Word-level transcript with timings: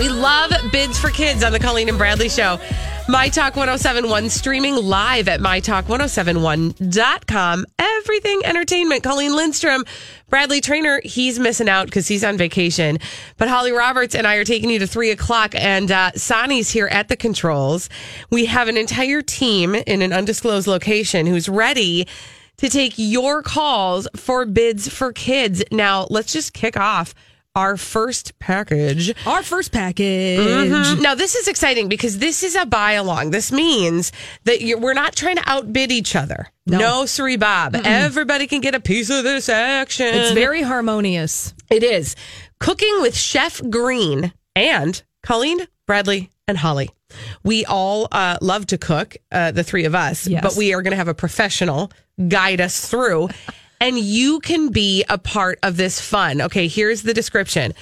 We 0.00 0.08
love 0.08 0.50
bids 0.72 0.98
for 0.98 1.10
kids 1.10 1.44
on 1.44 1.52
the 1.52 1.58
Colleen 1.58 1.90
and 1.90 1.98
Bradley 1.98 2.30
Show. 2.30 2.58
My 3.06 3.28
Talk 3.28 3.54
1071 3.54 4.30
streaming 4.30 4.76
live 4.76 5.28
at 5.28 5.40
MyTalk1071.com. 5.40 7.66
Everything 7.78 8.40
entertainment. 8.46 9.02
Colleen 9.02 9.36
Lindstrom, 9.36 9.84
Bradley 10.30 10.62
Traynor, 10.62 11.02
he's 11.04 11.38
missing 11.38 11.68
out 11.68 11.84
because 11.84 12.08
he's 12.08 12.24
on 12.24 12.38
vacation. 12.38 12.96
But 13.36 13.50
Holly 13.50 13.72
Roberts 13.72 14.14
and 14.14 14.26
I 14.26 14.36
are 14.36 14.44
taking 14.44 14.70
you 14.70 14.78
to 14.78 14.86
three 14.86 15.10
o'clock, 15.10 15.54
and 15.54 15.92
uh, 15.92 16.12
Sonny's 16.12 16.70
here 16.70 16.86
at 16.86 17.08
the 17.08 17.16
controls. 17.16 17.90
We 18.30 18.46
have 18.46 18.68
an 18.68 18.78
entire 18.78 19.20
team 19.20 19.74
in 19.74 20.00
an 20.00 20.14
undisclosed 20.14 20.66
location 20.66 21.26
who's 21.26 21.46
ready 21.46 22.08
to 22.56 22.70
take 22.70 22.94
your 22.96 23.42
calls 23.42 24.08
for 24.16 24.46
bids 24.46 24.88
for 24.88 25.12
kids. 25.12 25.62
Now, 25.70 26.06
let's 26.08 26.32
just 26.32 26.54
kick 26.54 26.78
off 26.78 27.14
our 27.54 27.76
first 27.76 28.38
package. 28.38 29.12
Our 29.26 29.42
first 29.42 29.72
package. 29.72 30.38
Mhm. 30.38 31.00
Now, 31.00 31.14
this 31.14 31.34
is 31.34 31.48
exciting 31.48 31.88
because 31.88 32.18
this 32.18 32.42
is 32.42 32.54
a 32.54 32.64
buy 32.64 32.92
along. 32.92 33.30
This 33.32 33.50
means 33.50 34.12
that 34.44 34.60
you're, 34.60 34.78
we're 34.78 34.94
not 34.94 35.16
trying 35.16 35.36
to 35.36 35.42
outbid 35.46 35.90
each 35.90 36.14
other. 36.14 36.46
No, 36.66 36.78
No. 36.78 37.06
Siri 37.06 37.36
Bob. 37.36 37.74
Everybody 37.84 38.46
can 38.46 38.60
get 38.60 38.74
a 38.74 38.80
piece 38.80 39.10
of 39.10 39.24
this 39.24 39.48
action. 39.48 40.06
It's 40.06 40.30
very 40.32 40.62
harmonious. 40.62 41.52
It 41.70 41.82
is. 41.82 42.14
Cooking 42.60 43.00
with 43.00 43.16
Chef 43.16 43.60
Green 43.68 44.32
and 44.54 45.02
Colleen, 45.24 45.66
Bradley, 45.86 46.30
and 46.46 46.56
Holly. 46.58 46.90
We 47.42 47.64
all 47.64 48.06
uh, 48.12 48.38
love 48.40 48.66
to 48.66 48.78
cook, 48.78 49.16
uh, 49.32 49.50
the 49.50 49.64
three 49.64 49.84
of 49.84 49.94
us, 49.96 50.28
Yes. 50.28 50.42
but 50.42 50.54
we 50.56 50.72
are 50.74 50.82
going 50.82 50.92
to 50.92 50.96
have 50.96 51.08
a 51.08 51.14
professional 51.14 51.90
guide 52.28 52.60
us 52.60 52.88
through. 52.88 53.28
And 53.80 53.98
you 53.98 54.40
can 54.40 54.68
be 54.68 55.04
a 55.08 55.18
part 55.18 55.58
of 55.62 55.76
this 55.76 56.00
fun. 56.00 56.42
Okay, 56.42 56.68
here's 56.68 57.02
the 57.02 57.14
description. 57.14 57.72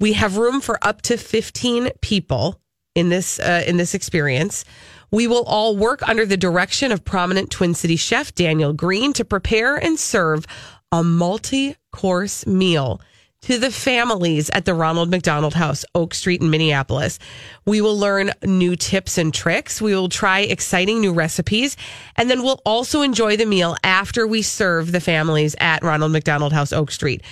We 0.00 0.14
have 0.14 0.36
room 0.36 0.60
for 0.60 0.78
up 0.82 1.02
to 1.02 1.16
15 1.16 1.90
people 2.00 2.60
in 2.94 3.08
this 3.08 3.38
uh, 3.38 3.64
in 3.66 3.76
this 3.76 3.94
experience. 3.94 4.64
We 5.10 5.26
will 5.28 5.44
all 5.44 5.76
work 5.76 6.06
under 6.08 6.26
the 6.26 6.36
direction 6.36 6.90
of 6.90 7.04
prominent 7.04 7.50
Twin 7.50 7.74
City 7.74 7.96
chef 7.96 8.34
Daniel 8.34 8.72
Green 8.72 9.12
to 9.12 9.24
prepare 9.24 9.76
and 9.76 9.98
serve 9.98 10.44
a 10.90 11.04
multi-course 11.04 12.46
meal 12.46 13.00
to 13.44 13.58
the 13.58 13.70
families 13.70 14.48
at 14.54 14.64
the 14.64 14.72
Ronald 14.72 15.10
McDonald 15.10 15.52
House, 15.52 15.84
Oak 15.94 16.14
Street 16.14 16.40
in 16.40 16.48
Minneapolis. 16.48 17.18
We 17.66 17.82
will 17.82 17.98
learn 17.98 18.30
new 18.42 18.74
tips 18.74 19.18
and 19.18 19.34
tricks. 19.34 19.82
We 19.82 19.94
will 19.94 20.08
try 20.08 20.40
exciting 20.40 21.00
new 21.00 21.12
recipes. 21.12 21.76
And 22.16 22.30
then 22.30 22.42
we'll 22.42 22.62
also 22.64 23.02
enjoy 23.02 23.36
the 23.36 23.44
meal 23.44 23.76
after 23.84 24.26
we 24.26 24.40
serve 24.40 24.92
the 24.92 25.00
families 25.00 25.54
at 25.60 25.82
Ronald 25.82 26.12
McDonald 26.12 26.54
House, 26.54 26.72
Oak 26.72 26.90
Street. 26.90 27.22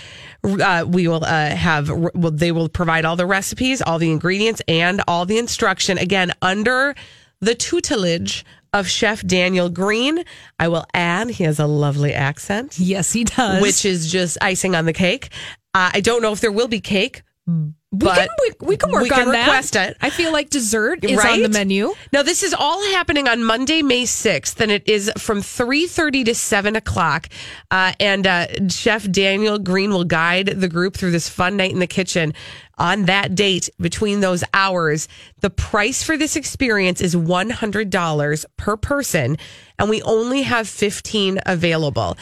Uh, 0.45 0.85
we 0.87 1.09
will 1.09 1.25
uh, 1.25 1.51
have, 1.51 1.89
well, 1.89 2.31
they 2.31 2.53
will 2.53 2.69
provide 2.69 3.07
all 3.07 3.17
the 3.17 3.27
recipes, 3.27 3.81
all 3.81 3.99
the 3.99 4.11
ingredients, 4.11 4.61
and 4.69 5.01
all 5.09 5.25
the 5.25 5.39
instruction. 5.39 5.97
Again, 5.97 6.33
under 6.43 6.95
the 7.41 7.55
tutelage 7.55 8.45
of 8.75 8.89
Chef 8.89 9.27
Daniel 9.27 9.69
Green. 9.69 10.25
I 10.59 10.69
will 10.69 10.87
add, 10.95 11.29
he 11.29 11.45
has 11.45 11.59
a 11.59 11.67
lovely 11.67 12.15
accent 12.15 12.79
Yes, 12.79 13.13
he 13.13 13.25
does. 13.25 13.61
which 13.61 13.85
is 13.85 14.11
just 14.11 14.39
icing 14.41 14.75
on 14.75 14.87
the 14.87 14.93
cake. 14.95 15.29
Uh, 15.75 15.91
I 15.95 16.01
don't 16.01 16.23
know 16.23 16.33
if 16.33 16.41
there 16.41 16.53
will 16.53 16.69
be 16.69 16.81
cake, 16.81 17.23
we 17.47 17.73
but 17.91 18.15
can, 18.15 18.29
we, 18.41 18.67
we 18.69 18.77
can 18.77 18.91
work 18.91 19.03
we 19.03 19.09
can 19.09 19.29
on 19.29 19.33
that. 19.33 19.47
request 19.47 19.75
it. 19.77 19.97
I 20.01 20.11
feel 20.11 20.33
like 20.33 20.49
dessert 20.49 21.05
is 21.05 21.23
on 21.25 21.43
the 21.43 21.49
menu. 21.49 21.93
Now 22.13 22.23
this 22.23 22.43
is 22.43 22.55
all 22.55 22.81
happening 22.93 23.27
on 23.27 23.43
Monday, 23.43 23.83
May 23.83 24.05
sixth, 24.07 24.61
and 24.61 24.71
it 24.71 24.89
is 24.89 25.11
from 25.19 25.43
three 25.43 25.87
thirty 25.87 26.25
to 26.25 26.35
seven 26.35 26.77
o'clock. 26.77 27.29
Uh, 27.71 27.93
and 27.99 28.27
uh, 28.27 28.69
Chef 28.69 29.11
Daniel 29.11 29.59
Green 29.59 29.91
will 29.91 30.05
guide 30.05 30.47
the 30.47 30.69
group 30.69 30.95
through 30.95 31.11
this 31.11 31.29
fun 31.29 31.57
night 31.57 31.73
in 31.73 31.81
the 31.81 31.87
kitchen. 31.87 32.33
On 32.79 33.05
that 33.05 33.35
date, 33.35 33.69
between 33.79 34.21
those 34.21 34.43
hours, 34.55 35.07
the 35.41 35.51
price 35.51 36.03
for 36.03 36.17
this 36.17 36.37
experience 36.37 37.01
is 37.01 37.17
one 37.17 37.51
hundred 37.51 37.91
dollars 37.91 38.47
per 38.57 38.77
person, 38.77 39.37
and 39.79 39.91
we 39.91 40.01
only 40.03 40.43
have 40.43 40.69
fifteen 40.69 41.41
available. 41.45 42.17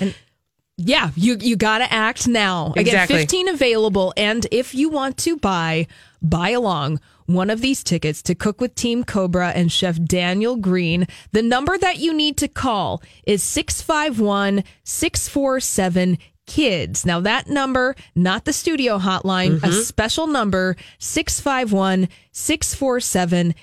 Yeah, 0.82 1.10
you 1.14 1.36
you 1.40 1.56
got 1.56 1.78
to 1.78 1.92
act 1.92 2.26
now. 2.26 2.72
Again, 2.72 2.86
Exactly. 2.86 3.18
15 3.18 3.48
available 3.48 4.14
and 4.16 4.46
if 4.50 4.74
you 4.74 4.88
want 4.88 5.18
to 5.18 5.36
buy 5.36 5.86
buy 6.22 6.48
along 6.50 7.00
one 7.26 7.50
of 7.50 7.60
these 7.60 7.84
tickets 7.84 8.22
to 8.22 8.34
cook 8.34 8.60
with 8.60 8.74
Team 8.74 9.04
Cobra 9.04 9.50
and 9.50 9.70
Chef 9.70 10.02
Daniel 10.02 10.56
Green, 10.56 11.06
the 11.32 11.42
number 11.42 11.78
that 11.78 11.98
you 11.98 12.12
need 12.12 12.36
to 12.38 12.48
call 12.48 13.00
is 13.24 13.44
651-647 13.44 16.18
kids. 16.46 17.06
Now 17.06 17.20
that 17.20 17.48
number, 17.48 17.94
not 18.16 18.46
the 18.46 18.52
studio 18.52 18.98
hotline, 18.98 19.58
a 19.58 19.68
mm-hmm. 19.68 19.80
special 19.82 20.26
number 20.26 20.76
651-647 20.98 23.54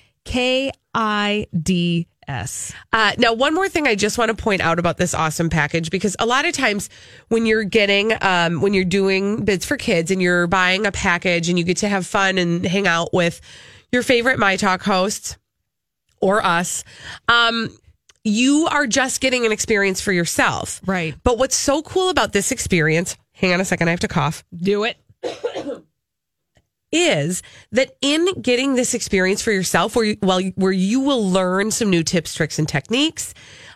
KIDS. 2.28 2.74
Uh, 2.94 3.14
now, 3.18 3.34
one 3.34 3.54
more 3.54 3.70
thing 3.70 3.88
I 3.88 3.96
just 3.96 4.18
want 4.18 4.36
to 4.36 4.42
point 4.42 4.62
out 4.62 4.80
about 4.80 4.98
this 4.98 5.14
awesome 5.14 5.50
package 5.50 5.90
because 5.90 6.16
a 6.20 6.26
lot 6.26 6.46
of 6.46 6.54
times 6.54 6.90
when 7.30 7.46
you're 7.46 7.64
getting, 7.64 8.14
um, 8.22 8.62
when 8.62 8.74
you're 8.74 8.86
doing 8.86 9.44
bids 9.44 9.66
for 9.66 9.78
kids 9.78 10.12
and 10.12 10.22
you're 10.22 10.48
buying 10.48 10.86
a 10.86 10.92
package 10.92 11.50
and 11.50 11.58
you 11.58 11.66
get 11.66 11.78
to 11.78 11.88
have 11.88 12.06
fun 12.06 12.38
and 12.38 12.66
hang 12.66 12.88
out 12.88 13.14
with 13.14 13.42
your 13.92 14.04
favorite 14.04 14.40
My 14.40 14.56
Talk 14.56 14.82
hosts 14.84 15.38
or 16.22 16.44
us, 16.46 16.84
um, 17.28 17.70
you 18.24 18.68
are 18.70 18.88
just 18.88 19.22
getting 19.22 19.46
an 19.46 19.52
experience 19.52 20.02
for 20.02 20.12
yourself. 20.12 20.82
Right. 20.86 21.16
But 21.24 21.38
what's 21.38 21.56
so 21.56 21.82
cool 21.82 22.10
about 22.10 22.34
this 22.34 22.52
experience, 22.52 23.16
hang 23.32 23.54
on 23.54 23.62
a 23.62 23.66
second, 23.66 23.88
I 23.88 23.92
have 23.92 24.02
to 24.02 24.08
cough 24.08 24.44
Do 24.54 24.84
it. 24.84 24.98
Is 26.92 27.42
that 27.72 27.92
in 28.02 28.26
getting 28.42 28.76
this 28.76 28.94
experience 28.94 29.42
for 29.42 29.52
yourself, 29.52 29.96
where 29.96 30.06
you, 30.06 30.18
well, 30.22 30.42
where 30.56 30.72
you 30.72 31.00
will 31.00 31.30
learn 31.30 31.72
some 31.72 31.90
new 31.90 32.04
tips, 32.04 32.34
tricks, 32.34 32.60
and 32.60 32.68
techniques, 32.68 33.34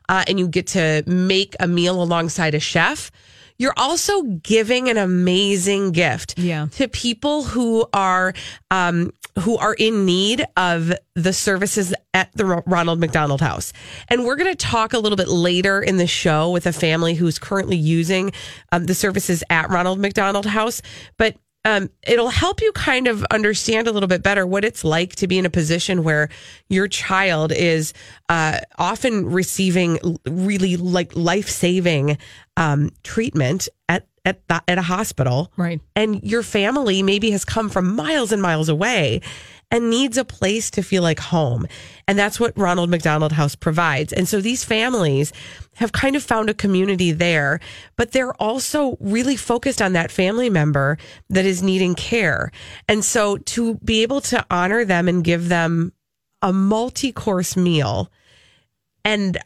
uh, 0.09 0.23
and 0.27 0.39
you 0.39 0.47
get 0.47 0.67
to 0.67 1.03
make 1.07 1.55
a 1.59 1.67
meal 1.67 2.01
alongside 2.01 2.55
a 2.55 2.59
chef. 2.59 3.11
You're 3.57 3.73
also 3.77 4.23
giving 4.23 4.89
an 4.89 4.97
amazing 4.97 5.91
gift 5.91 6.39
Yeah. 6.39 6.67
to 6.78 6.87
people 6.87 7.43
who 7.43 7.85
are 7.93 8.34
um, 8.72 9.11
who 9.40 9.57
are 9.57 9.75
in 9.75 10.03
need 10.05 10.43
of 10.57 10.91
the 11.16 11.31
services 11.31 11.93
at 12.14 12.29
the 12.34 12.43
Ronald 12.66 12.99
McDonald 12.99 13.40
House. 13.40 13.72
And 14.09 14.25
we're 14.25 14.35
going 14.35 14.52
to 14.52 14.55
talk 14.57 14.93
a 14.93 14.99
little 14.99 15.16
bit 15.16 15.28
later 15.29 15.81
in 15.81 15.97
the 15.97 16.07
show 16.07 16.49
with 16.49 16.66
a 16.66 16.73
family 16.73 17.14
who's 17.14 17.37
currently 17.40 17.78
using 17.78 18.34
um, 18.73 18.87
the 18.87 18.96
services 18.96 19.41
at 19.49 19.69
Ronald 19.69 19.99
McDonald 19.99 20.47
House. 20.47 20.81
But 21.17 21.37
um, 21.63 21.90
it'll 22.08 22.29
help 22.29 22.61
you 22.61 22.72
kind 22.72 23.08
of 23.08 23.23
understand 23.25 23.87
a 23.87 23.91
little 23.91 24.08
bit 24.08 24.23
better 24.23 24.47
what 24.47 24.66
it's 24.66 24.84
like 24.84 25.16
to 25.17 25.28
be 25.28 25.37
in 25.37 25.46
a 25.46 25.49
position 25.49 26.03
where 26.03 26.29
your 26.69 26.87
child 26.87 27.52
is 27.52 27.93
uh, 28.29 28.59
often 28.78 29.28
receiving 29.28 29.99
really 30.25 30.78
like 30.78 31.16
life 31.16 31.49
saving 31.49 32.17
um, 32.58 32.90
treatment 33.03 33.69
at 33.87 34.08
at 34.23 34.47
the, 34.47 34.61
at 34.67 34.78
a 34.78 34.84
hospital, 34.84 35.52
Right. 35.58 35.81
And 35.96 36.23
your 36.23 36.43
family 36.43 37.02
maybe 37.02 37.31
has 37.31 37.43
come 37.43 37.69
from 37.69 37.96
miles 37.96 38.31
and 38.31 38.40
miles 38.40 38.69
away, 38.69 39.22
and 39.72 39.90
needs 39.90 40.18
a 40.18 40.26
place 40.26 40.70
to 40.72 40.84
feel 40.84 41.02
like 41.02 41.20
home. 41.20 41.66
And 42.08 42.20
that's 42.20 42.40
what 42.40 42.58
Ronald 42.58 42.90
McDonald 42.90 43.32
House 43.32 43.56
provides. 43.56 44.12
And 44.12 44.28
so 44.28 44.41
these 44.41 44.64
families 44.64 45.32
have 45.76 45.94
kind 45.94 46.16
of 46.16 46.23
found 46.23 46.50
a 46.50 46.53
community 46.53 47.12
there, 47.14 47.59
but 47.96 48.12
they're 48.12 48.34
also 48.34 48.97
really 49.00 49.38
focused 49.38 49.82
on 49.82 49.94
that 49.94 50.12
family 50.12 50.50
member 50.50 50.97
that 51.29 51.46
is 51.46 51.64
needing 51.64 51.96
care. 51.96 52.52
And 52.90 53.03
so 53.03 53.38
to 53.38 53.76
be 53.76 54.02
able 54.03 54.22
to 54.22 54.46
honor 54.52 54.84
them 54.84 55.08
and 55.08 55.23
give 55.23 55.47
them 55.47 55.94
a 56.41 56.52
multi 56.52 57.12
course 57.12 57.56
meal 57.56 58.12
and 59.06 59.38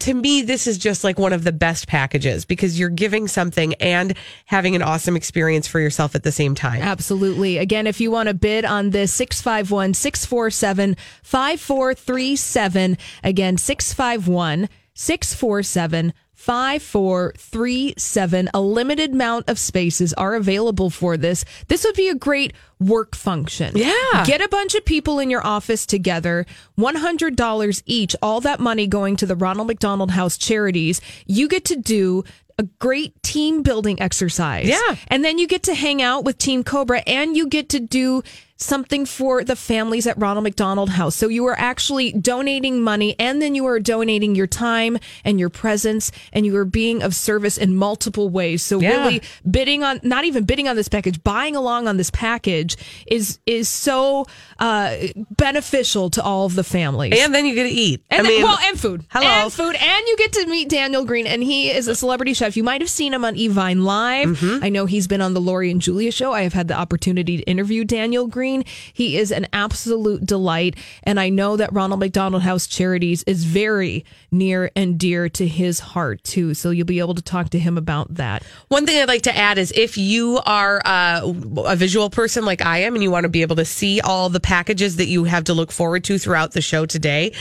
to 0.00 0.14
me, 0.14 0.42
this 0.42 0.66
is 0.66 0.76
just 0.76 1.04
like 1.04 1.18
one 1.18 1.32
of 1.32 1.44
the 1.44 1.52
best 1.52 1.86
packages 1.86 2.44
because 2.44 2.78
you're 2.78 2.88
giving 2.88 3.28
something 3.28 3.74
and 3.74 4.16
having 4.46 4.74
an 4.74 4.82
awesome 4.82 5.14
experience 5.16 5.68
for 5.68 5.78
yourself 5.78 6.14
at 6.14 6.24
the 6.24 6.32
same 6.32 6.54
time. 6.54 6.82
Absolutely. 6.82 7.58
Again, 7.58 7.86
if 7.86 8.00
you 8.00 8.10
want 8.10 8.28
to 8.28 8.34
bid 8.34 8.64
on 8.64 8.90
this, 8.90 9.12
651 9.14 9.94
647 9.94 10.96
5437. 11.22 12.98
Again, 13.22 13.56
651 13.56 14.68
647 14.94 16.12
5437. 16.42 18.50
A 18.52 18.60
limited 18.60 19.12
amount 19.12 19.48
of 19.48 19.60
spaces 19.60 20.12
are 20.14 20.34
available 20.34 20.90
for 20.90 21.16
this. 21.16 21.44
This 21.68 21.84
would 21.84 21.94
be 21.94 22.08
a 22.08 22.16
great 22.16 22.52
work 22.80 23.14
function. 23.14 23.76
Yeah. 23.76 24.24
Get 24.26 24.40
a 24.40 24.48
bunch 24.48 24.74
of 24.74 24.84
people 24.84 25.20
in 25.20 25.30
your 25.30 25.46
office 25.46 25.86
together, 25.86 26.44
$100 26.76 27.82
each, 27.86 28.16
all 28.20 28.40
that 28.40 28.58
money 28.58 28.88
going 28.88 29.14
to 29.18 29.26
the 29.26 29.36
Ronald 29.36 29.68
McDonald 29.68 30.10
House 30.10 30.36
charities. 30.36 31.00
You 31.26 31.46
get 31.46 31.64
to 31.66 31.76
do 31.76 32.24
a 32.58 32.64
great 32.80 33.22
team 33.22 33.62
building 33.62 34.02
exercise. 34.02 34.68
Yeah. 34.68 34.96
And 35.06 35.24
then 35.24 35.38
you 35.38 35.46
get 35.46 35.62
to 35.64 35.74
hang 35.74 36.00
out 36.02 36.24
with 36.24 36.38
Team 36.38 36.64
Cobra 36.64 37.04
and 37.06 37.36
you 37.36 37.46
get 37.46 37.68
to 37.68 37.78
do 37.78 38.24
something 38.64 39.04
for 39.06 39.44
the 39.44 39.56
families 39.56 40.06
at 40.06 40.18
Ronald 40.18 40.44
McDonald 40.44 40.90
House. 40.90 41.16
So 41.16 41.28
you 41.28 41.44
are 41.46 41.58
actually 41.58 42.12
donating 42.12 42.80
money 42.80 43.14
and 43.18 43.40
then 43.42 43.54
you 43.54 43.66
are 43.66 43.80
donating 43.80 44.34
your 44.34 44.46
time 44.46 44.98
and 45.24 45.38
your 45.40 45.48
presence 45.50 46.10
and 46.32 46.46
you 46.46 46.56
are 46.56 46.64
being 46.64 47.02
of 47.02 47.14
service 47.14 47.58
in 47.58 47.76
multiple 47.76 48.28
ways. 48.28 48.62
So 48.62 48.80
Yeah. 48.80 49.04
really 49.04 49.22
bidding 49.50 49.82
on 49.82 50.00
not 50.02 50.24
even 50.24 50.44
bidding 50.44 50.68
on 50.68 50.76
this 50.76 50.88
package, 50.88 51.22
buying 51.22 51.56
along 51.56 51.88
on 51.88 51.96
this 51.96 52.10
package 52.10 52.76
is 53.06 53.38
is 53.46 53.68
so 53.68 54.26
uh, 54.58 54.94
beneficial 55.36 56.10
to 56.10 56.22
all 56.22 56.46
of 56.46 56.54
the 56.54 56.64
families. 56.64 57.14
And 57.18 57.34
then 57.34 57.46
you 57.46 57.54
get 57.54 57.64
to 57.64 57.68
eat. 57.70 58.04
And 58.10 58.20
I 58.20 58.22
then- 58.30 58.32
mean, 58.38 58.42
well, 58.44 58.58
and 58.62 58.78
food. 58.78 59.04
Hello. 59.10 59.26
And 59.26 59.52
food. 59.52 59.74
And 59.74 60.06
you 60.06 60.16
get 60.16 60.32
to 60.34 60.46
meet 60.46 60.68
Daniel 60.68 61.04
Green. 61.04 61.26
And 61.26 61.42
he 61.42 61.70
is 61.70 61.88
a 61.88 61.94
celebrity 61.94 62.34
chef. 62.34 62.56
You 62.56 62.62
might 62.64 62.80
have 62.80 62.90
seen 62.90 63.12
him 63.14 63.24
on 63.24 63.34
Evine 63.34 63.82
Live. 63.84 64.28
Mm-hmm. 64.28 64.64
I 64.64 64.68
know 64.68 64.86
he's 64.86 65.06
been 65.08 65.20
on 65.20 65.34
the 65.34 65.40
Lori 65.40 65.70
and 65.70 65.80
Julia 65.80 66.12
show. 66.12 66.32
I 66.32 66.42
have 66.42 66.52
had 66.52 66.68
the 66.68 66.74
opportunity 66.74 67.38
to 67.38 67.42
interview 67.44 67.84
Daniel 67.84 68.26
Green. 68.26 68.51
He 68.92 69.16
is 69.16 69.32
an 69.32 69.46
absolute 69.52 70.26
delight. 70.26 70.76
And 71.02 71.18
I 71.18 71.30
know 71.30 71.56
that 71.56 71.72
Ronald 71.72 72.00
McDonald 72.00 72.42
House 72.42 72.66
Charities 72.66 73.22
is 73.24 73.44
very 73.44 74.04
near 74.30 74.70
and 74.76 74.98
dear 74.98 75.28
to 75.30 75.46
his 75.46 75.80
heart, 75.80 76.22
too. 76.24 76.52
So 76.54 76.70
you'll 76.70 76.86
be 76.86 76.98
able 76.98 77.14
to 77.14 77.22
talk 77.22 77.48
to 77.50 77.58
him 77.58 77.78
about 77.78 78.14
that. 78.14 78.42
One 78.68 78.86
thing 78.86 79.00
I'd 79.00 79.08
like 79.08 79.22
to 79.22 79.36
add 79.36 79.58
is 79.58 79.72
if 79.74 79.96
you 79.96 80.40
are 80.44 80.82
uh, 80.84 81.32
a 81.64 81.76
visual 81.76 82.10
person 82.10 82.44
like 82.44 82.60
I 82.62 82.78
am 82.78 82.94
and 82.94 83.02
you 83.02 83.10
want 83.10 83.24
to 83.24 83.30
be 83.30 83.42
able 83.42 83.56
to 83.56 83.64
see 83.64 84.00
all 84.00 84.28
the 84.28 84.40
packages 84.40 84.96
that 84.96 85.06
you 85.06 85.24
have 85.24 85.44
to 85.44 85.54
look 85.54 85.72
forward 85.72 86.04
to 86.04 86.18
throughout 86.18 86.52
the 86.52 86.60
show 86.60 86.84
today, 86.86 87.32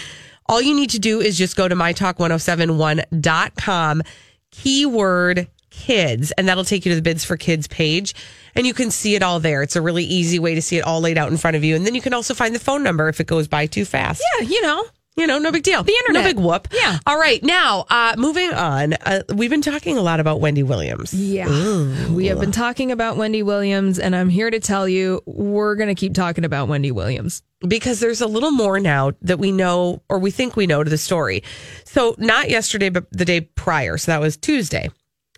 all 0.47 0.61
you 0.61 0.75
need 0.75 0.91
to 0.91 0.99
do 0.99 1.19
is 1.21 1.37
just 1.37 1.55
go 1.55 1.67
to 1.67 1.75
mytalk1071.com, 1.75 4.03
keyword 4.51 5.47
kids, 5.71 6.31
and 6.33 6.47
that'll 6.47 6.63
take 6.63 6.85
you 6.85 6.91
to 6.91 6.95
the 6.95 7.01
bids 7.01 7.25
for 7.25 7.35
kids 7.37 7.67
page. 7.67 8.13
And 8.53 8.67
you 8.67 8.73
can 8.73 8.91
see 8.91 9.15
it 9.15 9.23
all 9.23 9.39
there. 9.39 9.63
It's 9.63 9.75
a 9.75 9.81
really 9.81 10.03
easy 10.03 10.37
way 10.37 10.53
to 10.55 10.61
see 10.61 10.77
it 10.77 10.83
all 10.83 11.01
laid 11.01 11.17
out 11.17 11.31
in 11.31 11.37
front 11.37 11.57
of 11.57 11.63
you. 11.63 11.75
And 11.75 11.85
then 11.87 11.95
you 11.95 12.01
can 12.01 12.13
also 12.13 12.33
find 12.33 12.53
the 12.53 12.59
phone 12.59 12.83
number 12.83 13.07
if 13.09 13.19
it 13.19 13.27
goes 13.27 13.47
by 13.47 13.65
too 13.65 13.85
fast. 13.85 14.21
Yeah, 14.39 14.45
you 14.47 14.61
know. 14.61 14.83
You 15.17 15.27
know, 15.27 15.39
no 15.39 15.51
big 15.51 15.63
deal. 15.63 15.83
The 15.83 15.91
internet. 15.91 16.23
No 16.23 16.29
big 16.29 16.39
whoop. 16.39 16.69
Yeah. 16.71 16.97
All 17.05 17.19
right. 17.19 17.43
Now, 17.43 17.85
uh, 17.89 18.15
moving 18.17 18.49
on. 18.53 18.93
Uh, 18.93 19.23
we've 19.35 19.49
been 19.49 19.61
talking 19.61 19.97
a 19.97 20.01
lot 20.01 20.21
about 20.21 20.39
Wendy 20.39 20.63
Williams. 20.63 21.13
Yeah. 21.13 22.07
We 22.09 22.27
have 22.27 22.39
been 22.39 22.53
talking 22.53 22.93
about 22.93 23.17
Wendy 23.17 23.43
Williams, 23.43 23.99
and 23.99 24.15
I'm 24.15 24.29
here 24.29 24.49
to 24.49 24.61
tell 24.61 24.87
you 24.87 25.21
we're 25.25 25.75
going 25.75 25.89
to 25.89 25.95
keep 25.95 26.13
talking 26.13 26.45
about 26.45 26.69
Wendy 26.69 26.91
Williams. 26.91 27.43
because 27.67 27.99
there's 27.99 28.21
a 28.21 28.25
little 28.25 28.51
more 28.51 28.79
now 28.79 29.11
that 29.21 29.37
we 29.37 29.51
know 29.51 30.01
or 30.07 30.17
we 30.17 30.31
think 30.31 30.55
we 30.55 30.65
know 30.65 30.81
to 30.81 30.89
the 30.89 30.97
story. 30.97 31.43
So, 31.83 32.15
not 32.17 32.49
yesterday, 32.49 32.87
but 32.87 33.05
the 33.11 33.25
day 33.25 33.41
prior. 33.41 33.97
So, 33.97 34.13
that 34.13 34.21
was 34.21 34.37
Tuesday. 34.37 34.89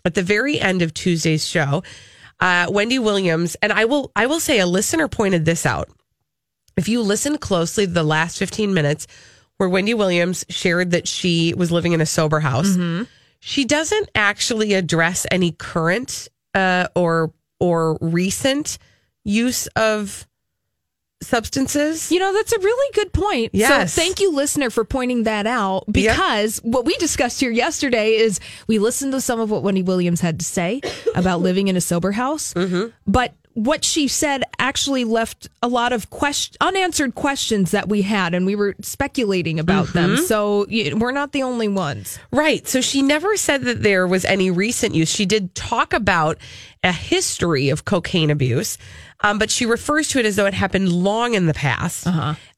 At 0.04 0.14
the 0.14 0.22
very 0.22 0.60
end 0.60 0.82
of 0.82 0.92
Tuesday's 0.92 1.46
show, 1.46 1.82
uh, 2.40 2.66
Wendy 2.68 2.98
Williams, 2.98 3.56
and 3.62 3.72
I 3.72 3.86
will, 3.86 4.12
I 4.14 4.26
will 4.26 4.40
say 4.40 4.58
a 4.58 4.66
listener 4.66 5.08
pointed 5.08 5.44
this 5.46 5.64
out. 5.64 5.88
If 6.76 6.88
you 6.88 7.00
listen 7.00 7.38
closely 7.38 7.86
to 7.86 7.92
the 7.92 8.02
last 8.02 8.36
15 8.38 8.74
minutes 8.74 9.06
where 9.56 9.68
Wendy 9.68 9.94
Williams 9.94 10.44
shared 10.50 10.90
that 10.90 11.08
she 11.08 11.54
was 11.56 11.72
living 11.72 11.92
in 11.92 12.00
a 12.00 12.06
sober 12.06 12.40
house, 12.40 12.76
she 13.40 13.64
doesn't 13.64 14.10
actually 14.14 14.74
address 14.74 15.26
any 15.30 15.52
current 15.52 16.28
uh, 16.54 16.88
or 16.94 17.32
or 17.60 17.96
recent 18.00 18.78
use 19.24 19.68
of 19.68 20.26
substances. 21.24 22.10
You 22.10 22.18
know, 22.18 22.32
that's 22.32 22.52
a 22.52 22.58
really 22.58 22.92
good 22.94 23.12
point. 23.12 23.50
Yes. 23.52 23.92
So 23.92 24.00
thank 24.00 24.20
you, 24.20 24.32
listener, 24.32 24.70
for 24.70 24.84
pointing 24.84 25.24
that 25.24 25.46
out 25.46 25.84
because 25.90 26.58
what 26.58 26.84
we 26.84 26.94
discussed 26.96 27.40
here 27.40 27.50
yesterday 27.50 28.14
is 28.14 28.40
we 28.66 28.78
listened 28.78 29.12
to 29.12 29.20
some 29.20 29.40
of 29.40 29.50
what 29.50 29.62
Wendy 29.62 29.82
Williams 29.82 30.20
had 30.20 30.38
to 30.38 30.44
say 30.44 30.80
about 31.14 31.40
living 31.40 31.68
in 31.68 31.76
a 31.76 31.80
sober 31.80 32.12
house. 32.12 32.54
Mm-hmm. 32.54 32.90
But 33.06 33.34
what 33.54 33.84
she 33.84 34.08
said 34.08 34.42
actually 34.58 35.04
left 35.04 35.48
a 35.62 35.68
lot 35.68 35.92
of 35.92 36.10
question, 36.10 36.56
unanswered 36.60 37.14
questions 37.14 37.70
that 37.70 37.88
we 37.88 38.02
had, 38.02 38.34
and 38.34 38.46
we 38.46 38.56
were 38.56 38.74
speculating 38.80 39.60
about 39.60 39.92
them. 39.92 40.16
Mm-hmm. 40.16 40.24
So 40.24 40.66
we're 40.96 41.12
not 41.12 41.32
the 41.32 41.44
only 41.44 41.68
ones. 41.68 42.18
Right. 42.32 42.66
So 42.66 42.80
she 42.80 43.00
never 43.00 43.36
said 43.36 43.62
that 43.62 43.82
there 43.82 44.06
was 44.06 44.24
any 44.24 44.50
recent 44.50 44.94
use. 44.94 45.08
She 45.08 45.24
did 45.24 45.54
talk 45.54 45.92
about 45.92 46.38
a 46.82 46.92
history 46.92 47.68
of 47.70 47.84
cocaine 47.84 48.30
abuse, 48.30 48.76
um, 49.20 49.38
but 49.38 49.50
she 49.50 49.66
refers 49.66 50.08
to 50.08 50.18
it 50.18 50.26
as 50.26 50.36
though 50.36 50.46
it 50.46 50.54
happened 50.54 50.92
long 50.92 51.34
in 51.34 51.46
the 51.46 51.54
past 51.54 52.06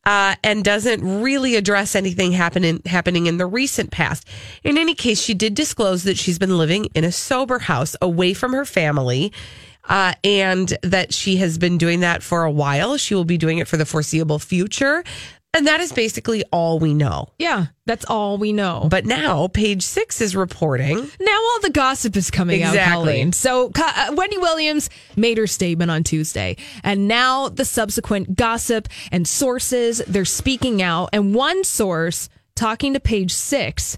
uh 0.07 0.35
and 0.43 0.65
doesn't 0.65 1.23
really 1.23 1.57
address 1.57 1.95
anything 1.95 2.33
happening 2.33 2.81
happening 2.87 3.27
in 3.27 3.37
the 3.37 3.47
recent 3.47 3.91
past. 3.91 4.27
In 4.65 4.79
any 4.79 4.95
case, 4.95 5.21
she 5.21 5.35
did 5.35 5.55
disclose 5.55 6.05
that 6.05 6.17
she's 6.17 6.39
been 6.39 6.57
living 6.57 6.87
in 6.95 7.05
a 7.05 7.13
sober 7.13 7.59
house 7.59 7.97
away 8.01 8.33
from 8.33 8.53
her 8.53 8.65
family. 8.65 9.33
Uh, 9.89 10.15
and 10.25 10.77
that 10.83 11.15
she 11.15 11.37
has 11.37 11.59
been 11.59 11.79
doing 11.79 12.01
that 12.01 12.23
for 12.23 12.45
a 12.45 12.51
while. 12.51 12.97
She 12.97 13.15
will 13.15 13.25
be 13.25 13.39
doing 13.39 13.59
it 13.59 13.69
for 13.69 13.77
the 13.77 13.87
foreseeable 13.87 14.39
future. 14.39 15.05
And 15.55 15.67
that 15.69 15.81
is 15.81 15.91
basically 15.91 16.45
all 16.53 16.79
we 16.79 16.93
know. 16.93 17.29
Yeah, 17.39 17.67
that's 17.87 18.05
all 18.05 18.37
we 18.37 18.53
know. 18.53 18.89
But 18.91 19.07
now, 19.07 19.49
page 19.49 19.83
six 19.83 20.21
is 20.21 20.37
reporting. 20.37 20.97
Now 21.19 21.41
all 21.41 21.61
the 21.63 21.71
gossip 21.71 22.15
is 22.15 22.31
coming 22.31 22.63
out, 22.63 22.75
Exactly. 22.75 22.95
Colleen. 22.95 23.33
So 23.33 23.71
uh, 23.75 24.13
Wendy 24.15 24.37
Williams 24.37 24.91
made 25.17 25.39
her 25.39 25.47
statement 25.47 25.91
on 25.91 26.03
Tuesday, 26.03 26.59
and 26.85 27.09
now 27.09 27.49
the 27.49 27.65
subsequent 27.65 28.37
gossip 28.37 28.89
and 29.11 29.27
sources 29.27 30.03
they're 30.07 30.27
speaking 30.27 30.83
out. 30.83 31.09
And 31.15 31.35
one 31.35 31.65
source 31.65 32.29
talking 32.55 32.93
to 32.93 33.01
Page 33.01 33.33
Six 33.33 33.97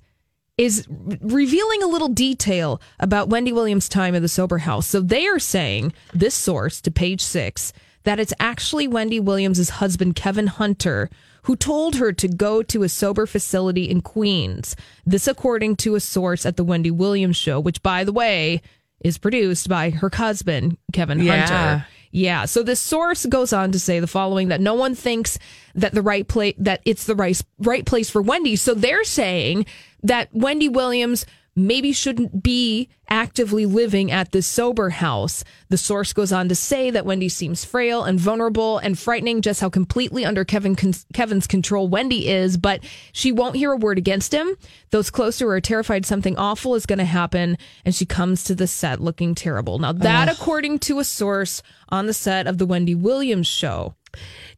is 0.59 0.87
revealing 0.89 1.83
a 1.83 1.87
little 1.87 2.09
detail 2.09 2.81
about 2.99 3.29
Wendy 3.29 3.53
Williams' 3.53 3.89
time 3.89 4.15
at 4.15 4.23
the 4.23 4.29
sober 4.29 4.59
house. 4.59 4.87
So 4.87 5.01
they 5.01 5.27
are 5.27 5.39
saying 5.39 5.93
this 6.13 6.35
source 6.35 6.81
to 6.83 6.91
Page 6.91 7.23
Six 7.23 7.73
that 8.03 8.19
it's 8.21 8.35
actually 8.41 8.89
Wendy 8.89 9.21
Williams' 9.21 9.69
husband 9.71 10.17
Kevin 10.17 10.49
Hunter 10.49 11.09
who 11.43 11.57
told 11.57 11.97
her 11.97 12.13
to 12.13 12.29
go 12.29 12.63
to 12.63 12.83
a 12.83 12.89
sober 12.89 13.25
facility 13.25 13.85
in 13.89 14.03
Queens. 14.03 14.77
This, 15.07 15.27
according 15.27 15.77
to 15.77 15.95
a 15.95 16.01
source 16.01 16.45
at 16.45 16.57
the 16.57 16.65
Wendy 16.65 16.91
Williams 16.91 17.37
show, 17.37 17.59
which, 17.59 17.83
by 17.83 18.05
the 18.05 18.13
way, 18.13 18.61
is 19.01 19.17
produced 19.17 19.69
by 19.69 19.91
her 19.91 20.11
husband, 20.13 20.77
Kevin 20.93 21.21
Yeah. 21.21 21.47
Hunter. 21.47 21.87
Yeah. 22.11 22.47
So 22.47 22.63
this 22.63 22.81
source 22.81 23.27
goes 23.27 23.53
on 23.53 23.73
to 23.73 23.79
say 23.79 24.01
the 24.01 24.07
following 24.07 24.49
that 24.49 24.61
no 24.61 24.75
one 24.75 24.95
thinks 24.95 25.39
that 25.75 25.93
the 25.93 26.03
right 26.03 26.27
place 26.27 26.55
that 26.59 26.81
it's 26.85 27.05
the 27.05 27.15
right 27.15 27.41
right 27.59 27.85
place 27.85 28.11
for 28.11 28.23
Wendy. 28.23 28.57
So 28.57 28.75
they're 28.75 29.05
saying 29.05 29.67
that 30.03 30.29
Wendy 30.33 30.69
Williams 30.69 31.27
maybe 31.59 31.93
shouldn't 31.93 32.43
be 32.43 32.89
actively 33.11 33.67
living 33.67 34.11
at 34.11 34.33
this 34.33 34.47
sober 34.47 34.91
house. 34.91 35.43
The 35.71 35.77
source 35.77 36.13
goes 36.13 36.31
on 36.31 36.49
to 36.49 36.55
say 36.55 36.91
that 36.91 37.07
Wendy 37.07 37.29
seems 37.29 37.65
frail 37.65 38.05
and 38.05 38.21
vulnerable 38.21 38.79
and 38.79 38.99
frightening 38.99 39.43
just 39.43 39.61
how 39.61 39.69
completely 39.69 40.25
under 40.25 40.45
Kevin 40.45 40.77
Kevin's 41.13 41.47
control 41.47 41.89
Wendy 41.89 42.29
is, 42.29 42.57
but 42.57 42.85
she 43.13 43.33
won't 43.33 43.57
hear 43.57 43.73
a 43.73 43.77
word 43.77 43.99
against 43.99 44.33
him. 44.33 44.57
Those 44.91 45.11
close 45.11 45.39
to 45.39 45.47
her 45.47 45.57
are 45.57 45.61
terrified 45.61 46.07
something 46.07 46.37
awful 46.37 46.75
is 46.75 46.87
going 46.87 46.99
to 46.99 47.05
happen 47.05 47.57
and 47.85 47.95
she 47.95 48.07
comes 48.07 48.45
to 48.45 48.55
the 48.55 48.67
set 48.67 49.01
looking 49.01 49.35
terrible. 49.35 49.79
Now 49.79 49.93
that 49.93 50.29
according 50.29 50.79
to 50.81 50.99
a 50.99 51.05
source 51.05 51.63
on 51.89 52.07
the 52.07 52.15
set 52.15 52.47
of 52.47 52.59
the 52.59 52.67
Wendy 52.67 52.95
Williams 52.95 53.47
show. 53.47 53.95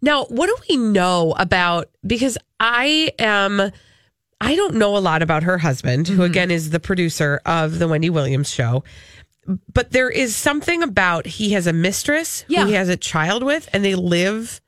Now, 0.02 0.25
what 0.26 0.47
do 0.47 0.57
we 0.69 0.76
know 0.76 1.35
about? 1.38 1.90
Because 2.07 2.38
I 2.59 3.12
am, 3.19 3.73
I 4.40 4.56
don't 4.56 4.75
know 4.75 4.97
a 4.97 4.99
lot 4.99 5.23
about 5.23 5.42
her 5.42 5.59
husband, 5.59 6.09
who 6.09 6.14
mm-hmm. 6.14 6.23
again 6.23 6.50
is 6.50 6.70
the 6.70 6.80
producer 6.80 7.40
of 7.44 7.78
the 7.78 7.88
Wendy 7.88 8.11
Williams 8.11 8.50
show. 8.50 8.85
But 9.73 9.90
there 9.90 10.11
is 10.11 10.37
something 10.37 10.82
about 10.82 11.26
he 11.26 11.52
has 11.52 11.66
a 11.66 11.73
mistress 11.73 12.42
who 12.42 12.54
Yeah. 12.54 12.66
he 12.66 12.73
has 12.75 12.88
a 12.88 12.97
child 12.97 13.42
with, 13.42 13.68
and 13.73 13.85
they 13.85 13.94
live 13.94 14.61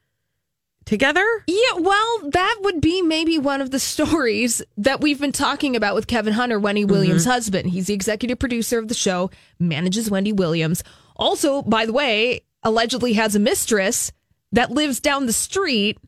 together? 0.85 1.25
Yeah, 1.47 1.79
well, 1.79 2.31
that 2.31 2.59
would 2.63 2.81
be 2.81 3.03
maybe 3.03 3.39
one 3.39 3.61
of 3.61 3.71
the 3.71 3.79
stories 3.79 4.63
that 4.77 5.01
we've 5.01 5.21
been 5.21 5.33
talking 5.33 5.77
about 5.77 5.95
with 5.95 6.07
Kevin 6.07 6.33
Hunter, 6.33 6.59
Wendy 6.59 6.83
mm-hmm. 6.83 6.93
Williams' 6.93 7.25
husband. 7.25 7.71
He's 7.71 7.87
the 7.87 7.95
executive 7.95 8.39
producer 8.39 8.79
of 8.79 8.89
the 8.89 8.95
show, 8.95 9.31
manages 9.59 10.11
Wendy 10.11 10.33
Williams. 10.33 10.83
Also, 11.17 11.63
by 11.63 11.87
the 11.87 11.93
way, 11.93 12.41
allegedly 12.63 13.15
has 13.15 13.35
a 13.35 13.39
mistress 13.39 14.13
that 14.53 14.71
lives 14.71 15.01
down 15.01 15.27
the 15.27 15.33
street 15.33 15.99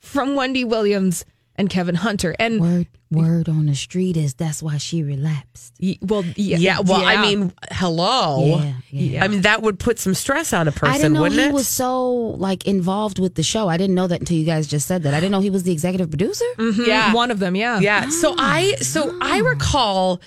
from 0.00 0.34
Wendy 0.34 0.64
Williams 0.64 1.24
and 1.56 1.68
Kevin 1.68 1.94
Hunter. 1.94 2.34
And 2.38 2.60
Word 2.60 2.86
word 3.10 3.48
on 3.48 3.66
the 3.66 3.74
street 3.74 4.16
is 4.16 4.34
that's 4.34 4.62
why 4.62 4.78
she 4.78 5.02
relapsed. 5.02 5.74
well, 6.02 6.24
yeah, 6.36 6.56
Yeah. 6.58 6.80
Well, 6.80 7.04
I 7.04 7.22
mean, 7.22 7.52
hello. 7.70 8.44
Yeah, 8.44 8.72
yeah. 8.90 9.24
I 9.24 9.28
mean, 9.28 9.42
that 9.42 9.62
would 9.62 9.78
put 9.78 9.98
some 9.98 10.14
stress 10.14 10.52
on 10.52 10.68
a 10.68 10.72
person, 10.72 10.94
I 10.94 10.98
didn't 10.98 11.12
know 11.14 11.22
wouldn't 11.22 11.40
he 11.40 11.46
it? 11.46 11.52
was 11.52 11.68
so 11.68 12.10
like 12.12 12.66
involved 12.66 13.18
with 13.18 13.34
the 13.34 13.42
show. 13.42 13.68
I 13.68 13.76
didn't 13.76 13.94
know 13.94 14.06
that 14.06 14.20
until 14.20 14.36
you 14.36 14.44
guys 14.46 14.66
just 14.66 14.86
said 14.86 15.04
that. 15.04 15.14
I 15.14 15.20
didn't 15.20 15.32
know 15.32 15.40
he 15.40 15.50
was 15.50 15.62
the 15.62 15.72
executive 15.72 16.10
producer. 16.10 16.44
Mm-hmm. 16.56 16.84
yeah. 16.86 17.12
one 17.14 17.30
of 17.30 17.38
them, 17.38 17.56
yeah, 17.56 17.78
Yeah. 17.80 18.08
So 18.08 18.34
ah. 18.36 18.54
I 18.54 18.74
so 18.76 19.16
I 19.20 19.38
recall 19.38 20.20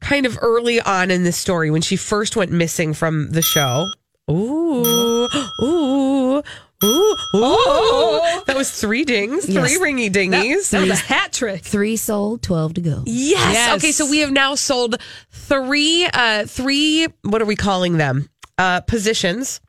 kind 0.00 0.26
of 0.26 0.38
early 0.42 0.80
on 0.80 1.10
in 1.10 1.22
this 1.22 1.36
story 1.36 1.70
when 1.70 1.82
she 1.82 1.96
first 1.96 2.36
went 2.36 2.50
missing 2.50 2.94
from 2.94 3.30
the 3.30 3.42
show. 3.42 3.88
Ooh. 4.30 5.28
Ooh. 5.62 6.42
Ooh. 6.84 7.16
Ooh. 7.34 8.20
That 8.46 8.54
was 8.56 8.70
three 8.70 9.04
dings, 9.04 9.48
Yes. 9.48 9.76
three 9.76 9.78
ringy 9.92 10.10
dingies. 10.10 10.70
That 10.70 10.80
was 10.80 10.90
a 10.90 10.94
hat 10.96 11.32
trick. 11.32 11.62
Three 11.62 11.96
sold, 11.96 12.42
twelve 12.42 12.74
to 12.74 12.80
go. 12.80 13.02
Yes. 13.06 13.52
Yes. 13.54 13.76
Okay, 13.76 13.92
so 13.92 14.08
we 14.10 14.18
have 14.18 14.32
now 14.32 14.54
sold 14.54 14.96
three 15.30 16.06
uh 16.12 16.46
three 16.46 17.06
what 17.22 17.40
are 17.42 17.46
we 17.46 17.56
calling 17.56 17.96
them? 17.98 18.28
Uh 18.58 18.80
positions. 18.80 19.60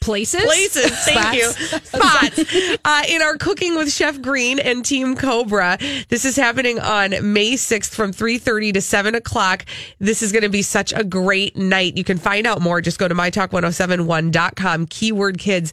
Places, 0.00 0.42
places. 0.44 0.90
Thank 1.06 1.34
you. 1.40 1.48
Spots 1.50 2.38
uh, 2.84 3.02
in 3.08 3.22
our 3.22 3.38
Cooking 3.38 3.74
with 3.74 3.90
Chef 3.90 4.20
Green 4.20 4.58
and 4.58 4.84
Team 4.84 5.16
Cobra. 5.16 5.78
This 6.10 6.26
is 6.26 6.36
happening 6.36 6.78
on 6.78 7.32
May 7.32 7.56
sixth 7.56 7.94
from 7.94 8.12
three 8.12 8.36
thirty 8.36 8.70
to 8.72 8.82
seven 8.82 9.14
o'clock. 9.14 9.64
This 10.00 10.20
is 10.22 10.30
going 10.30 10.42
to 10.42 10.50
be 10.50 10.60
such 10.60 10.92
a 10.92 11.04
great 11.04 11.56
night. 11.56 11.96
You 11.96 12.04
can 12.04 12.18
find 12.18 12.46
out 12.46 12.60
more. 12.60 12.82
Just 12.82 12.98
go 12.98 13.08
to 13.08 13.14
mytalk1071.com. 13.14 14.86
Keyword 14.88 15.38
kids. 15.38 15.72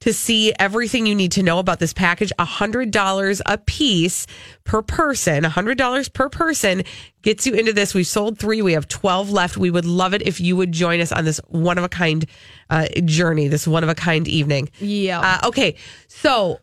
To 0.00 0.12
see 0.12 0.52
everything 0.58 1.06
you 1.06 1.14
need 1.14 1.32
to 1.32 1.42
know 1.42 1.58
about 1.58 1.80
this 1.80 1.92
package, 1.92 2.32
$100 2.38 3.40
a 3.44 3.58
piece 3.58 4.26
per 4.62 4.80
person, 4.80 5.42
$100 5.42 6.12
per 6.12 6.28
person 6.28 6.84
gets 7.22 7.46
you 7.46 7.54
into 7.54 7.72
this. 7.72 7.94
We've 7.94 8.06
sold 8.06 8.38
three. 8.38 8.62
We 8.62 8.74
have 8.74 8.86
12 8.86 9.30
left. 9.30 9.56
We 9.56 9.70
would 9.70 9.84
love 9.84 10.14
it 10.14 10.22
if 10.22 10.40
you 10.40 10.56
would 10.56 10.70
join 10.70 11.00
us 11.00 11.10
on 11.10 11.24
this 11.24 11.40
one 11.48 11.78
of 11.78 11.84
a 11.84 11.88
kind 11.88 12.26
uh, 12.70 12.86
journey, 13.04 13.48
this 13.48 13.66
one 13.66 13.82
of 13.82 13.88
a 13.88 13.94
kind 13.94 14.28
evening. 14.28 14.70
Yeah. 14.78 15.20
Uh, 15.20 15.48
okay. 15.48 15.74
So, 16.06 16.60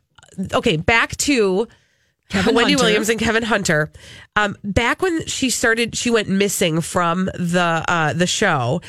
okay, 0.53 0.77
back 0.77 1.17
to 1.17 1.67
Kevin 2.29 2.55
Wendy 2.55 2.73
Hunter. 2.73 2.85
Williams 2.85 3.09
and 3.09 3.19
Kevin 3.19 3.43
Hunter. 3.43 3.91
Um, 4.35 4.57
back 4.63 5.01
when 5.01 5.25
she 5.27 5.49
started, 5.49 5.95
she 5.95 6.09
went 6.09 6.27
missing 6.27 6.81
from 6.81 7.25
the 7.25 7.83
uh, 7.87 8.13
the 8.13 8.27
show. 8.27 8.81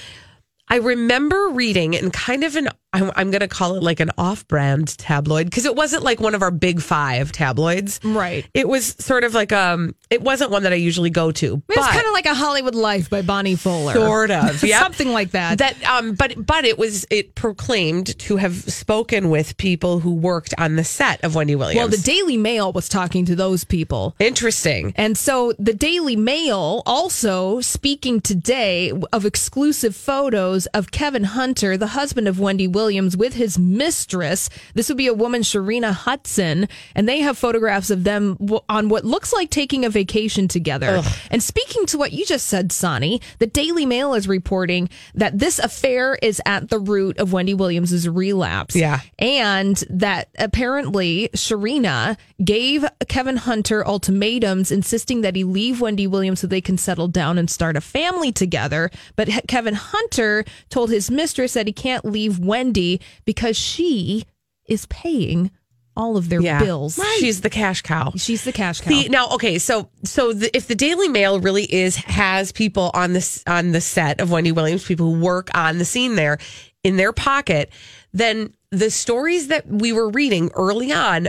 I 0.69 0.77
remember 0.77 1.49
reading 1.51 1.95
in 1.95 2.11
kind 2.11 2.45
of 2.45 2.57
an 2.57 2.69
I'm, 2.97 3.13
I'm 3.15 3.31
going 3.31 3.41
to 3.41 3.49
call 3.49 3.75
it 3.75 3.83
like 3.83 4.01
an 4.01 4.11
off-brand 4.17 4.97
tabloid 4.97 5.45
because 5.47 5.67
it 5.67 5.77
wasn't 5.77 6.03
like 6.03 6.19
one 6.19 6.35
of 6.35 6.41
our 6.41 6.51
big 6.51 6.81
five 6.81 7.31
tabloids. 7.31 8.01
Right. 8.03 8.47
It 8.55 8.69
was 8.69 8.87
sort 8.99 9.25
of 9.25 9.35
like 9.35 9.53
um. 9.53 9.95
It 10.09 10.23
wasn't 10.23 10.51
one 10.51 10.63
that 10.63 10.73
I 10.73 10.77
usually 10.77 11.11
go 11.11 11.33
to. 11.33 11.63
It 11.69 11.77
was 11.77 11.87
kind 11.87 12.07
of 12.07 12.13
like 12.13 12.27
a 12.27 12.35
Hollywood 12.35 12.75
Life 12.77 13.11
by 13.11 13.23
Bonnie 13.23 13.57
Fuller, 13.57 13.93
Sort 13.93 14.31
of, 14.31 14.63
yep. 14.65 14.81
something 14.81 15.09
like 15.09 15.33
that. 15.33 15.59
That 15.59 15.83
um, 15.85 16.15
but 16.15 16.47
but 16.47 16.65
it 16.65 16.79
was 16.79 17.07
it 17.11 17.35
proclaimed 17.35 18.19
to 18.21 18.37
have 18.37 18.55
spoken 18.55 19.31
with 19.31 19.57
people 19.57 19.99
who 20.01 20.15
worked 20.15 20.55
on 20.59 20.77
the 20.77 20.85
set 20.85 21.23
of 21.25 21.35
Wendy 21.35 21.57
Williams. 21.57 21.79
well, 21.79 21.89
the 21.89 21.99
Daily 21.99 22.37
Mail 22.37 22.73
was 22.73 22.89
talking 22.89 23.27
to 23.27 23.35
those 23.37 23.65
people. 23.65 24.15
interesting. 24.21 24.95
And 24.97 25.19
so 25.19 25.53
the 25.59 25.75
Daily 25.75 26.17
Mail 26.17 26.83
also 26.87 27.61
speaking 27.61 28.21
today 28.21 28.93
of 29.13 29.27
exclusive 29.27 29.95
photos 29.97 30.56
of 30.69 30.91
Kevin 30.91 31.25
Hunter, 31.25 31.77
the 31.77 31.89
husband 31.89 32.27
of 32.27 32.41
Wendy 32.41 32.67
Williams, 32.67 33.15
with 33.15 33.35
his 33.35 33.59
mistress. 33.59 34.49
This 34.73 34.89
would 34.89 34.97
be 34.97 35.07
a 35.07 35.13
woman, 35.13 35.43
Sharina 35.43 35.93
Hudson, 35.93 36.69
and 36.95 37.07
they 37.07 37.19
have 37.21 37.37
photographs 37.37 37.91
of 37.91 38.05
them 38.05 38.37
w- 38.37 38.61
on 38.71 38.89
what 38.89 39.05
looks 39.05 39.33
like 39.35 39.51
taking 39.51 39.85
a 39.85 39.91
vacation 39.91 40.49
together. 40.49 41.03
And 41.31 41.43
speaking 41.43 41.85
to 41.87 41.99
what 41.99 42.13
you 42.13 42.25
just 42.25 42.47
said, 42.47 42.73
Sonny, 42.73 43.21
the 43.41 43.47
Daily 43.47 43.85
Mail 43.85 44.15
is 44.15 44.27
reporting 44.27 44.89
that 45.15 45.39
this 45.39 45.59
affair 45.59 46.17
is 46.23 46.41
at 46.47 46.71
the 46.71 46.79
root 46.79 47.19
of 47.19 47.33
Wendy 47.33 47.53
Williams's 47.53 48.09
relapse. 48.09 48.75
Yeah. 48.75 49.01
And 49.19 49.77
that 49.91 50.29
apparently 50.39 51.29
Sharina 51.35 52.17
gave 52.43 52.85
Kevin 53.09 53.37
Hunter 53.37 53.87
ultimatums 53.87 54.71
insisting 54.71 55.23
that 55.23 55.37
he 55.37 55.45
leave 55.45 55.81
Wendy 55.81 56.07
Williams 56.07 56.41
so 56.41 56.47
they 56.47 56.61
can 56.61 56.79
settle 56.79 57.09
down 57.09 57.39
and 57.39 57.51
start 57.51 57.77
a 57.77 57.81
family 57.81 58.33
together. 58.33 58.91
But 59.17 59.29
Kevin 59.49 59.75
Hunter 59.75 60.45
told 60.71 60.91
his 60.91 61.11
mistress 61.11 61.55
that 61.55 61.67
he 61.67 61.73
can't 61.73 62.05
leave 62.05 62.39
Wendy 62.39 63.01
because 63.25 63.57
she 63.57 64.25
is 64.67 64.87
paying 64.87 65.51
all 65.97 66.17
of 66.17 66.29
their 66.29 66.43
Yeah, 66.43 66.63
bills. 66.63 67.01
She's 67.19 67.41
the 67.41 67.51
cash 67.51 67.83
cow. 67.83 68.13
She's 68.17 68.45
the 68.45 68.53
cash 68.53 68.81
cow. 68.81 69.03
Now, 69.09 69.31
okay, 69.31 69.59
so 69.59 69.89
so 70.05 70.33
the, 70.33 70.55
if 70.55 70.69
the 70.69 70.75
Daily 70.75 71.09
Mail 71.09 71.41
really 71.41 71.65
is 71.65 71.97
has 71.97 72.53
people 72.53 72.91
on 72.93 73.15
this 73.15 73.43
on 73.47 73.73
the 73.73 73.81
set 73.81 74.21
of 74.21 74.31
Wendy 74.31 74.53
Williams, 74.53 74.85
people 74.85 75.15
who 75.15 75.21
work 75.21 75.51
on 75.55 75.79
the 75.79 75.85
scene 75.85 76.15
there 76.17 76.39
in 76.85 76.97
their 76.97 77.13
pocket, 77.13 77.71
then 78.13 78.53
the 78.71 78.91
stories 78.91 79.49
that 79.49 79.67
we 79.67 79.93
were 79.93 80.11
reading 80.11 80.51
early 80.55 80.93
on 80.93 81.29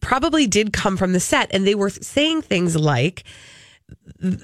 probably 0.00 0.46
did 0.46 0.72
come 0.72 0.96
from 0.96 1.12
the 1.12 1.20
set, 1.20 1.48
and 1.52 1.66
they 1.66 1.74
were 1.74 1.90
saying 1.90 2.42
things 2.42 2.76
like 2.76 3.24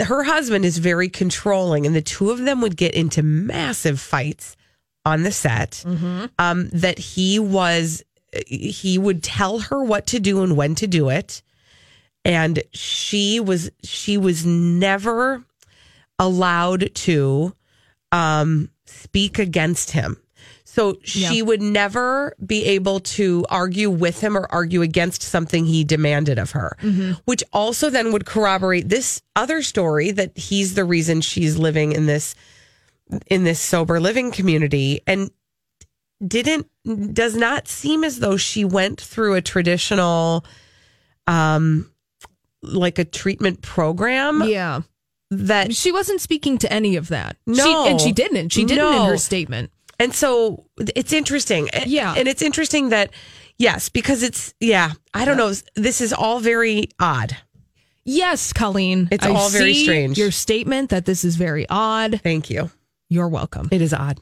her 0.00 0.23
husband 0.25 0.65
is 0.65 0.79
very 0.79 1.09
controlling, 1.09 1.87
and 1.87 1.95
the 1.95 2.03
two 2.03 2.31
of 2.31 2.38
them 2.38 2.61
would 2.61 2.76
get 2.76 2.95
into 2.95 3.23
massive 3.23 4.00
fights 4.00 4.57
on 5.05 5.23
the 5.23 5.33
set. 5.33 5.85
Um, 6.38 6.69
that 6.73 6.99
he 6.99 7.38
was, 7.38 8.03
he 8.47 8.99
would 8.99 9.23
tell 9.23 9.59
her 9.61 9.83
what 9.83 10.07
to 10.09 10.21
do 10.21 10.43
and 10.43 10.57
when 10.57 10.75
to 10.76 10.87
do 10.87 11.09
it, 11.11 11.43
and 12.25 12.62
she 12.73 13.38
was 13.41 13.71
she 13.85 14.17
was 14.19 14.45
never 14.45 15.45
allowed 16.19 16.95
to 16.95 17.55
um, 18.12 18.71
speak 18.87 19.38
against 19.38 19.91
him. 19.93 20.17
So 20.76 20.99
she 21.02 21.40
would 21.40 21.62
never 21.62 22.37
be 22.45 22.66
able 22.66 23.00
to 23.00 23.47
argue 23.49 23.88
with 23.88 24.21
him 24.21 24.37
or 24.37 24.47
argue 24.50 24.83
against 24.83 25.23
something 25.23 25.64
he 25.64 25.85
demanded 25.85 26.38
of 26.38 26.50
her, 26.50 26.76
which 27.25 27.42
also 27.50 27.88
then 27.88 28.12
would 28.12 28.26
corroborate 28.26 28.90
this 28.90 29.23
other 29.35 29.62
story 29.62 30.11
that 30.11 30.37
he's 30.37 30.75
the 30.75 30.85
reason 30.85 31.23
she's 31.23 31.56
living 31.56 31.92
in 31.92 32.04
this 32.04 32.35
in 33.26 33.45
this 33.45 33.59
sober 33.59 34.00
living 34.00 34.30
community 34.30 35.00
and 35.06 35.30
didn't 36.26 36.66
does 37.14 37.35
not 37.35 37.68
seem 37.68 38.04
as 38.04 38.18
though 38.18 38.37
she 38.37 38.62
went 38.66 39.00
through 39.00 39.33
a 39.33 39.40
traditional 39.40 40.45
um 41.26 41.90
like 42.61 42.99
a 42.99 43.04
treatment 43.06 43.62
program 43.62 44.42
yeah. 44.47 44.83
that 45.30 45.75
She 45.75 45.90
wasn't 45.90 46.21
speaking 46.21 46.59
to 46.59 46.71
any 46.71 46.97
of 46.97 47.09
that. 47.09 47.38
No. 47.47 47.64
She, 47.64 47.90
and 47.90 47.99
she 47.99 48.12
didn't. 48.12 48.50
She 48.50 48.66
didn't 48.66 48.92
in 48.92 49.06
her 49.06 49.16
statement. 49.16 49.71
And 49.99 50.15
so 50.15 50.67
it's 50.79 51.12
interesting. 51.12 51.69
Yeah. 51.87 52.15
And 52.17 52.29
it's 52.29 52.43
interesting 52.43 52.91
that, 52.91 53.11
yes, 53.59 53.88
because 53.88 54.23
it's, 54.23 54.55
yeah, 54.61 54.93
I 55.15 55.25
don't 55.25 55.37
know. 55.37 55.53
This 55.75 56.00
is 56.00 56.12
all 56.12 56.41
very 56.41 56.88
odd. 57.00 57.37
Yes, 58.05 58.53
Colleen. 58.53 59.09
It's 59.11 59.26
I 59.26 59.31
all 59.31 59.49
very 59.49 59.75
see 59.75 59.85
strange. 59.85 60.19
Your 60.19 60.31
statement 60.31 60.91
that 60.91 61.07
this 61.07 61.25
is 61.25 61.37
very 61.37 61.67
odd. 61.69 62.21
Thank 62.23 62.50
you. 62.50 62.71
You're 63.09 63.29
welcome. 63.29 63.69
It 63.71 63.83
is 63.83 63.95
odd. 63.95 64.21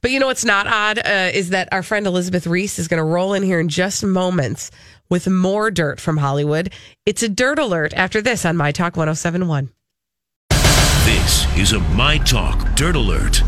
But 0.00 0.10
you 0.10 0.18
know 0.18 0.26
what's 0.26 0.44
not 0.44 0.66
odd 0.66 0.98
uh, 0.98 1.30
is 1.32 1.50
that 1.50 1.68
our 1.72 1.82
friend 1.82 2.06
Elizabeth 2.06 2.46
Reese 2.46 2.78
is 2.78 2.88
going 2.88 2.98
to 2.98 3.04
roll 3.04 3.32
in 3.32 3.42
here 3.42 3.60
in 3.60 3.68
just 3.68 4.04
moments 4.04 4.70
with 5.08 5.28
more 5.28 5.70
dirt 5.70 6.00
from 6.00 6.16
Hollywood. 6.16 6.72
It's 7.06 7.22
a 7.22 7.28
dirt 7.28 7.58
alert 7.58 7.92
after 7.94 8.20
this 8.20 8.44
on 8.44 8.56
My 8.56 8.72
Talk 8.72 8.96
1071. 8.96 9.70
This 11.04 11.46
is 11.56 11.72
a 11.74 11.80
My 11.80 12.18
Talk 12.18 12.74
Dirt 12.74 12.96
Alert. 12.96 13.42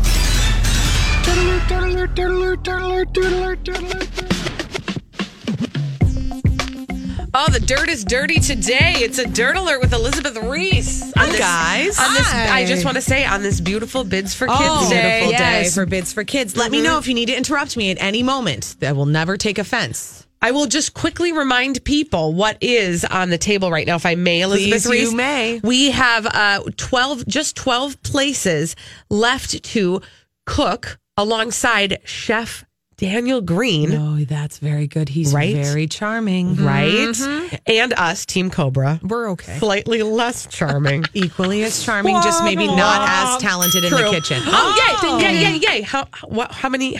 Oh, 7.39 7.47
the 7.51 7.59
dirt 7.59 7.89
is 7.89 8.03
dirty 8.03 8.39
today. 8.39 8.93
It's 8.95 9.19
a 9.19 9.27
dirt 9.27 9.55
alert 9.57 9.79
with 9.81 9.93
Elizabeth 9.93 10.35
Reese. 10.43 11.03
On 11.17 11.27
this, 11.29 11.37
guys. 11.39 11.99
On 11.99 12.13
this, 12.13 12.25
Hi. 12.31 12.59
I 12.61 12.65
just 12.65 12.83
want 12.83 12.95
to 12.95 13.01
say 13.01 13.25
on 13.25 13.43
this 13.43 13.59
beautiful 13.61 14.03
Bids 14.03 14.33
for 14.33 14.47
Kids 14.47 14.59
Oh, 14.59 14.89
Day. 14.89 15.19
beautiful 15.19 15.37
day 15.37 15.69
for 15.69 15.85
bids 15.85 16.13
for 16.13 16.23
kids. 16.23 16.55
Let 16.57 16.71
me 16.71 16.81
know 16.81 16.97
if 16.97 17.07
you 17.07 17.13
need 17.13 17.27
to 17.27 17.37
interrupt 17.37 17.77
me 17.77 17.91
at 17.91 17.97
any 18.01 18.23
moment. 18.23 18.77
I 18.81 18.93
will 18.93 19.05
never 19.05 19.37
take 19.37 19.59
offense. 19.59 20.25
I 20.41 20.51
will 20.51 20.65
just 20.67 20.93
quickly 20.93 21.31
remind 21.31 21.83
people 21.83 22.33
what 22.33 22.57
is 22.61 23.03
on 23.05 23.29
the 23.29 23.37
table 23.37 23.69
right 23.71 23.85
now, 23.85 23.95
if 23.95 24.05
I 24.05 24.15
may, 24.15 24.41
Elizabeth 24.41 24.83
Please, 24.85 24.89
Reese. 24.89 25.11
you 25.11 25.17
may. 25.17 25.59
We 25.63 25.91
have 25.91 26.25
uh, 26.27 26.63
twelve, 26.77 27.25
just 27.27 27.55
twelve 27.55 28.01
places 28.03 28.75
left 29.09 29.63
to 29.63 30.01
cook 30.45 30.97
alongside 31.17 31.99
Chef 32.05 32.63
Daniel 32.97 33.41
Green, 33.41 33.93
Oh, 33.93 34.25
that's 34.25 34.57
very 34.57 34.87
good. 34.87 35.07
He's 35.07 35.31
Right? 35.31 35.53
very 35.55 35.85
charming. 35.85 36.55
Mm-hmm. 36.55 36.65
right? 36.65 37.59
And 37.67 37.93
us, 37.93 38.25
Team 38.25 38.49
Cobra. 38.49 38.99
We're 39.03 39.29
okay. 39.31 39.59
Slightly 39.59 40.01
less 40.01 40.47
charming. 40.47 41.05
Equally 41.13 41.63
as 41.63 41.83
charming, 41.83 42.15
just 42.23 42.43
maybe 42.43 42.65
not 42.65 43.07
as 43.07 43.39
talented 43.39 43.83
in 43.83 43.91
the 43.91 43.97
True. 43.99 44.09
kitchen. 44.09 44.41
Oh, 44.47 44.75
yay, 45.03 45.09
oh. 45.11 45.19
yay, 45.19 45.41
yay, 45.43 45.57
yay. 45.57 45.81
How, 45.81 46.07
what, 46.25 46.51
how 46.51 46.69
many? 46.69 46.99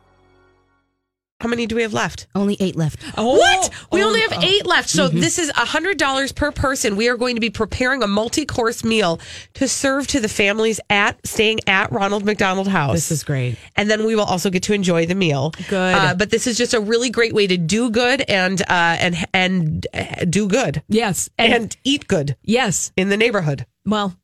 How 1.41 1.49
many 1.49 1.65
do 1.65 1.75
we 1.75 1.81
have 1.81 1.93
left? 1.93 2.27
Only 2.35 2.55
eight 2.59 2.75
left. 2.75 2.99
Oh, 3.17 3.35
what? 3.35 3.71
We 3.91 4.03
only 4.03 4.21
have 4.21 4.43
eight 4.43 4.63
left. 4.67 4.89
So 4.89 5.07
this 5.07 5.39
is 5.39 5.51
$100 5.51 6.35
per 6.35 6.51
person. 6.51 6.95
We 6.95 7.09
are 7.09 7.17
going 7.17 7.35
to 7.35 7.41
be 7.41 7.49
preparing 7.49 8.03
a 8.03 8.07
multi 8.07 8.45
course 8.45 8.83
meal 8.83 9.19
to 9.55 9.67
serve 9.67 10.05
to 10.07 10.19
the 10.19 10.29
families 10.29 10.79
at 10.91 11.25
staying 11.25 11.61
at 11.65 11.91
Ronald 11.91 12.25
McDonald 12.25 12.67
House. 12.67 12.93
This 12.93 13.11
is 13.11 13.23
great. 13.23 13.57
And 13.75 13.89
then 13.89 14.05
we 14.05 14.15
will 14.15 14.23
also 14.25 14.51
get 14.51 14.61
to 14.63 14.73
enjoy 14.73 15.07
the 15.07 15.15
meal. 15.15 15.51
Good. 15.67 15.95
Uh, 15.95 16.13
but 16.13 16.29
this 16.29 16.45
is 16.45 16.59
just 16.59 16.75
a 16.75 16.79
really 16.79 17.09
great 17.09 17.33
way 17.33 17.47
to 17.47 17.57
do 17.57 17.89
good 17.89 18.21
and 18.29 18.61
uh, 18.61 18.65
and 18.99 19.17
and 19.33 19.87
uh, 19.95 20.25
do 20.29 20.47
good 20.47 20.83
Yes. 20.89 21.27
and, 21.39 21.75
eat 21.83 22.07
good 22.07 22.35
yes. 22.43 22.91
in 22.95 23.09
the 23.09 23.17
neighborhood. 23.17 23.65
Well, 23.83 24.15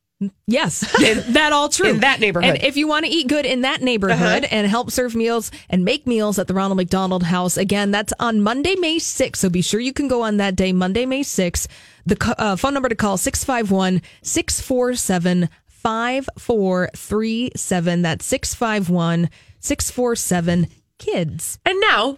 yes, 0.47 0.79
that 1.33 1.51
all 1.53 1.69
true 1.69 1.89
in 1.89 1.99
that 1.99 2.19
neighborhood. 2.19 2.55
And 2.55 2.63
if 2.63 2.75
you 2.77 2.87
want 2.87 3.05
to 3.05 3.11
eat 3.11 3.27
good 3.27 3.45
in 3.45 3.61
that 3.61 3.81
neighborhood 3.81 4.43
Uh-huh. 4.45 4.55
and 4.55 4.67
help 4.67 4.91
serve 4.91 5.15
meals 5.15 5.51
and 5.69 5.83
make 5.85 6.07
meals 6.07 6.39
at 6.39 6.47
the 6.47 6.53
Ronald 6.53 6.77
McDonald 6.77 7.23
House, 7.23 7.57
again, 7.57 7.91
that's 7.91 8.13
on 8.19 8.41
Monday, 8.41 8.75
May 8.75 8.97
6th. 8.97 9.35
So 9.37 9.49
be 9.49 9.61
sure 9.61 9.79
you 9.79 9.93
can 9.93 10.07
go 10.07 10.21
on 10.23 10.37
that 10.37 10.55
day, 10.55 10.73
Monday, 10.73 11.05
May 11.05 11.21
6th. 11.23 11.67
The 12.05 12.35
uh, 12.37 12.55
phone 12.55 12.73
number 12.73 12.89
to 12.89 12.95
call 12.95 13.17
651 13.17 14.01
647 14.23 15.49
5437. 15.67 18.01
That's 18.01 18.25
651 18.25 19.29
647 19.59 20.67
kids. 20.97 21.59
and 21.65 21.79
now 21.81 22.17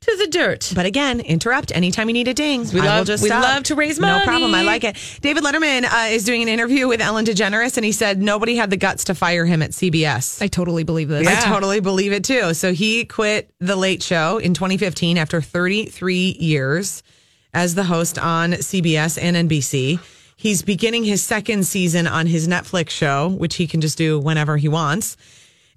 to 0.00 0.16
the 0.16 0.28
dirt. 0.28 0.72
But 0.74 0.86
again, 0.86 1.20
interrupt 1.20 1.74
anytime 1.74 2.08
you 2.08 2.12
need 2.12 2.28
a 2.28 2.34
ding. 2.34 2.66
We 2.72 2.80
love- 2.80 3.06
just 3.06 3.22
we 3.22 3.28
stop. 3.28 3.42
love 3.42 3.62
to 3.64 3.74
raise 3.74 3.98
money. 3.98 4.18
No 4.18 4.24
problem. 4.24 4.54
I 4.54 4.62
like 4.62 4.84
it. 4.84 4.96
David 5.20 5.42
Letterman 5.42 5.84
uh, 5.84 6.08
is 6.10 6.24
doing 6.24 6.42
an 6.42 6.48
interview 6.48 6.86
with 6.86 7.00
Ellen 7.00 7.24
DeGeneres, 7.24 7.76
and 7.76 7.84
he 7.84 7.92
said 7.92 8.22
nobody 8.22 8.54
had 8.56 8.70
the 8.70 8.76
guts 8.76 9.04
to 9.04 9.14
fire 9.14 9.44
him 9.44 9.60
at 9.62 9.70
CBS. 9.70 10.40
I 10.40 10.46
totally 10.46 10.84
believe 10.84 11.08
this. 11.08 11.26
I 11.26 11.48
totally 11.48 11.80
believe 11.80 12.12
it 12.12 12.24
too. 12.24 12.54
So 12.54 12.72
he 12.72 13.04
quit 13.04 13.52
The 13.58 13.76
Late 13.76 14.02
Show 14.02 14.38
in 14.38 14.54
2015 14.54 15.18
after 15.18 15.40
33 15.40 16.36
years 16.38 17.02
as 17.52 17.74
the 17.74 17.84
host 17.84 18.18
on 18.18 18.52
CBS 18.52 19.20
and 19.20 19.48
NBC. 19.48 19.98
He's 20.36 20.62
beginning 20.62 21.02
his 21.02 21.24
second 21.24 21.64
season 21.66 22.06
on 22.06 22.28
his 22.28 22.46
Netflix 22.46 22.90
show, 22.90 23.30
which 23.30 23.56
he 23.56 23.66
can 23.66 23.80
just 23.80 23.98
do 23.98 24.20
whenever 24.20 24.56
he 24.56 24.68
wants. 24.68 25.16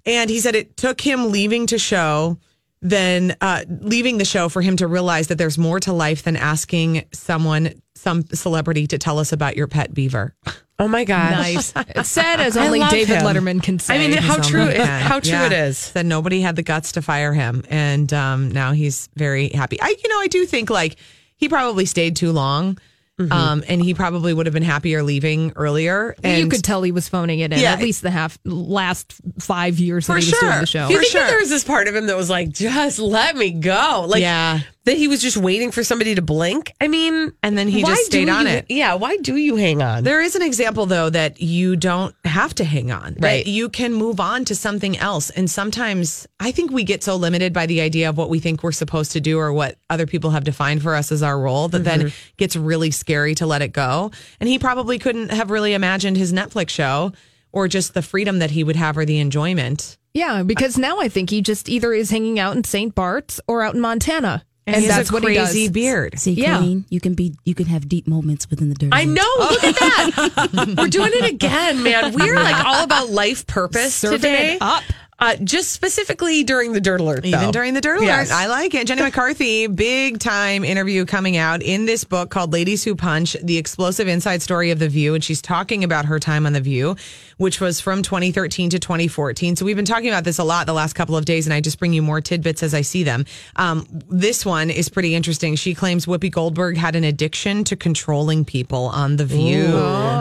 And 0.06 0.30
he 0.30 0.38
said 0.38 0.54
it 0.54 0.76
took 0.76 1.00
him 1.00 1.32
leaving 1.32 1.66
to 1.68 1.78
show 1.78 2.38
than 2.82 3.36
uh, 3.40 3.64
leaving 3.80 4.18
the 4.18 4.24
show 4.24 4.48
for 4.48 4.60
him 4.60 4.76
to 4.76 4.86
realize 4.86 5.28
that 5.28 5.38
there's 5.38 5.56
more 5.56 5.78
to 5.80 5.92
life 5.92 6.24
than 6.24 6.36
asking 6.36 7.04
someone, 7.12 7.72
some 7.94 8.22
celebrity, 8.26 8.86
to 8.88 8.98
tell 8.98 9.18
us 9.20 9.32
about 9.32 9.56
your 9.56 9.68
pet 9.68 9.94
beaver. 9.94 10.34
Oh 10.78 10.88
my 10.88 11.04
gosh. 11.04 11.30
Nice. 11.30 11.72
It's 11.90 12.08
sad 12.08 12.40
as 12.40 12.56
only 12.58 12.80
David 12.90 13.18
him. 13.18 13.22
Letterman 13.22 13.62
can 13.62 13.78
say. 13.78 13.94
I 13.94 13.98
mean, 13.98 14.12
how 14.18 14.40
true 14.42 14.64
it, 14.66 14.80
how 14.80 15.20
true 15.20 15.30
Yeah. 15.30 15.46
it 15.46 15.52
is. 15.52 15.92
That 15.92 16.04
nobody 16.04 16.40
had 16.40 16.56
the 16.56 16.62
guts 16.62 16.92
to 16.92 17.02
fire 17.02 17.32
him, 17.32 17.64
and 17.70 18.12
um, 18.12 18.50
now 18.50 18.72
he's 18.72 19.08
very 19.14 19.50
happy. 19.50 19.80
I, 19.80 19.94
you 20.02 20.08
know, 20.08 20.18
I 20.18 20.26
do 20.26 20.44
think 20.44 20.68
like 20.68 20.96
he 21.36 21.48
probably 21.48 21.84
stayed 21.86 22.16
too 22.16 22.32
long, 22.32 22.78
Mm-hmm. 23.20 23.30
um, 23.30 23.62
and 23.68 23.80
he 23.82 23.92
probably 23.92 24.32
would 24.32 24.46
have 24.46 24.54
been 24.54 24.62
happier 24.62 25.02
leaving 25.02 25.52
earlier. 25.54 26.16
And 26.24 26.38
you 26.42 26.48
could 26.48 26.64
tell 26.64 26.82
he 26.82 26.92
was 26.92 27.08
phoning 27.10 27.40
it 27.40 27.52
in 27.52 27.58
Yeah. 27.58 27.72
at 27.74 27.80
least 27.80 28.00
the 28.02 28.10
half 28.10 28.38
last 28.44 29.12
five 29.38 29.78
years 29.78 30.06
For 30.06 30.14
that 30.14 30.22
he 30.24 30.30
was 30.30 30.40
doing 30.40 30.52
sure. 30.52 30.60
the 30.60 30.66
show. 30.66 30.88
You 30.88 30.96
For 30.96 31.00
think 31.02 31.12
sure. 31.12 31.26
there 31.26 31.38
was 31.38 31.50
this 31.50 31.62
part 31.62 31.88
of 31.88 31.94
him 31.94 32.06
that 32.06 32.16
was 32.16 32.30
like, 32.30 32.48
just 32.48 32.98
let 32.98 33.36
me 33.36 33.50
go? 33.50 34.06
Like, 34.08 34.22
Yeah. 34.22 34.60
That 34.84 34.96
he 34.96 35.06
was 35.08 35.22
just 35.22 35.36
waiting 35.36 35.70
for 35.70 35.84
somebody 35.84 36.14
to 36.14 36.22
blink? 36.22 36.72
I 36.80 36.88
mean, 36.88 37.32
And 37.42 37.56
then 37.56 37.68
he 37.68 37.82
just 37.82 38.06
stayed 38.06 38.28
on 38.28 38.46
you- 38.46 38.52
it. 38.52 38.66
Yeah, 38.68 38.94
why 38.94 39.16
do 39.18 39.36
you 39.36 39.56
hang 39.56 39.80
on? 39.82 40.04
There 40.04 40.20
is 40.20 40.34
an 40.34 40.42
example 40.42 40.86
though 40.86 41.08
that 41.10 41.40
you 41.40 41.76
don't 41.76 42.14
have 42.24 42.54
to 42.56 42.64
hang 42.64 42.90
on. 42.90 43.14
that 43.14 43.22
Right. 43.22 43.46
you 43.46 43.68
can 43.68 43.92
move 43.92 44.18
on 44.20 44.44
to 44.46 44.54
something 44.54 44.96
else. 44.98 45.30
And 45.30 45.50
sometimes 45.50 46.26
I 46.40 46.50
think 46.52 46.70
we 46.72 46.84
get 46.84 47.04
so 47.04 47.16
limited 47.16 47.52
by 47.52 47.66
the 47.66 47.80
idea 47.80 48.08
of 48.08 48.16
what 48.16 48.28
we 48.30 48.40
think 48.40 48.62
we're 48.62 48.72
supposed 48.72 49.12
to 49.12 49.20
do 49.20 49.38
or 49.38 49.52
what 49.52 49.76
other 49.88 50.06
people 50.06 50.30
have 50.30 50.44
defined 50.44 50.82
for 50.82 50.94
us 50.94 51.12
as 51.12 51.22
our 51.22 51.38
role 51.38 51.68
that 51.68 51.84
then 51.84 52.00
mm-hmm. 52.00 52.08
gets 52.36 52.56
really 52.56 52.90
scary 52.90 53.34
to 53.36 53.46
let 53.46 53.62
it 53.62 53.72
go. 53.72 54.10
And 54.40 54.48
he 54.48 54.58
probably 54.58 54.98
couldn't 54.98 55.30
have 55.30 55.50
really 55.50 55.74
imagined 55.74 56.16
his 56.16 56.32
Netflix 56.32 56.70
show 56.70 57.12
or 57.52 57.68
just 57.68 57.94
the 57.94 58.02
freedom 58.02 58.38
that 58.40 58.50
he 58.50 58.64
would 58.64 58.76
have 58.76 58.96
or 58.98 59.04
the 59.04 59.18
enjoyment. 59.20 59.98
Yeah, 60.14 60.42
because 60.42 60.76
now 60.76 61.00
I 61.00 61.08
think 61.08 61.30
he 61.30 61.40
just 61.40 61.68
either 61.68 61.92
is 61.92 62.10
hanging 62.10 62.38
out 62.38 62.56
in 62.56 62.64
St. 62.64 62.94
Bart's 62.94 63.40
or 63.46 63.62
out 63.62 63.74
in 63.74 63.80
Montana. 63.80 64.44
And, 64.66 64.76
And, 64.76 64.84
that's 64.84 65.10
a 65.10 65.12
what 65.12 65.22
he 65.24 65.34
crazy 65.34 65.64
does. 65.66 65.72
beard. 65.72 66.18
See, 66.20 66.32
Yeah. 66.34 66.58
Colleen, 66.58 66.84
you 66.88 67.00
can 67.00 67.14
be, 67.14 67.34
you 67.44 67.54
can 67.54 67.66
have 67.66 67.88
deep 67.88 68.06
moments 68.06 68.48
within 68.48 68.68
the 68.68 68.76
dirt. 68.76 68.90
I 68.92 69.04
know. 69.04 69.22
Look 69.38 69.64
at 69.64 69.74
that. 69.74 70.74
We're 70.78 70.86
doing 70.86 71.10
it 71.14 71.24
again, 71.32 71.82
man. 71.82 72.12
We're 72.12 72.36
like 72.36 72.64
all 72.64 72.84
about 72.84 73.10
life 73.10 73.44
purpose 73.48 73.94
Serving 73.94 74.18
today. 74.20 74.54
it 74.54 74.58
up. 74.62 74.84
Uh, 75.22 75.36
just 75.36 75.70
specifically 75.70 76.42
during 76.42 76.72
the 76.72 76.80
dirt 76.80 77.00
alert. 77.00 77.24
Even 77.24 77.40
though. 77.40 77.52
during 77.52 77.74
the 77.74 77.80
dirt 77.80 77.98
alert. 77.98 78.06
Yes. 78.06 78.32
I 78.32 78.46
like 78.46 78.74
it. 78.74 78.88
Jenny 78.88 79.02
McCarthy, 79.02 79.68
big 79.68 80.18
time 80.18 80.64
interview 80.64 81.04
coming 81.06 81.36
out 81.36 81.62
in 81.62 81.86
this 81.86 82.02
book 82.02 82.30
called 82.30 82.52
Ladies 82.52 82.82
Who 82.82 82.96
Punch, 82.96 83.36
the 83.40 83.56
explosive 83.56 84.08
inside 84.08 84.42
story 84.42 84.72
of 84.72 84.80
The 84.80 84.88
View. 84.88 85.14
And 85.14 85.22
she's 85.22 85.40
talking 85.40 85.84
about 85.84 86.06
her 86.06 86.18
time 86.18 86.44
on 86.44 86.54
The 86.54 86.60
View, 86.60 86.96
which 87.36 87.60
was 87.60 87.80
from 87.80 88.02
2013 88.02 88.70
to 88.70 88.80
2014. 88.80 89.54
So 89.54 89.64
we've 89.64 89.76
been 89.76 89.84
talking 89.84 90.08
about 90.08 90.24
this 90.24 90.38
a 90.38 90.44
lot 90.44 90.66
the 90.66 90.72
last 90.72 90.94
couple 90.94 91.16
of 91.16 91.24
days, 91.24 91.46
and 91.46 91.54
I 91.54 91.60
just 91.60 91.78
bring 91.78 91.92
you 91.92 92.02
more 92.02 92.20
tidbits 92.20 92.64
as 92.64 92.74
I 92.74 92.80
see 92.80 93.04
them. 93.04 93.24
Um, 93.54 93.86
this 94.10 94.44
one 94.44 94.70
is 94.70 94.88
pretty 94.88 95.14
interesting. 95.14 95.54
She 95.54 95.72
claims 95.72 96.04
Whoopi 96.06 96.32
Goldberg 96.32 96.76
had 96.76 96.96
an 96.96 97.04
addiction 97.04 97.62
to 97.64 97.76
controlling 97.76 98.44
people 98.44 98.86
on 98.86 99.16
The 99.16 99.24
View. 99.24 99.70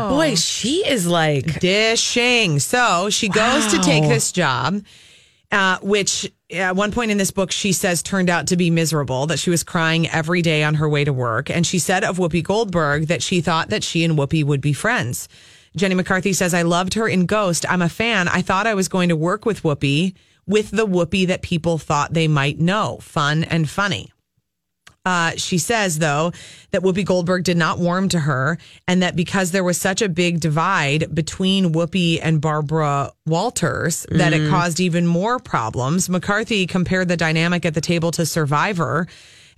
Boy, 0.09 0.35
she 0.35 0.87
is 0.87 1.07
like 1.07 1.59
dishing. 1.59 2.59
So 2.59 3.09
she 3.09 3.29
goes 3.29 3.65
to 3.67 3.79
take 3.79 4.03
this 4.03 4.31
job, 4.31 4.83
uh, 5.51 5.77
which 5.81 6.31
at 6.49 6.75
one 6.75 6.91
point 6.91 7.11
in 7.11 7.17
this 7.17 7.31
book 7.31 7.51
she 7.51 7.71
says 7.71 8.01
turned 8.01 8.29
out 8.29 8.47
to 8.47 8.57
be 8.57 8.69
miserable. 8.69 9.27
That 9.27 9.39
she 9.39 9.49
was 9.49 9.63
crying 9.63 10.07
every 10.09 10.41
day 10.41 10.63
on 10.63 10.75
her 10.75 10.87
way 10.87 11.03
to 11.03 11.13
work, 11.13 11.49
and 11.49 11.65
she 11.65 11.79
said 11.79 12.03
of 12.03 12.17
Whoopi 12.17 12.43
Goldberg 12.43 13.07
that 13.07 13.23
she 13.23 13.41
thought 13.41 13.69
that 13.69 13.83
she 13.83 14.03
and 14.03 14.17
Whoopi 14.17 14.43
would 14.43 14.61
be 14.61 14.73
friends. 14.73 15.27
Jenny 15.75 15.95
McCarthy 15.95 16.33
says, 16.33 16.53
"I 16.53 16.63
loved 16.63 16.95
her 16.95 17.07
in 17.07 17.25
Ghost. 17.25 17.65
I'm 17.69 17.81
a 17.81 17.89
fan. 17.89 18.27
I 18.27 18.41
thought 18.41 18.67
I 18.67 18.73
was 18.73 18.87
going 18.87 19.09
to 19.09 19.15
work 19.15 19.45
with 19.45 19.63
Whoopi." 19.63 20.15
With 20.47 20.71
the 20.71 20.87
Whoopi 20.87 21.27
that 21.27 21.43
people 21.43 21.77
thought 21.77 22.13
they 22.13 22.27
might 22.27 22.59
know, 22.59 22.97
fun 22.99 23.43
and 23.43 23.69
funny. 23.69 24.11
Uh, 25.03 25.31
she 25.35 25.57
says, 25.57 25.97
though, 25.97 26.31
that 26.69 26.83
Whoopi 26.83 27.03
Goldberg 27.03 27.43
did 27.43 27.57
not 27.57 27.79
warm 27.79 28.07
to 28.09 28.19
her, 28.19 28.59
and 28.87 29.01
that 29.01 29.15
because 29.15 29.49
there 29.51 29.63
was 29.63 29.79
such 29.79 30.01
a 30.01 30.09
big 30.09 30.39
divide 30.39 31.13
between 31.13 31.73
Whoopi 31.73 32.19
and 32.21 32.39
Barbara 32.39 33.11
Walters, 33.25 34.05
that 34.11 34.33
it 34.33 34.47
caused 34.49 34.79
even 34.79 35.07
more 35.07 35.39
problems. 35.39 36.07
McCarthy 36.07 36.67
compared 36.67 37.07
the 37.07 37.17
dynamic 37.17 37.65
at 37.65 37.73
the 37.73 37.81
table 37.81 38.11
to 38.11 38.25
Survivor 38.27 39.07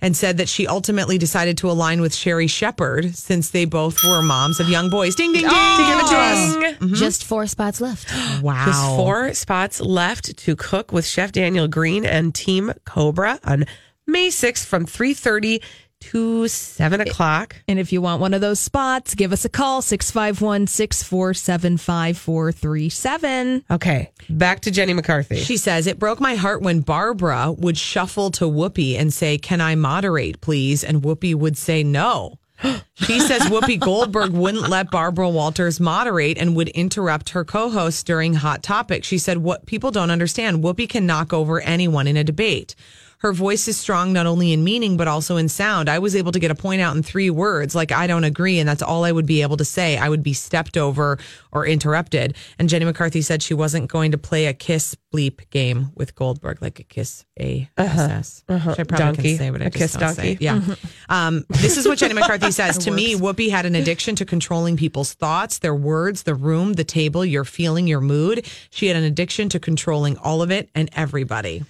and 0.00 0.16
said 0.16 0.38
that 0.38 0.48
she 0.48 0.66
ultimately 0.66 1.18
decided 1.18 1.58
to 1.58 1.70
align 1.70 2.00
with 2.00 2.14
Sherri 2.14 2.46
Shepherd 2.46 3.14
since 3.14 3.50
they 3.50 3.64
both 3.64 4.02
were 4.04 4.22
moms 4.22 4.60
of 4.60 4.68
young 4.68 4.90
boys. 4.90 5.14
Ding, 5.14 5.32
ding, 5.32 5.42
ding. 5.42 5.50
to 5.50 5.84
give 5.86 5.98
it 5.98 6.80
to 6.88 6.90
us. 6.90 6.98
Just 6.98 7.24
four 7.24 7.46
spots 7.46 7.80
left. 7.80 8.08
Wow. 8.42 8.66
Just 8.66 8.84
four 8.96 9.32
spots 9.34 9.80
left 9.80 10.36
to 10.38 10.56
cook 10.56 10.92
with 10.92 11.06
Chef 11.06 11.32
Daniel 11.32 11.68
Green 11.68 12.04
and 12.04 12.34
Team 12.34 12.72
Cobra 12.84 13.38
on 13.44 13.64
May 14.06 14.28
6th 14.28 14.64
from 14.64 14.86
3.30 14.86 15.62
to 16.00 16.48
7 16.48 17.00
o'clock. 17.00 17.56
And 17.66 17.78
if 17.78 17.92
you 17.92 18.02
want 18.02 18.20
one 18.20 18.34
of 18.34 18.40
those 18.40 18.60
spots, 18.60 19.14
give 19.14 19.32
us 19.32 19.44
a 19.44 19.48
call 19.48 19.80
651 19.80 20.66
647 20.66 21.78
5437. 21.78 23.64
Okay, 23.70 24.10
back 24.28 24.60
to 24.60 24.70
Jenny 24.70 24.92
McCarthy. 24.92 25.36
She 25.36 25.56
says, 25.56 25.86
It 25.86 25.98
broke 25.98 26.20
my 26.20 26.34
heart 26.34 26.60
when 26.60 26.80
Barbara 26.80 27.52
would 27.52 27.78
shuffle 27.78 28.30
to 28.32 28.44
Whoopi 28.44 28.98
and 28.98 29.12
say, 29.12 29.38
Can 29.38 29.60
I 29.60 29.74
moderate, 29.74 30.40
please? 30.40 30.84
And 30.84 31.02
Whoopi 31.02 31.34
would 31.34 31.56
say 31.56 31.82
no. 31.82 32.38
She 32.96 33.18
says 33.18 33.42
Whoopi 33.42 33.80
Goldberg 33.80 34.30
wouldn't 34.30 34.68
let 34.68 34.88
Barbara 34.88 35.28
Walters 35.28 35.80
moderate 35.80 36.38
and 36.38 36.54
would 36.54 36.68
interrupt 36.68 37.30
her 37.30 37.44
co 37.44 37.68
host 37.68 38.06
during 38.06 38.34
Hot 38.34 38.62
Topic. 38.62 39.02
She 39.02 39.18
said, 39.18 39.38
What 39.38 39.66
people 39.66 39.90
don't 39.90 40.12
understand, 40.12 40.62
Whoopi 40.62 40.88
can 40.88 41.04
knock 41.04 41.32
over 41.32 41.60
anyone 41.60 42.06
in 42.06 42.16
a 42.16 42.22
debate. 42.22 42.76
Her 43.24 43.32
voice 43.32 43.68
is 43.68 43.78
strong 43.78 44.12
not 44.12 44.26
only 44.26 44.52
in 44.52 44.64
meaning, 44.64 44.98
but 44.98 45.08
also 45.08 45.38
in 45.38 45.48
sound. 45.48 45.88
I 45.88 45.98
was 45.98 46.14
able 46.14 46.30
to 46.32 46.38
get 46.38 46.50
a 46.50 46.54
point 46.54 46.82
out 46.82 46.94
in 46.94 47.02
three 47.02 47.30
words, 47.30 47.74
like 47.74 47.90
I 47.90 48.06
don't 48.06 48.24
agree, 48.24 48.58
and 48.58 48.68
that's 48.68 48.82
all 48.82 49.02
I 49.02 49.12
would 49.12 49.24
be 49.24 49.40
able 49.40 49.56
to 49.56 49.64
say. 49.64 49.96
I 49.96 50.10
would 50.10 50.22
be 50.22 50.34
stepped 50.34 50.76
over 50.76 51.18
or 51.50 51.66
interrupted. 51.66 52.36
And 52.58 52.68
Jenny 52.68 52.84
McCarthy 52.84 53.22
said 53.22 53.42
she 53.42 53.54
wasn't 53.54 53.88
going 53.88 54.10
to 54.10 54.18
play 54.18 54.44
a 54.44 54.52
kiss 54.52 54.94
bleep 55.10 55.48
game 55.48 55.90
with 55.94 56.14
Goldberg, 56.14 56.60
like 56.60 56.80
a 56.80 56.82
kiss 56.82 57.24
uh-huh. 57.40 57.46
A 57.46 57.70
S 57.80 57.98
S. 57.98 58.44
Uh-huh. 58.46 58.70
Which 58.72 58.80
I 58.80 58.84
probably 58.84 59.06
Donkey. 59.06 59.22
can 59.22 59.38
say, 59.38 59.48
but 59.48 59.62
I 59.62 59.64
A 59.64 59.70
just 59.70 59.78
kiss 59.78 59.92
don't 59.92 60.00
donkey. 60.02 60.22
say. 60.22 60.38
Yeah. 60.40 60.58
Mm-hmm. 60.58 61.12
Um, 61.12 61.44
this 61.48 61.78
is 61.78 61.88
what 61.88 61.96
Jenny 61.96 62.12
McCarthy 62.20 62.50
says. 62.50 62.76
to 62.76 62.90
me, 62.90 63.14
Whoopi 63.14 63.48
had 63.48 63.64
an 63.64 63.74
addiction 63.74 64.16
to 64.16 64.26
controlling 64.26 64.76
people's 64.76 65.14
thoughts, 65.14 65.60
their 65.60 65.74
words, 65.74 66.24
the 66.24 66.34
room, 66.34 66.74
the 66.74 66.84
table, 66.84 67.24
your 67.24 67.44
feeling, 67.44 67.86
your 67.86 68.02
mood. 68.02 68.44
She 68.68 68.88
had 68.88 68.98
an 68.98 69.04
addiction 69.04 69.48
to 69.48 69.58
controlling 69.58 70.18
all 70.18 70.42
of 70.42 70.50
it 70.50 70.68
and 70.74 70.90
everybody. 70.92 71.64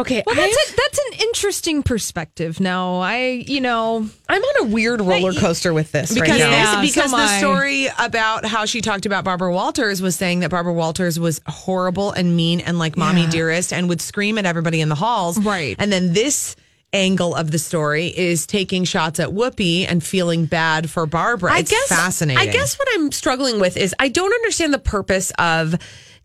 Okay, 0.00 0.22
Well, 0.24 0.34
that's, 0.34 0.72
a, 0.72 0.76
that's 0.76 0.98
an 0.98 1.20
interesting 1.20 1.82
perspective. 1.82 2.58
Now, 2.58 3.00
I, 3.00 3.44
you 3.46 3.60
know, 3.60 4.08
I'm 4.28 4.42
on 4.42 4.66
a 4.66 4.72
weird 4.72 5.00
roller 5.02 5.34
coaster 5.34 5.74
with 5.74 5.92
this 5.92 6.14
Because 6.14 6.30
right 6.30 6.38
now. 6.38 6.50
Yeah, 6.50 6.80
this, 6.80 6.90
because 6.90 7.10
so 7.10 7.16
the 7.18 7.38
story 7.38 7.86
about 7.98 8.46
how 8.46 8.64
she 8.64 8.80
talked 8.80 9.04
about 9.04 9.24
Barbara 9.24 9.52
Walters 9.52 10.00
was 10.00 10.16
saying 10.16 10.40
that 10.40 10.50
Barbara 10.50 10.72
Walters 10.72 11.20
was 11.20 11.40
horrible 11.46 12.12
and 12.12 12.34
mean 12.34 12.60
and 12.60 12.78
like 12.78 12.96
mommy 12.96 13.26
dearest 13.26 13.72
and 13.72 13.90
would 13.90 14.00
scream 14.00 14.38
at 14.38 14.46
everybody 14.46 14.80
in 14.80 14.88
the 14.88 14.94
halls. 14.94 15.38
Right. 15.38 15.76
And 15.78 15.92
then 15.92 16.14
this 16.14 16.56
angle 16.92 17.34
of 17.34 17.50
the 17.50 17.58
story 17.58 18.06
is 18.06 18.46
taking 18.46 18.84
shots 18.84 19.20
at 19.20 19.28
Whoopi 19.28 19.86
and 19.88 20.02
feeling 20.02 20.46
bad 20.46 20.90
for 20.90 21.06
Barbara. 21.06 21.52
I 21.52 21.58
it's 21.60 21.88
fascinating. 21.88 22.40
I 22.40 22.50
guess 22.50 22.78
what 22.78 22.88
I'm 22.94 23.12
struggling 23.12 23.60
with 23.60 23.76
is 23.76 23.94
I 23.98 24.08
don't 24.08 24.32
understand 24.32 24.74
the 24.74 24.78
purpose 24.78 25.30
of 25.38 25.76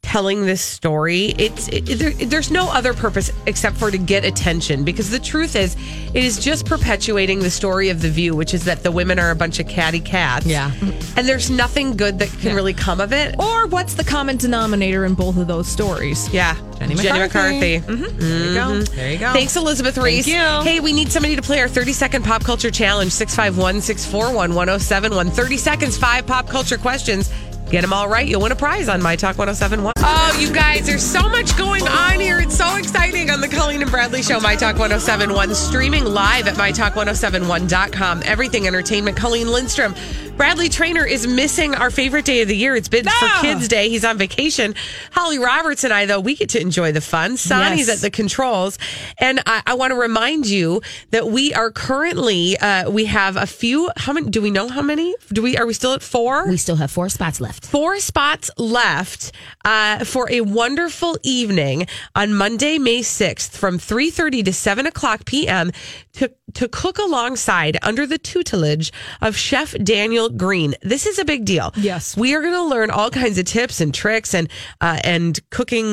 telling 0.06 0.46
this 0.46 0.62
story. 0.62 1.34
It's 1.40 1.68
it, 1.70 1.86
there, 1.98 2.12
there's 2.12 2.52
no 2.52 2.70
other 2.70 2.94
purpose 2.94 3.32
except 3.48 3.76
for 3.76 3.90
to 3.90 3.98
get 3.98 4.24
attention 4.24 4.84
because 4.84 5.10
the 5.10 5.18
truth 5.18 5.56
is 5.56 5.76
it 6.14 6.24
is 6.24 6.38
just 6.38 6.68
perpetuating 6.68 7.40
the 7.40 7.50
story 7.50 7.90
of 7.90 8.04
the 8.04 8.10
view, 8.10 8.36
which 8.36 8.54
is 8.54 8.66
that 8.66 8.84
the 8.84 8.92
women 8.92 9.18
are 9.18 9.32
a 9.32 9.36
bunch 9.36 9.60
of 9.60 9.68
catty 9.68 10.00
cats. 10.00 10.46
Yeah. 10.46 10.72
and 11.18 11.28
there's 11.28 11.50
nothing 11.50 11.98
good 11.98 12.20
that 12.20 12.30
can 12.40 12.56
really 12.56 12.74
come 12.74 13.02
of 13.02 13.14
it. 13.14 13.36
or 13.40 13.66
what's 13.66 13.96
the 13.96 14.04
common 14.04 14.38
denominator 14.38 15.06
in 15.06 15.16
both 15.16 15.38
of 15.38 15.48
those 15.48 15.68
stories? 15.68 16.32
Yeah, 16.32 16.56
Jenny 16.78 16.94
Jenny 16.96 17.20
McCarthy. 17.20 17.80
McCarthy. 17.80 17.80
Mm-hmm. 17.80 18.20
There 18.20 18.30
you 18.30 18.60
mm-hmm. 18.60 18.80
go. 18.80 18.82
There 18.84 19.12
you 19.12 19.18
go. 19.18 19.34
Thanks, 19.34 19.56
Elizabeth 19.56 19.98
Reese. 19.98 20.28
you. 20.28 20.36
Hey, 20.36 20.80
we 20.82 20.94
need 20.94 21.12
somebody 21.12 21.36
to 21.36 21.42
play 21.42 21.60
our 21.62 21.68
30 21.68 21.94
second 21.94 22.24
pop 22.24 22.44
culture 22.44 22.70
challenge 22.70 23.12
651 23.12 23.82
641 23.82 24.54
1071. 24.54 25.32
30 25.32 25.58
seconds, 25.58 25.98
five 25.98 26.28
pop 26.28 26.48
culture 26.48 26.78
questions. 26.78 27.32
Get 27.76 27.82
them 27.82 27.92
all 27.92 28.08
right. 28.08 28.26
You'll 28.26 28.40
win 28.40 28.54
a 28.54 28.56
prize 28.56 28.88
on 28.88 29.02
My 29.02 29.18
Talk 29.18 29.38
1071. 29.38 29.92
Oh, 29.98 30.38
you 30.40 30.50
guys, 30.54 30.86
there's 30.86 31.04
so 31.04 31.28
much 31.28 31.58
going 31.58 31.86
on 31.86 32.22
here. 32.22 32.40
It's 32.40 32.56
so 32.56 32.78
exciting 32.78 33.30
on 33.30 33.42
the 33.42 33.50
Colleen 33.50 33.82
and 33.82 33.92
Bradley 33.92 34.24
Show, 34.24 34.40
My 34.40 34.56
Talk 34.56 34.80
1071, 34.80 35.54
streaming 35.54 36.06
live 36.06 36.48
at 36.48 36.54
MyTalk1071.com. 36.54 38.22
Everything 38.24 38.66
Entertainment. 38.66 39.18
Colleen 39.18 39.52
Lindstrom. 39.52 39.94
Bradley 40.38 40.70
Traynor 40.70 41.06
is 41.06 41.28
missing 41.28 41.76
our 41.76 41.92
favorite 41.92 42.24
day 42.24 42.42
of 42.42 42.48
the 42.48 42.56
year. 42.56 42.76
It's 42.78 42.88
been 42.90 43.06
for 43.06 43.28
Kids 43.42 43.68
Day. 43.68 43.90
He's 43.90 44.06
on 44.06 44.18
vacation. 44.18 44.76
Holly 45.12 45.40
Roberts 45.40 45.84
and 45.84 45.94
I, 45.94 46.06
though, 46.06 46.20
we 46.22 46.36
get 46.36 46.50
to 46.50 46.62
enjoy 46.62 46.94
the 46.94 47.02
fun. 47.02 47.36
Sonny's 47.36 47.88
Yes. 47.88 47.98
at 47.98 48.02
the 48.02 48.10
controls. 48.10 48.78
And 49.18 49.42
I, 49.46 49.64
I 49.66 49.74
want 49.76 49.92
to 49.92 49.96
remind 49.96 50.46
you 50.46 50.82
that 51.12 51.28
we 51.28 51.54
are 51.54 51.72
currently, 51.72 52.58
uh, 52.58 52.90
we 52.90 53.06
have 53.06 53.36
a 53.38 53.48
few, 53.48 53.90
how 53.98 54.12
many, 54.14 54.30
do 54.30 54.42
we 54.42 54.52
know 54.52 54.68
how 54.70 54.82
many? 54.82 55.14
Do 55.30 55.42
we, 55.42 55.58
are 55.58 55.66
we 55.66 55.74
still 55.74 55.94
at 55.94 56.02
four? 56.02 56.48
We 56.50 56.58
still 56.58 56.76
have 56.78 56.92
four 56.92 57.08
spots 57.10 57.40
left. 57.40 57.65
Four 57.66 58.00
spots 58.00 58.52
left 58.58 59.32
uh, 59.64 60.06
for 60.06 60.30
a 60.30 60.42
wonderful 60.42 61.18
evening 61.24 61.88
on 62.16 62.34
Monday, 62.34 62.78
May 62.78 63.00
6th 63.00 63.52
from 63.52 63.78
3.30 63.80 64.46
to 64.46 64.54
7 64.54 64.86
o'clock 64.86 65.26
p.m. 65.26 65.72
to, 66.16 66.32
to 66.54 66.68
cook 66.68 66.98
alongside 66.98 67.78
under 67.82 68.06
the 68.06 68.18
tutelage 68.18 68.92
of 69.22 69.36
Chef 69.36 69.74
Daniel 69.84 70.30
Green. 70.30 70.76
This 70.82 71.06
is 71.06 71.20
a 71.20 71.26
big 71.26 71.46
deal. 71.46 71.74
Yes. 71.76 72.16
We 72.18 72.34
are 72.36 72.42
going 72.42 72.54
to 72.54 72.64
learn 72.64 72.90
all 72.92 73.10
kinds 73.10 73.38
of 73.38 73.46
tips 73.46 73.82
and 73.82 73.94
tricks 73.94 74.34
and 74.34 74.50
uh, 74.82 75.00
and 75.04 75.40
cooking 75.50 75.86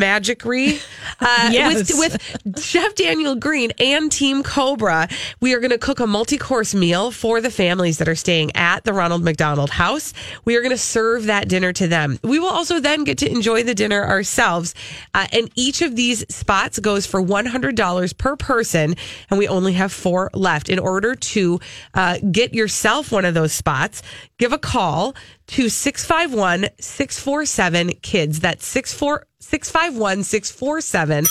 magicry 0.00 0.80
uh, 1.20 1.48
Yes. 1.52 1.92
with, 1.96 2.20
with 2.44 2.58
Chef 2.62 2.94
Daniel 2.94 3.34
Green 3.34 3.72
and 3.78 4.10
Team 4.10 4.42
Cobra. 4.42 5.08
We 5.40 5.54
are 5.54 5.60
going 5.60 5.70
to 5.70 5.78
cook 5.78 6.00
a 6.00 6.06
multi 6.06 6.38
course 6.38 6.74
meal 6.74 7.10
for 7.10 7.40
the 7.40 7.50
families 7.50 7.98
that 7.98 8.08
are 8.08 8.14
staying 8.14 8.54
at 8.56 8.84
the 8.84 8.92
Ronald 8.92 9.22
McDonald 9.24 9.70
House. 9.70 10.12
We 10.44 10.56
are 10.56 10.60
going 10.60 10.70
to 10.70 10.78
serve 10.78 11.24
that 11.26 11.48
dinner 11.48 11.72
to 11.74 11.86
them. 11.88 12.18
We 12.22 12.38
will 12.38 12.48
also 12.48 12.80
then 12.80 13.04
get 13.04 13.18
to 13.18 13.30
enjoy 13.30 13.62
the 13.62 13.74
dinner 13.74 14.04
ourselves. 14.04 14.74
Uh, 15.14 15.26
and 15.32 15.50
each 15.54 15.82
of 15.82 15.96
these 15.96 16.24
spots 16.34 16.78
goes 16.78 17.06
for 17.06 17.22
$100 17.22 18.18
per 18.18 18.36
person. 18.36 18.94
And 19.30 19.38
we 19.38 19.45
only 19.48 19.74
have 19.74 19.92
four 19.92 20.30
left. 20.34 20.68
In 20.68 20.78
order 20.78 21.14
to 21.14 21.60
uh, 21.94 22.18
get 22.30 22.54
yourself 22.54 23.12
one 23.12 23.24
of 23.24 23.34
those 23.34 23.52
spots, 23.52 24.02
give 24.38 24.52
a 24.52 24.58
call 24.58 25.14
to 25.48 25.68
651 25.68 26.68
647 26.80 27.88
KIDS. 28.02 28.40
That's 28.40 28.66
64 28.66 29.26
651 29.40 30.24
647 30.24 31.24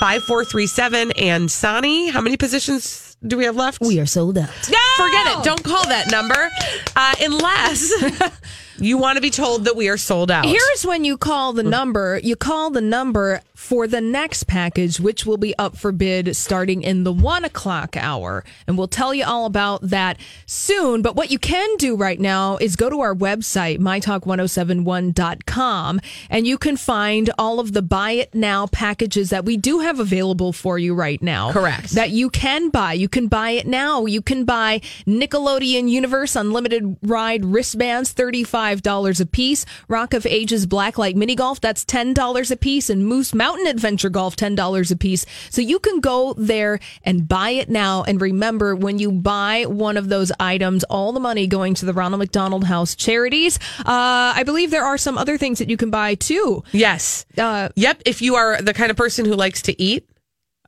5437. 0.00 1.12
And 1.12 1.50
Sonny, 1.50 2.08
how 2.08 2.20
many 2.20 2.36
positions 2.36 3.16
do 3.26 3.36
we 3.36 3.44
have 3.44 3.56
left? 3.56 3.80
We 3.80 4.00
are 4.00 4.06
sold 4.06 4.38
out. 4.38 4.48
No! 4.70 4.78
Forget 4.96 5.26
it. 5.26 5.44
Don't 5.44 5.62
call 5.62 5.86
that 5.86 6.10
number 6.10 6.48
uh, 6.96 7.14
unless 7.20 7.92
you 8.80 8.98
want 8.98 9.16
to 9.16 9.22
be 9.22 9.30
told 9.30 9.64
that 9.64 9.76
we 9.76 9.88
are 9.88 9.96
sold 9.96 10.30
out. 10.30 10.46
Here's 10.46 10.84
when 10.84 11.04
you 11.04 11.16
call 11.16 11.52
the 11.52 11.62
number. 11.62 12.20
You 12.22 12.36
call 12.36 12.70
the 12.70 12.80
number 12.80 13.40
for 13.54 13.86
the 13.86 14.00
next 14.00 14.44
package, 14.44 14.98
which 14.98 15.26
will 15.26 15.36
be 15.36 15.56
up 15.58 15.76
for 15.76 15.92
bid 15.92 16.34
starting 16.34 16.82
in 16.82 17.04
the 17.04 17.12
one 17.12 17.44
o'clock 17.44 17.96
hour. 17.96 18.44
And 18.66 18.78
we'll 18.78 18.88
tell 18.88 19.12
you 19.12 19.24
all 19.24 19.44
about 19.44 19.82
that 19.82 20.16
soon. 20.46 21.02
But 21.02 21.14
what 21.14 21.30
you 21.30 21.38
can 21.38 21.76
do 21.76 21.94
right 21.94 22.18
now 22.18 22.56
is 22.56 22.76
go 22.76 22.88
to 22.88 23.00
our 23.00 23.14
website, 23.14 23.78
mytalk1071.com, 23.78 26.00
and 26.30 26.46
you 26.46 26.58
can 26.58 26.76
find 26.76 27.30
all 27.38 27.60
of 27.60 27.72
the 27.72 27.82
buy 27.82 28.12
it 28.12 28.34
now 28.34 28.66
packages 28.66 29.30
that 29.30 29.44
we 29.44 29.56
do 29.56 29.80
have 29.80 30.00
available 30.00 30.52
for 30.52 30.78
you 30.78 30.94
right 30.94 31.22
now. 31.22 31.52
Correct. 31.52 31.90
That 31.90 32.10
you 32.10 32.30
can 32.30 32.70
buy. 32.70 32.94
You 32.94 33.08
can 33.08 33.28
buy 33.28 33.50
it 33.50 33.66
now. 33.66 34.06
You 34.06 34.22
can 34.22 34.44
buy 34.44 34.80
Nickelodeon 35.06 35.88
Universe 35.88 36.34
Unlimited 36.34 36.96
Ride 37.02 37.44
wristbands, 37.44 38.14
$35 38.14 38.69
a 38.72 39.26
piece. 39.26 39.66
Rock 39.88 40.14
of 40.14 40.26
Ages 40.26 40.66
Blacklight 40.66 41.14
Mini 41.14 41.34
Golf, 41.34 41.60
that's 41.60 41.84
$10 41.84 42.50
a 42.50 42.56
piece. 42.56 42.90
And 42.90 43.06
Moose 43.06 43.34
Mountain 43.34 43.66
Adventure 43.66 44.10
Golf, 44.10 44.36
$10 44.36 44.90
a 44.90 44.96
piece. 44.96 45.26
So 45.50 45.60
you 45.60 45.78
can 45.78 46.00
go 46.00 46.34
there 46.36 46.78
and 47.02 47.26
buy 47.26 47.50
it 47.50 47.68
now. 47.68 48.02
And 48.04 48.20
remember, 48.20 48.74
when 48.76 48.98
you 48.98 49.10
buy 49.12 49.64
one 49.66 49.96
of 49.96 50.08
those 50.08 50.32
items, 50.38 50.84
all 50.84 51.12
the 51.12 51.20
money 51.20 51.46
going 51.46 51.74
to 51.74 51.86
the 51.86 51.92
Ronald 51.92 52.20
McDonald 52.20 52.64
House 52.64 52.94
charities. 52.94 53.58
Uh, 53.80 54.32
I 54.36 54.42
believe 54.44 54.70
there 54.70 54.84
are 54.84 54.98
some 54.98 55.18
other 55.18 55.36
things 55.38 55.58
that 55.58 55.68
you 55.68 55.76
can 55.76 55.90
buy 55.90 56.14
too. 56.14 56.62
yes. 56.72 57.26
Uh, 57.36 57.68
Yep. 57.76 58.02
If 58.06 58.22
you 58.22 58.34
are 58.36 58.60
the 58.60 58.74
kind 58.74 58.90
of 58.90 58.96
person 58.96 59.24
who 59.24 59.34
likes 59.34 59.62
to 59.62 59.80
eat, 59.80 60.06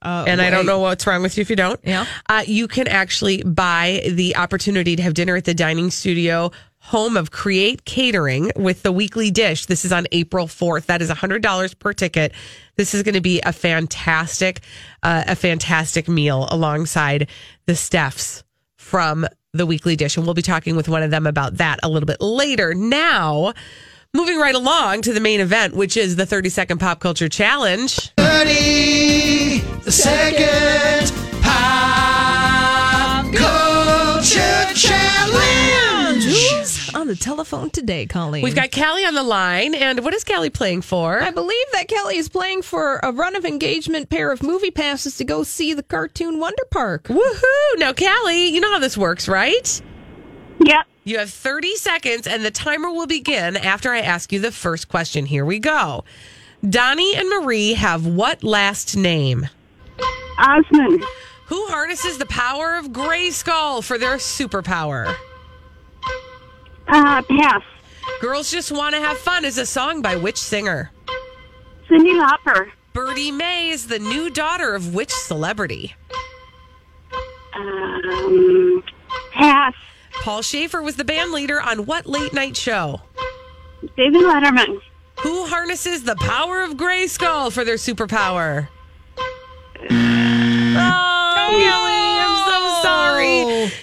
and 0.04 0.40
I 0.42 0.50
don't 0.50 0.66
know 0.66 0.80
what's 0.80 1.06
wrong 1.06 1.22
with 1.22 1.36
you 1.36 1.42
if 1.42 1.50
you 1.50 1.56
don't. 1.56 1.78
Yeah. 1.84 2.06
Uh, 2.28 2.42
you 2.46 2.66
can 2.66 2.88
actually 2.88 3.42
buy 3.44 4.02
the 4.10 4.34
opportunity 4.36 4.96
to 4.96 5.02
have 5.02 5.14
dinner 5.14 5.36
at 5.36 5.44
the 5.44 5.54
dining 5.54 5.90
studio 5.90 6.50
home 6.82 7.16
of 7.16 7.30
Create 7.30 7.84
Catering 7.84 8.50
with 8.56 8.82
the 8.82 8.90
weekly 8.90 9.30
dish. 9.30 9.66
This 9.66 9.84
is 9.84 9.92
on 9.92 10.06
April 10.10 10.46
4th. 10.46 10.86
That 10.86 11.00
is 11.00 11.10
$100 11.10 11.78
per 11.78 11.92
ticket. 11.92 12.32
This 12.76 12.92
is 12.92 13.04
going 13.04 13.14
to 13.14 13.20
be 13.20 13.40
a 13.40 13.52
fantastic, 13.52 14.60
uh, 15.02 15.22
a 15.28 15.36
fantastic 15.36 16.08
meal 16.08 16.48
alongside 16.50 17.28
the 17.66 17.74
Steffs 17.74 18.42
from 18.76 19.26
the 19.52 19.64
weekly 19.64 19.94
dish. 19.94 20.16
And 20.16 20.26
we'll 20.26 20.34
be 20.34 20.42
talking 20.42 20.74
with 20.74 20.88
one 20.88 21.04
of 21.04 21.12
them 21.12 21.26
about 21.26 21.58
that 21.58 21.78
a 21.84 21.88
little 21.88 22.06
bit 22.06 22.20
later. 22.20 22.74
Now, 22.74 23.52
moving 24.12 24.38
right 24.38 24.54
along 24.54 25.02
to 25.02 25.12
the 25.12 25.20
main 25.20 25.40
event, 25.40 25.76
which 25.76 25.96
is 25.96 26.16
the 26.16 26.26
30 26.26 26.48
second 26.48 26.78
pop 26.78 26.98
culture 26.98 27.28
challenge. 27.28 28.10
30 28.16 29.60
second 29.88 31.21
the 37.12 37.18
the 37.18 37.22
telephone 37.22 37.68
today, 37.68 38.06
Colleen. 38.06 38.42
We've 38.42 38.54
got 38.54 38.72
Callie 38.72 39.04
on 39.04 39.14
the 39.14 39.22
line, 39.22 39.74
and 39.74 40.02
what 40.02 40.14
is 40.14 40.24
Callie 40.24 40.48
playing 40.48 40.80
for? 40.80 41.20
I 41.20 41.30
believe 41.30 41.66
that 41.72 41.86
Kelly 41.86 42.16
is 42.16 42.30
playing 42.30 42.62
for 42.62 43.00
a 43.02 43.12
run 43.12 43.36
of 43.36 43.44
engagement 43.44 44.08
pair 44.08 44.32
of 44.32 44.42
movie 44.42 44.70
passes 44.70 45.18
to 45.18 45.24
go 45.24 45.42
see 45.42 45.74
the 45.74 45.82
cartoon 45.82 46.38
Wonder 46.38 46.64
Park. 46.70 47.04
Woohoo! 47.04 47.76
Now, 47.76 47.92
Callie, 47.92 48.46
you 48.46 48.62
know 48.62 48.72
how 48.72 48.78
this 48.78 48.96
works, 48.96 49.28
right? 49.28 49.82
Yep. 50.60 50.86
You 51.04 51.18
have 51.18 51.28
30 51.28 51.76
seconds, 51.76 52.26
and 52.26 52.42
the 52.42 52.50
timer 52.50 52.90
will 52.90 53.06
begin 53.06 53.58
after 53.58 53.90
I 53.90 54.00
ask 54.00 54.32
you 54.32 54.40
the 54.40 54.50
first 54.50 54.88
question. 54.88 55.26
Here 55.26 55.44
we 55.44 55.58
go. 55.58 56.04
Donnie 56.66 57.14
and 57.14 57.28
Marie 57.28 57.74
have 57.74 58.06
what 58.06 58.42
last 58.42 58.96
name? 58.96 59.50
Osmond. 60.38 61.04
Who 61.46 61.66
harnesses 61.66 62.16
the 62.16 62.26
power 62.26 62.76
of 62.76 62.86
Grayskull 62.86 63.84
for 63.84 63.98
their 63.98 64.16
superpower? 64.16 65.14
Uh, 66.88 67.22
pass. 67.22 67.62
Girls 68.20 68.50
Just 68.50 68.72
Want 68.72 68.94
to 68.94 69.00
Have 69.00 69.18
Fun 69.18 69.44
is 69.44 69.58
a 69.58 69.66
song 69.66 70.02
by 70.02 70.16
which 70.16 70.38
singer? 70.38 70.90
Cyndi 71.88 72.18
Lauper. 72.20 72.70
Birdie 72.92 73.32
Mae 73.32 73.70
is 73.70 73.86
the 73.86 73.98
new 73.98 74.28
daughter 74.30 74.74
of 74.74 74.94
which 74.94 75.10
celebrity? 75.10 75.94
Um, 77.54 78.82
pass. 79.32 79.74
Paul 80.22 80.42
Shaffer 80.42 80.82
was 80.82 80.96
the 80.96 81.04
band 81.04 81.32
leader 81.32 81.60
on 81.60 81.86
what 81.86 82.06
late 82.06 82.32
night 82.32 82.56
show? 82.56 83.00
David 83.96 84.22
Letterman. 84.22 84.80
Who 85.20 85.46
harnesses 85.46 86.04
the 86.04 86.16
power 86.16 86.62
of 86.62 86.76
Grayskull 86.76 87.52
for 87.52 87.64
their 87.64 87.76
superpower? 87.76 88.68
Oh, 89.90 89.94
I'm 89.94 90.72
so 90.74 91.11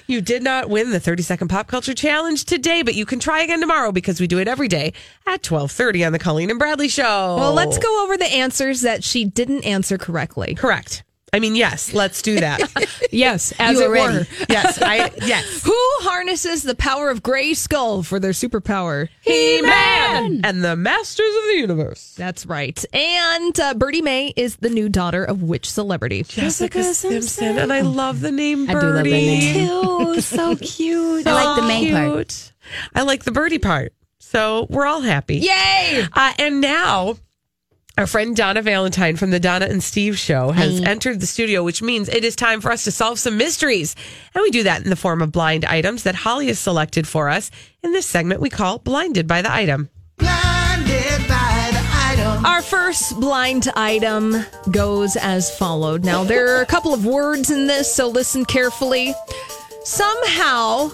You 0.07 0.21
did 0.21 0.43
not 0.43 0.69
win 0.69 0.91
the 0.91 0.99
30 0.99 1.23
second 1.23 1.47
pop 1.47 1.67
culture 1.67 1.93
challenge 1.93 2.45
today, 2.45 2.81
but 2.81 2.95
you 2.95 3.05
can 3.05 3.19
try 3.19 3.41
again 3.41 3.59
tomorrow 3.59 3.91
because 3.91 4.19
we 4.19 4.27
do 4.27 4.39
it 4.39 4.47
every 4.47 4.67
day 4.67 4.93
at 5.25 5.41
12:30 5.43 6.05
on 6.05 6.11
the 6.11 6.19
Colleen 6.19 6.49
and 6.49 6.59
Bradley 6.59 6.87
show. 6.87 7.35
Well, 7.37 7.53
let's 7.53 7.77
go 7.77 8.03
over 8.03 8.17
the 8.17 8.25
answers 8.25 8.81
that 8.81 9.03
she 9.03 9.25
didn't 9.25 9.65
answer 9.65 9.97
correctly. 9.97 10.55
Correct. 10.55 11.03
I 11.31 11.39
mean, 11.39 11.55
yes, 11.55 11.93
let's 11.93 12.21
do 12.21 12.39
that. 12.39 12.61
Yes, 13.11 13.53
as 13.57 13.79
You 13.79 13.85
it 13.85 13.89
were 13.89 14.27
yes, 14.49 14.79
I 14.83 15.11
yes. 15.25 15.63
Who 15.63 15.75
harnesses 16.01 16.61
the 16.61 16.75
power 16.75 17.09
of 17.09 17.23
Grayskull 17.23 18.05
for 18.05 18.19
their 18.19 18.33
superpower? 18.33 19.09
He-Man 19.21 20.41
and 20.43 20.63
the 20.63 20.75
Masters 20.75 21.35
of 21.35 21.43
the 21.45 21.55
Universe. 21.57 22.13
That's 22.15 22.45
right. 22.45 22.83
And 22.93 23.59
uh, 23.59 23.73
Birdie 23.73 24.03
Mae 24.03 24.33
is 24.35 24.57
the 24.57 24.69
new 24.69 24.89
daughter 24.89 25.23
of 25.23 25.41
which 25.41 25.69
celebrity? 25.71 26.21
Jessica 26.23 26.83
Simpson, 26.93 27.57
and 27.57 27.73
I 27.73 27.81
love 27.81 28.21
the 28.21 28.31
name 28.31 28.69
I 28.69 28.73
do 28.73 28.79
love 28.79 28.93
that 28.95 29.03
Birdie. 29.05 29.11
name. 29.11 29.67
Too, 30.15 30.21
so 30.21 30.55
cute. 30.55 31.25
I 31.25 31.33
like 31.33 31.61
the 31.61 31.67
main 31.67 31.91
part. 31.91 32.51
I 32.93 33.01
like 33.01 33.23
the 33.23 33.31
birdie 33.31 33.57
part. 33.57 33.93
So 34.19 34.67
we're 34.69 34.85
all 34.85 35.01
happy. 35.01 35.37
Yay! 35.37 36.05
Uh, 36.13 36.33
and 36.37 36.61
now, 36.61 37.15
our 37.99 38.07
friend 38.07 38.33
Donna 38.33 38.61
Valentine 38.61 39.17
from 39.17 39.29
the 39.29 39.41
Donna 39.41 39.65
and 39.65 39.83
Steve 39.83 40.17
show 40.17 40.51
has 40.51 40.79
entered 40.79 41.19
the 41.19 41.25
studio, 41.25 41.65
which 41.65 41.81
means 41.81 42.07
it 42.07 42.23
is 42.23 42.33
time 42.33 42.61
for 42.61 42.71
us 42.71 42.85
to 42.85 42.91
solve 42.91 43.19
some 43.19 43.35
mysteries. 43.35 43.93
And 44.33 44.41
we 44.41 44.51
do 44.51 44.63
that 44.63 44.81
in 44.81 44.89
the 44.89 44.95
form 44.95 45.21
of 45.21 45.33
blind 45.33 45.65
items 45.65 46.03
that 46.03 46.15
Holly 46.15 46.47
has 46.47 46.59
selected 46.59 47.05
for 47.05 47.27
us 47.27 47.51
in 47.83 47.91
this 47.91 48.05
segment 48.05 48.39
we 48.39 48.49
call 48.49 48.79
Blinded 48.79 49.27
by 49.27 49.41
the 49.41 49.51
Item. 49.51 49.89
Blinded 50.17 51.27
by 51.27 51.71
the 51.73 51.89
item. 51.93 52.45
Our 52.45 52.61
first 52.61 53.19
blind 53.19 53.67
item 53.75 54.45
goes 54.71 55.17
as 55.17 55.53
followed. 55.57 56.05
Now, 56.05 56.23
there 56.23 56.55
are 56.55 56.61
a 56.61 56.65
couple 56.65 56.93
of 56.93 57.05
words 57.05 57.51
in 57.51 57.67
this, 57.67 57.93
so 57.93 58.07
listen 58.07 58.45
carefully. 58.45 59.13
Somehow, 59.83 60.91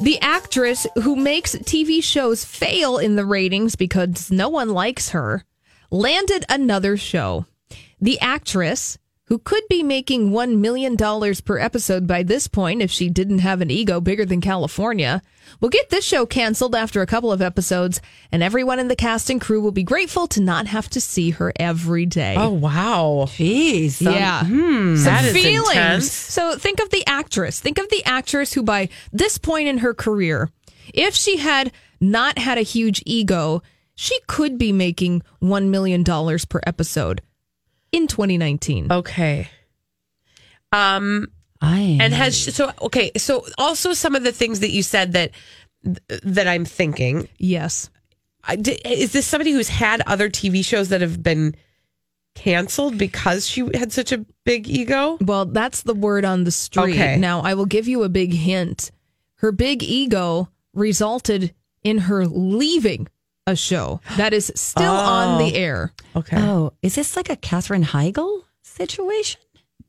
the 0.00 0.18
actress 0.22 0.86
who 1.02 1.16
makes 1.16 1.54
TV 1.54 2.02
shows 2.02 2.46
fail 2.46 2.96
in 2.96 3.16
the 3.16 3.26
ratings 3.26 3.76
because 3.76 4.30
no 4.30 4.48
one 4.48 4.70
likes 4.70 5.10
her 5.10 5.44
landed 5.94 6.44
another 6.48 6.96
show. 6.96 7.46
The 8.00 8.18
actress, 8.20 8.98
who 9.26 9.38
could 9.38 9.62
be 9.70 9.82
making 9.82 10.30
$1 10.30 10.58
million 10.58 10.96
per 10.96 11.58
episode 11.58 12.06
by 12.06 12.24
this 12.24 12.48
point 12.48 12.82
if 12.82 12.90
she 12.90 13.08
didn't 13.08 13.38
have 13.38 13.60
an 13.60 13.70
ego 13.70 14.00
bigger 14.00 14.26
than 14.26 14.40
California, 14.40 15.22
will 15.60 15.68
get 15.68 15.90
this 15.90 16.04
show 16.04 16.26
canceled 16.26 16.74
after 16.74 17.00
a 17.00 17.06
couple 17.06 17.30
of 17.30 17.40
episodes, 17.40 18.00
and 18.32 18.42
everyone 18.42 18.80
in 18.80 18.88
the 18.88 18.96
cast 18.96 19.30
and 19.30 19.40
crew 19.40 19.60
will 19.62 19.70
be 19.70 19.84
grateful 19.84 20.26
to 20.26 20.40
not 20.40 20.66
have 20.66 20.90
to 20.90 21.00
see 21.00 21.30
her 21.30 21.52
every 21.56 22.06
day. 22.06 22.34
Oh, 22.36 22.50
wow. 22.50 23.26
Jeez. 23.28 24.00
Yeah. 24.02 24.44
Hmm, 24.44 24.96
that 25.04 25.24
is 25.24 25.32
feelings. 25.32 25.68
intense. 25.70 26.10
So 26.12 26.56
think 26.56 26.80
of 26.80 26.90
the 26.90 27.06
actress. 27.06 27.60
Think 27.60 27.78
of 27.78 27.88
the 27.88 28.04
actress 28.04 28.52
who, 28.52 28.64
by 28.64 28.88
this 29.12 29.38
point 29.38 29.68
in 29.68 29.78
her 29.78 29.94
career, 29.94 30.50
if 30.92 31.14
she 31.14 31.36
had 31.36 31.72
not 32.00 32.36
had 32.36 32.58
a 32.58 32.62
huge 32.62 33.00
ego, 33.06 33.62
she 33.94 34.18
could 34.26 34.58
be 34.58 34.72
making 34.72 35.22
$1 35.42 35.68
million 35.68 36.04
per 36.04 36.60
episode 36.66 37.22
in 37.92 38.06
2019. 38.06 38.90
Okay. 38.90 39.48
Um, 40.72 41.28
I 41.60 41.98
and 42.00 42.12
has 42.12 42.54
so 42.54 42.72
okay. 42.82 43.12
So 43.16 43.46
also 43.58 43.92
some 43.92 44.16
of 44.16 44.24
the 44.24 44.32
things 44.32 44.60
that 44.60 44.70
you 44.70 44.82
said 44.82 45.12
that 45.12 45.30
that 45.82 46.48
I'm 46.48 46.64
thinking. 46.64 47.28
Yes. 47.38 47.90
I, 48.42 48.56
is 48.84 49.12
this 49.12 49.26
somebody 49.26 49.52
who's 49.52 49.68
had 49.68 50.02
other 50.06 50.28
TV 50.28 50.64
shows 50.64 50.90
that 50.90 51.00
have 51.00 51.22
been 51.22 51.54
canceled 52.34 52.98
because 52.98 53.46
she 53.46 53.66
had 53.74 53.92
such 53.92 54.12
a 54.12 54.26
big 54.44 54.68
ego? 54.68 55.16
Well, 55.20 55.46
that's 55.46 55.82
the 55.82 55.94
word 55.94 56.24
on 56.24 56.44
the 56.44 56.50
street. 56.50 56.94
Okay. 56.94 57.16
Now, 57.16 57.40
I 57.40 57.54
will 57.54 57.66
give 57.66 57.88
you 57.88 58.02
a 58.02 58.08
big 58.08 58.34
hint. 58.34 58.90
Her 59.36 59.52
big 59.52 59.82
ego 59.82 60.50
resulted 60.74 61.54
in 61.82 61.98
her 61.98 62.26
leaving 62.26 63.08
a 63.46 63.54
show 63.56 64.00
that 64.16 64.32
is 64.32 64.50
still 64.54 64.92
on 64.94 65.38
the 65.38 65.54
air. 65.56 65.92
Okay. 66.16 66.36
Oh, 66.38 66.72
is 66.82 66.94
this 66.94 67.16
like 67.16 67.28
a 67.30 67.36
Katherine 67.36 67.84
Heigl 67.84 68.42
situation? 68.62 69.40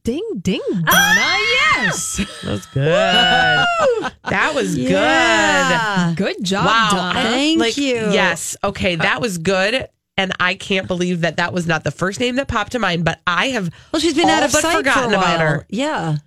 Ding, 0.04 0.24
ding, 0.39 0.62
Donna. 0.70 0.84
Ah! 0.88 1.72
Yes. 1.78 2.22
That's 2.44 2.65
good. 2.68 2.86
that 2.86 4.52
was 4.54 4.78
Yeah. 4.78 6.13
Good 6.15 6.44
job, 6.44 6.65
Wow. 6.65 6.89
Donna. 6.91 7.22
Thank 7.24 7.60
Like, 7.60 7.78
you. 7.78 7.96
Yes. 8.12 8.56
Okay. 8.63 8.96
That 8.98 9.20
was 9.22 9.38
good. 9.39 9.88
And 10.18 10.32
I 10.39 10.54
can't 10.56 10.88
believe 10.88 11.22
that 11.22 11.38
that 11.38 11.52
was 11.54 11.65
not 11.68 11.84
the 11.84 11.91
first 11.91 12.20
name 12.20 12.36
that 12.36 12.48
popped 12.48 12.74
to 12.74 12.80
mind, 12.80 13.04
but 13.04 13.20
I 13.28 13.48
have 13.50 13.70
Well, 13.91 14.00
she's 14.00 14.13
been 14.13 14.26
all 14.26 14.32
out 14.32 14.44
of 14.44 14.52
but 14.52 14.62
sight 14.62 14.78
forgotten 14.78 15.10
for 15.10 15.15
a 15.15 15.18
while. 15.18 15.26
about 15.36 15.39
her. 15.41 15.65
Yeah. 15.70 16.18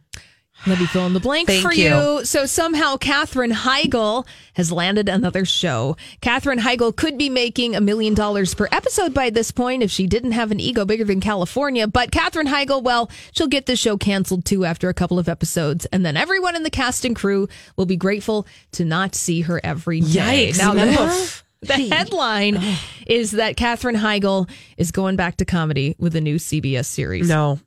Let 0.67 0.81
me 0.81 0.87
fill 0.87 1.07
in 1.07 1.13
the 1.13 1.21
blank 1.21 1.47
Thank 1.47 1.63
for 1.63 1.73
you. 1.73 1.95
you. 1.95 2.25
So 2.25 2.45
somehow 2.45 2.97
Katherine 2.97 3.53
Heigl 3.53 4.27
has 4.55 4.73
landed 4.73 5.09
another 5.09 5.45
show. 5.45 5.97
Katherine 6.21 6.59
Heigl 6.59 6.95
could 6.95 7.17
be 7.17 7.31
making 7.31 7.77
a 7.77 7.81
million 7.81 8.13
dollars 8.13 8.55
per 8.55 8.69
episode 8.73 9.15
by 9.15 9.31
this 9.31 9.53
point 9.53 9.83
if 9.83 9.91
she 9.91 10.07
didn't 10.07 10.33
have 10.33 10.51
an 10.51 10.59
ego 10.59 10.85
bigger 10.85 11.05
than 11.05 11.21
California. 11.21 11.87
But 11.87 12.11
Katherine 12.11 12.49
Heigl, 12.49 12.83
well, 12.83 13.09
she'll 13.33 13.47
get 13.47 13.67
the 13.67 13.77
show 13.77 13.97
canceled 13.97 14.45
too 14.45 14.65
after 14.65 14.89
a 14.89 14.95
couple 14.95 15.19
of 15.19 15.29
episodes. 15.29 15.87
And 15.87 16.05
then 16.05 16.17
everyone 16.17 16.57
in 16.57 16.65
the 16.65 16.71
cast 16.71 17.05
and 17.05 17.15
crew 17.15 17.49
will 17.77 17.87
be 17.87 17.97
grateful 17.97 18.47
to 18.73 18.85
not 18.85 19.15
see 19.15 19.43
her 19.43 19.61
every 19.63 20.01
day. 20.01 20.51
Yikes. 20.51 20.59
Now, 20.59 20.75
the 21.61 21.89
headline 21.95 22.61
is 23.07 23.31
that 23.33 23.57
Katherine 23.57 23.97
Heigl 23.97 24.51
is 24.77 24.91
going 24.91 25.17
back 25.17 25.37
to 25.37 25.45
comedy 25.45 25.95
with 25.99 26.17
a 26.17 26.21
new 26.21 26.37
CBS 26.37 26.87
series. 26.87 27.29
No. 27.29 27.61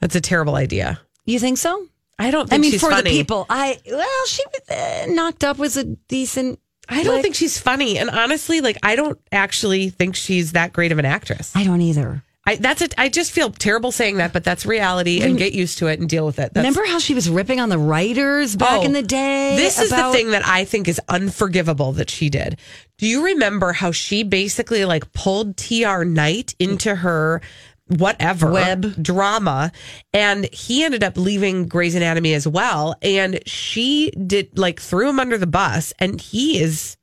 That's 0.00 0.16
a 0.16 0.20
terrible 0.20 0.56
idea. 0.56 1.00
You 1.24 1.38
think 1.38 1.58
so? 1.58 1.86
I 2.18 2.30
don't 2.30 2.52
I 2.52 2.58
mean, 2.58 2.70
she's 2.72 2.80
for 2.80 2.90
funny. 2.90 3.10
the 3.10 3.16
people, 3.16 3.46
I 3.48 3.78
well, 3.90 4.26
she 4.26 4.42
uh, 4.70 5.06
knocked 5.08 5.44
up 5.44 5.58
was 5.58 5.76
a 5.76 5.84
decent. 5.84 6.58
I 6.88 7.02
don't 7.02 7.14
like- 7.14 7.22
think 7.22 7.34
she's 7.34 7.58
funny. 7.58 7.98
And 7.98 8.10
honestly, 8.10 8.60
like 8.60 8.76
I 8.82 8.96
don't 8.96 9.18
actually 9.32 9.90
think 9.90 10.14
she's 10.16 10.52
that 10.52 10.72
great 10.72 10.92
of 10.92 10.98
an 10.98 11.04
actress. 11.04 11.52
I 11.54 11.64
don't 11.64 11.80
either. 11.80 12.22
I 12.44 12.56
that's 12.56 12.82
it. 12.82 12.92
I 12.98 13.08
just 13.08 13.30
feel 13.30 13.50
terrible 13.50 13.92
saying 13.92 14.16
that, 14.16 14.32
but 14.32 14.42
that's 14.42 14.66
reality 14.66 15.22
and 15.22 15.38
get 15.38 15.52
used 15.52 15.78
to 15.78 15.86
it 15.86 16.00
and 16.00 16.08
deal 16.08 16.26
with 16.26 16.40
it. 16.40 16.52
That's, 16.52 16.56
Remember 16.56 16.84
how 16.84 16.98
she 16.98 17.14
was 17.14 17.30
ripping 17.30 17.60
on 17.60 17.68
the 17.68 17.78
writers 17.78 18.56
back 18.56 18.80
Oh, 18.80 18.84
in 18.84 18.92
the 18.92 19.02
day? 19.02 19.54
This 19.56 19.80
is 19.80 19.90
the 19.90 20.10
thing 20.12 20.32
that 20.32 20.44
I 20.44 20.64
think 20.64 20.88
is 20.88 21.00
unforgivable 21.08 21.92
that 21.92 22.10
she 22.10 22.28
did. 22.30 22.58
Do 22.98 23.06
you 23.06 23.24
remember 23.26 23.72
how 23.72 23.92
she 23.92 24.24
basically 24.24 24.84
like 24.84 25.12
pulled 25.12 25.56
TR 25.56 26.02
Knight 26.02 26.56
into 26.58 26.96
her 26.96 27.40
whatever 27.88 28.50
Web. 28.50 29.02
drama 29.02 29.70
and 30.14 30.52
he 30.52 30.84
ended 30.84 31.04
up 31.04 31.16
leaving 31.16 31.66
Grey's 31.68 31.94
Anatomy 31.94 32.32
as 32.32 32.46
well 32.48 32.94
and 33.02 33.40
she 33.46 34.10
did 34.12 34.56
like 34.58 34.80
threw 34.80 35.08
him 35.08 35.20
under 35.20 35.36
the 35.36 35.46
bus 35.46 35.92
and 35.98 36.20
he 36.20 36.60
is 36.60 36.96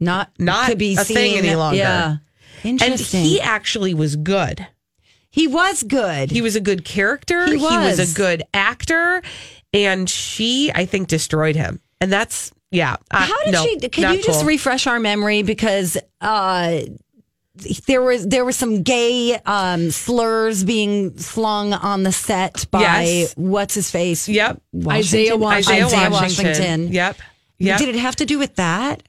not 0.00 0.30
not 0.38 0.68
could 0.68 0.78
be 0.78 0.94
a 0.94 1.02
thing 1.04 1.36
seen- 1.36 1.44
any 1.44 1.56
longer. 1.56 1.78
Yeah, 1.78 2.16
Interesting. 2.62 3.20
and 3.20 3.28
he 3.28 3.40
actually 3.40 3.94
was 3.94 4.14
good. 4.16 4.66
he 5.30 5.46
was 5.48 5.82
good. 5.82 6.30
He 6.30 6.40
was 6.40 6.54
a 6.56 6.60
good 6.60 6.84
character. 6.84 7.46
He 7.46 7.56
was. 7.56 7.98
was. 7.98 8.12
a 8.12 8.16
good 8.16 8.42
actor, 8.54 9.22
and 9.72 10.08
she, 10.08 10.70
I 10.74 10.84
think, 10.86 11.08
destroyed 11.08 11.56
him. 11.56 11.80
And 12.00 12.12
that's 12.12 12.52
yeah. 12.70 12.96
uh, 13.10 13.26
How 13.26 13.44
did 13.44 13.52
no, 13.52 13.64
she? 13.64 13.78
Can 13.88 14.14
you 14.14 14.22
just 14.22 14.40
cool. 14.40 14.48
refresh 14.48 14.86
our 14.86 15.00
memory 15.00 15.42
because 15.42 15.96
uh, 16.20 16.80
there 17.86 18.02
was 18.02 18.26
there 18.26 18.44
were 18.44 18.52
some 18.52 18.82
gay 18.82 19.34
um, 19.46 19.90
slurs 19.90 20.64
being 20.64 21.16
slung 21.18 21.72
on 21.72 22.02
the 22.02 22.12
set 22.12 22.66
by 22.70 22.80
Yes. 22.80 23.34
what's 23.36 23.74
his 23.74 23.90
face? 23.90 24.28
Yep. 24.28 24.60
Washington? 24.72 24.98
Isaiah 24.98 25.36
Washington. 25.36 25.74
Isaiah 25.74 25.86
Isaiah 25.86 26.10
Washington. 26.10 26.46
Washington. 26.46 26.92
Yep. 26.92 27.16
Yeah. 27.58 27.78
Did 27.78 27.88
it 27.90 27.96
have 27.96 28.16
to 28.16 28.26
do 28.26 28.38
with 28.38 28.56
that? 28.56 29.02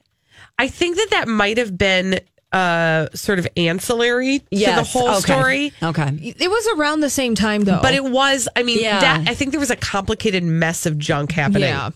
I 0.58 0.68
think 0.68 0.96
that 0.96 1.08
that 1.10 1.28
might 1.28 1.58
have 1.58 1.76
been 1.78 2.20
uh 2.52 3.06
sort 3.14 3.38
of 3.38 3.46
ancillary 3.56 4.40
to 4.40 4.46
the 4.50 4.82
whole 4.82 5.08
okay. 5.10 5.20
story. 5.20 5.72
Okay. 5.82 6.34
It 6.38 6.50
was 6.50 6.68
around 6.76 7.00
the 7.00 7.10
same 7.10 7.34
time 7.36 7.62
though. 7.62 7.78
But 7.80 7.94
it 7.94 8.04
was, 8.04 8.48
I 8.56 8.64
mean, 8.64 8.80
Yeah. 8.80 8.98
that 9.00 9.28
I 9.28 9.34
think 9.34 9.52
there 9.52 9.60
was 9.60 9.70
a 9.70 9.76
complicated 9.76 10.42
mess 10.42 10.84
of 10.84 10.98
junk 10.98 11.32
happening. 11.32 11.62
yeah. 11.62 11.90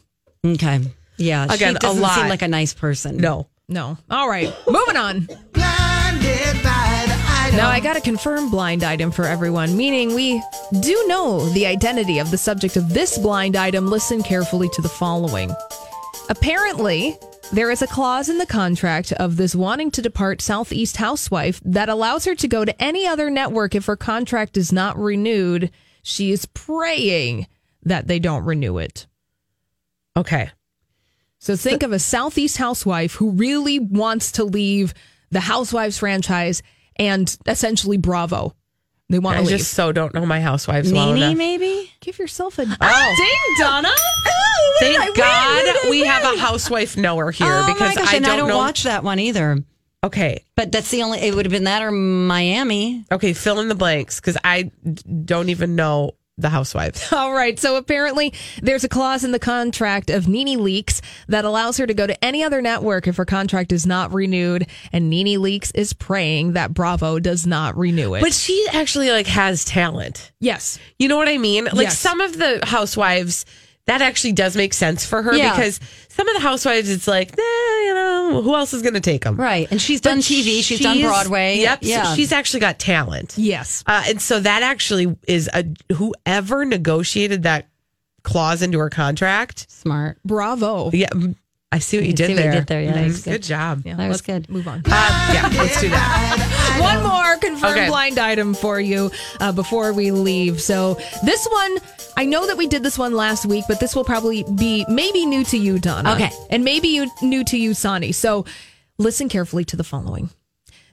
Okay. 0.46 0.80
Yeah. 1.16 1.44
Again, 1.44 1.74
she 1.74 1.78
doesn't 1.78 1.94
seem 1.94 2.00
lot. 2.02 2.28
like 2.28 2.42
a 2.42 2.48
nice 2.48 2.72
person. 2.72 3.16
No. 3.16 3.48
No. 3.68 3.96
All 4.10 4.28
right. 4.28 4.52
Moving 4.68 4.96
on. 4.96 5.28
Now 7.56 7.68
I 7.68 7.78
got 7.78 7.96
a 7.96 8.00
confirmed 8.00 8.50
blind 8.50 8.82
item 8.82 9.12
for 9.12 9.26
everyone, 9.26 9.76
meaning 9.76 10.12
we 10.12 10.42
do 10.80 11.04
know 11.06 11.48
the 11.50 11.66
identity 11.66 12.18
of 12.18 12.32
the 12.32 12.36
subject 12.36 12.76
of 12.76 12.92
this 12.92 13.16
blind 13.16 13.54
item. 13.54 13.86
Listen 13.86 14.24
carefully 14.24 14.68
to 14.70 14.82
the 14.82 14.88
following. 14.88 15.54
Apparently, 16.28 17.16
there 17.52 17.70
is 17.70 17.80
a 17.80 17.86
clause 17.86 18.28
in 18.28 18.38
the 18.38 18.46
contract 18.46 19.12
of 19.12 19.36
this 19.36 19.54
wanting 19.54 19.92
to 19.92 20.02
depart 20.02 20.42
Southeast 20.42 20.96
housewife 20.96 21.60
that 21.64 21.88
allows 21.88 22.24
her 22.24 22.34
to 22.34 22.48
go 22.48 22.64
to 22.64 22.82
any 22.82 23.06
other 23.06 23.30
network 23.30 23.76
if 23.76 23.86
her 23.86 23.96
contract 23.96 24.56
is 24.56 24.72
not 24.72 24.98
renewed. 24.98 25.70
She 26.02 26.32
is 26.32 26.46
praying 26.46 27.46
that 27.84 28.08
they 28.08 28.18
don't 28.18 28.44
renew 28.44 28.78
it. 28.78 29.06
Okay. 30.16 30.50
So 31.38 31.54
think 31.54 31.84
of 31.84 31.92
a 31.92 32.00
Southeast 32.00 32.56
housewife 32.56 33.14
who 33.14 33.30
really 33.30 33.78
wants 33.78 34.32
to 34.32 34.44
leave 34.44 34.92
the 35.30 35.40
Housewives 35.40 35.98
franchise 35.98 36.64
and 36.96 37.36
essentially 37.46 37.96
Bravo. 37.96 38.54
They 39.10 39.18
want 39.18 39.36
I 39.36 39.40
to 39.42 39.46
leave. 39.46 39.58
just 39.58 39.74
so 39.74 39.92
don't 39.92 40.14
know 40.14 40.24
my 40.24 40.40
housewives 40.40 40.90
well 40.92 41.12
Nene, 41.12 41.22
enough. 41.22 41.36
maybe? 41.38 41.92
Give 42.00 42.18
yourself 42.18 42.58
a 42.58 42.62
Oh. 42.80 43.14
ding, 43.18 43.66
Donna. 43.66 43.92
Thank 44.80 44.98
oh, 44.98 45.02
I 45.02 45.04
win, 45.06 45.14
God 45.14 45.64
win, 45.64 45.74
win, 45.82 45.90
we 45.90 46.00
win. 46.00 46.10
have 46.10 46.34
a 46.34 46.38
housewife 46.40 46.96
knower 46.96 47.30
here 47.30 47.46
oh 47.50 47.66
because 47.66 47.94
my 47.96 48.02
gosh, 48.02 48.12
I 48.12 48.16
and 48.16 48.24
don't, 48.24 48.34
I 48.34 48.36
don't 48.38 48.48
know. 48.48 48.56
watch 48.56 48.84
that 48.84 49.04
one 49.04 49.18
either. 49.18 49.58
Okay. 50.02 50.42
But 50.56 50.72
that's 50.72 50.90
the 50.90 51.02
only. 51.02 51.20
It 51.20 51.34
would 51.34 51.44
have 51.46 51.52
been 51.52 51.64
that 51.64 51.82
or 51.82 51.90
Miami. 51.90 53.04
Okay. 53.12 53.32
Fill 53.34 53.60
in 53.60 53.68
the 53.68 53.74
blanks 53.74 54.20
because 54.20 54.36
I 54.42 54.70
don't 55.24 55.48
even 55.50 55.76
know 55.76 56.12
the 56.36 56.48
housewives. 56.48 57.06
All 57.12 57.32
right. 57.32 57.58
So 57.58 57.76
apparently, 57.76 58.32
there's 58.60 58.82
a 58.84 58.88
clause 58.88 59.22
in 59.24 59.30
the 59.32 59.38
contract 59.38 60.10
of 60.10 60.26
Nene 60.28 60.58
Leakes 60.58 61.00
that 61.28 61.44
allows 61.44 61.76
her 61.78 61.86
to 61.86 61.94
go 61.94 62.06
to 62.06 62.24
any 62.24 62.42
other 62.42 62.60
network 62.60 63.06
if 63.06 63.16
her 63.16 63.24
contract 63.24 63.70
is 63.72 63.86
not 63.86 64.12
renewed. 64.12 64.66
And 64.92 65.10
Nene 65.10 65.40
Leakes 65.40 65.70
is 65.74 65.92
praying 65.92 66.54
that 66.54 66.74
Bravo 66.74 67.18
does 67.20 67.46
not 67.46 67.76
renew 67.76 68.14
it. 68.14 68.20
But 68.20 68.32
she 68.32 68.66
actually 68.72 69.10
like 69.10 69.26
has 69.28 69.64
talent. 69.64 70.32
yes, 70.40 70.78
You 70.98 71.08
know 71.08 71.16
what 71.16 71.28
I 71.28 71.38
mean? 71.38 71.64
Like 71.66 71.74
Yes. 71.84 71.98
some 71.98 72.20
of 72.20 72.36
the 72.36 72.60
housewives, 72.64 73.44
that 73.86 74.00
actually 74.02 74.32
does 74.32 74.56
make 74.56 74.72
sense 74.72 75.04
for 75.04 75.22
her 75.22 75.34
Yeah. 75.34 75.54
because 75.54 75.78
some 76.14 76.28
of 76.28 76.34
the 76.34 76.40
housewives, 76.40 76.88
it's 76.90 77.08
like, 77.08 77.32
eh, 77.32 77.84
you 77.86 77.94
know, 77.94 78.40
who 78.42 78.54
else 78.54 78.72
is 78.72 78.82
going 78.82 78.94
to 78.94 79.00
take 79.00 79.24
them? 79.24 79.36
Right. 79.36 79.66
And 79.70 79.80
she's 79.82 80.00
done 80.00 80.18
TV. 80.18 80.62
She's, 80.62 80.80
done 80.80 81.00
Broadway. 81.00 81.58
Yep. 81.58 81.82
so 81.84 81.88
Yeah. 81.88 82.14
she's 82.14 82.32
actually 82.32 82.60
got 82.60 82.78
talent. 82.78 83.34
yes. 83.36 83.82
Uh, 83.86 84.04
and 84.06 84.20
so 84.22 84.38
that 84.40 84.62
actually 84.62 85.16
is 85.26 85.50
a 85.52 85.64
whoever 85.94 86.64
negotiated 86.64 87.42
that 87.42 87.68
clause 88.22 88.62
into 88.62 88.78
her 88.78 88.90
contract. 88.90 89.70
smart. 89.70 90.18
Bravo. 90.24 90.90
Yeah, 90.92 91.08
I 91.74 91.78
see 91.80 91.96
what 91.98 92.04
you 92.06 92.10
I 92.10 92.14
did 92.14 92.26
see 92.28 92.34
what 92.34 92.44
you 92.44 92.50
there. 92.50 92.52
did 92.60 92.66
there, 92.68 92.82
yeah, 92.82 92.92
that 92.92 93.04
Mhm. 93.10 93.24
good. 93.24 93.30
good. 93.32 93.42
job. 93.42 93.82
Yeah, 93.84 93.96
That 93.96 94.08
was 94.08 94.14
let's 94.16 94.20
good. 94.22 94.48
Move 94.50 94.68
on. 94.68 94.82
Uh, 94.86 95.30
yeah, 95.34 95.50
let's 95.58 95.80
do 95.80 95.88
that. 95.90 96.78
One 96.80 97.02
more 97.02 97.36
confirmed 97.38 97.76
Okay. 97.76 97.88
blind 97.88 98.18
item 98.18 98.54
for 98.54 98.80
you 98.80 99.10
uh, 99.40 99.52
before 99.52 99.92
we 99.92 100.10
leave. 100.10 100.60
So 100.60 100.98
this 101.24 101.46
one, 101.50 101.78
I 102.16 102.24
know 102.26 102.46
that 102.46 102.56
we 102.56 102.66
did 102.66 102.82
this 102.82 102.96
one 102.98 103.14
last 103.14 103.44
week, 103.46 103.64
but 103.68 103.80
this 103.80 103.96
will 103.96 104.04
probably 104.04 104.44
be 104.56 104.86
maybe 104.88 105.26
new 105.26 105.44
to 105.44 105.56
you, 105.58 105.78
Donna. 105.78 106.12
Okay. 106.14 106.30
and 106.50 106.64
maybe 106.64 106.88
you 106.88 107.10
new 107.22 107.42
to 107.44 107.58
you, 107.58 107.74
Sonny. 107.74 108.12
So 108.12 108.44
listen 108.98 109.28
carefully 109.28 109.64
to 109.66 109.76
the 109.76 109.84
following. 109.84 110.30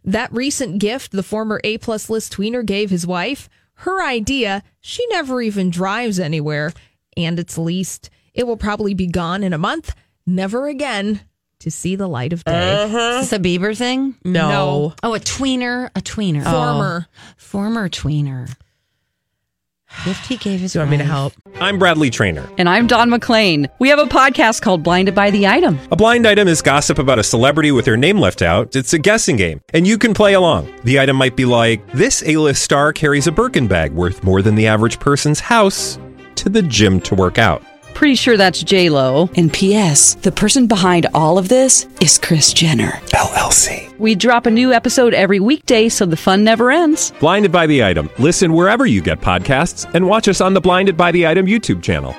That 0.04 0.34
recent 0.34 0.80
gift 0.80 1.12
the 1.12 1.22
former 1.24 1.62
A 1.64 1.78
plus 1.78 2.10
list 2.10 2.34
tweener 2.34 2.66
gave 2.66 2.90
his 2.90 3.06
wife, 3.06 3.50
her 3.86 4.04
idea, 4.04 4.64
she 4.80 5.06
never 5.10 5.42
even 5.44 5.70
drives 5.70 6.20
anywhere, 6.20 6.74
and 7.16 7.38
it's 7.40 7.58
leased. 7.58 8.10
It 8.34 8.48
will 8.48 8.58
probably 8.58 8.94
be 8.96 9.06
gone 9.08 9.44
in 9.44 9.54
a 9.54 9.58
month, 9.60 9.94
never 10.26 10.68
again 10.68 11.22
to 11.60 11.70
see 11.72 11.96
the 11.96 12.08
light 12.08 12.34
of 12.34 12.44
day. 12.44 12.84
Uh-huh. 12.84 13.20
Is 13.22 13.30
this 13.30 13.40
a 13.40 13.42
Bieber 13.42 13.78
thing? 13.78 14.16
No. 14.24 14.50
No. 14.50 14.94
Oh, 15.04 15.14
a 15.14 15.20
tweener. 15.20 15.90
A 15.96 16.02
tweener. 16.02 16.44
Oh. 16.46 16.52
Former. 16.52 17.08
Former 17.38 17.90
tweener. 17.90 18.56
Gift 20.06 20.26
he 20.28 20.38
gave 20.38 20.62
his 20.62 20.72
Do 20.72 20.80
you 20.80 20.82
want 20.82 20.92
me 20.92 20.98
to 20.98 21.04
wife. 21.04 21.12
help? 21.12 21.34
I'm 21.60 21.78
Bradley 21.78 22.10
Traynor. 22.10 22.50
And 22.58 22.70
I'm 22.70 22.88
Don 22.88 23.10
McClain. 23.10 23.68
We 23.80 23.90
have 23.90 24.00
a 24.00 24.06
podcast 24.06 24.62
called 24.62 24.84
Blinded 24.84 25.14
by 25.14 25.32
the 25.32 25.46
Item. 25.48 25.78
A 25.92 25.98
blind 25.98 26.26
item 26.26 26.48
is 26.48 26.62
gossip 26.62 26.98
about 26.98 27.20
a 27.20 27.24
celebrity 27.24 27.74
with 27.74 27.84
their 27.84 27.98
name 27.98 28.18
left 28.18 28.42
out. 28.42 28.74
It's 28.74 28.94
a 28.94 28.98
guessing 29.00 29.36
game, 29.36 29.60
and 29.74 29.86
you 29.86 29.98
can 29.98 30.14
play 30.14 30.34
along. 30.34 30.74
The 30.86 30.98
item 31.02 31.18
might 31.18 31.36
be 31.36 31.44
like 31.44 31.86
this: 31.92 32.24
A-list 32.26 32.62
star 32.64 32.94
carries 32.94 33.28
a 33.28 33.34
Birkin 33.34 33.68
bag 33.68 33.92
worth 33.92 34.24
more 34.24 34.42
than 34.42 34.56
the 34.56 34.66
average 34.66 34.98
person's 34.98 35.42
house 35.42 36.00
to 36.36 36.48
the 36.48 36.62
gym 36.62 37.02
to 37.02 37.14
work 37.14 37.38
out. 37.38 37.62
Pretty 37.94 38.16
sure 38.16 38.36
that's 38.36 38.64
J 38.64 38.90
Lo. 38.90 39.30
And 39.36 39.54
P.S. 39.54 40.16
The 40.16 40.32
person 40.32 40.66
behind 40.66 41.06
all 41.14 41.38
of 41.38 41.50
this 41.50 41.88
is 42.02 42.18
Kris 42.18 42.52
Jenner. 42.52 42.92
LLC. 43.14 43.96
We 44.00 44.16
drop 44.16 44.48
a 44.48 44.52
new 44.52 44.74
episode 44.74 45.14
every 45.14 45.40
weekday, 45.40 45.88
so 45.88 46.08
the 46.08 46.18
fun 46.18 46.44
never 46.44 46.72
ends. 46.72 47.12
Blinded 47.20 47.52
by 47.52 47.68
the 47.68 47.84
item. 47.84 48.10
Listen 48.18 48.54
wherever 48.54 48.88
you 48.88 49.02
get 49.04 49.22
podcasts, 49.22 49.92
and 49.94 50.08
watch 50.08 50.28
us 50.28 50.42
on 50.42 50.56
the 50.56 50.62
Blinded 50.62 50.98
by 50.98 51.12
the 51.12 51.28
Item 51.28 51.46
YouTube 51.46 51.84
channel. 51.84 52.16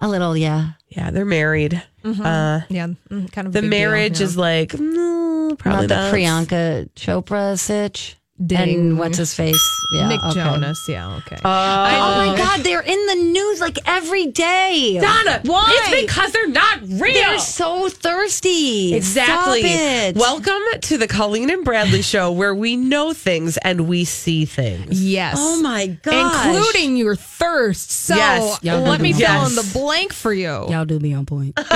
A 0.00 0.08
little, 0.08 0.36
yeah. 0.36 0.72
Yeah, 0.88 1.10
they're 1.10 1.24
married. 1.24 1.82
Uh, 2.04 2.60
Yeah, 2.68 2.88
mm, 3.10 3.32
kind 3.32 3.46
of. 3.46 3.52
the 3.52 3.62
big 3.62 3.70
deal, 3.70 3.80
marriage 3.80 4.20
yeah. 4.20 4.26
is 4.26 4.36
like 4.36 4.70
mm, 4.70 5.58
probably 5.58 5.86
Not 5.86 5.88
the 5.88 5.94
not. 5.96 6.14
Priyanka 6.14 6.90
Chopra 6.94 7.58
sitch. 7.58 8.16
Ding. 8.46 8.58
And 8.58 8.98
what's 8.98 9.18
his 9.18 9.34
face? 9.34 9.86
Yeah, 9.90 10.08
Nick 10.08 10.22
okay. 10.22 10.34
Jonas. 10.34 10.88
Yeah, 10.88 11.16
okay. 11.16 11.36
Oh. 11.36 11.48
oh 11.48 12.26
my 12.26 12.34
God, 12.36 12.60
they're 12.60 12.80
in 12.82 13.06
the 13.06 13.14
news 13.14 13.60
like 13.60 13.78
every 13.86 14.26
day. 14.28 14.98
Donna, 15.00 15.40
why? 15.44 15.66
It's 15.68 16.06
because 16.06 16.32
they're 16.32 16.48
not 16.48 16.80
real. 16.82 17.14
They're 17.14 17.38
so 17.38 17.88
thirsty. 17.88 18.94
Exactly. 18.94 19.60
Stop 19.62 19.70
it. 19.72 20.16
Welcome 20.16 20.80
to 20.82 20.98
the 20.98 21.06
Colleen 21.06 21.50
and 21.50 21.64
Bradley 21.64 22.02
show 22.12 22.32
where 22.32 22.54
we 22.54 22.76
know 22.76 23.12
things 23.12 23.56
and 23.58 23.88
we 23.88 24.04
see 24.04 24.44
things. 24.44 25.02
yes. 25.02 25.36
Oh 25.38 25.60
my 25.60 25.86
God, 25.88 26.46
including 26.56 26.96
your 26.96 27.16
thirst. 27.16 27.90
So 27.90 28.16
Yes. 28.16 28.58
Y'all 28.62 28.80
let 28.82 28.98
do 28.98 29.02
me 29.02 29.12
be 29.12 29.20
fill 29.20 29.30
on 29.30 29.50
in 29.50 29.56
the 29.56 29.70
blank 29.72 30.12
for 30.12 30.32
you. 30.32 30.48
Y'all 30.48 30.84
do 30.84 30.98
be 30.98 31.14
on 31.14 31.26
point. 31.26 31.58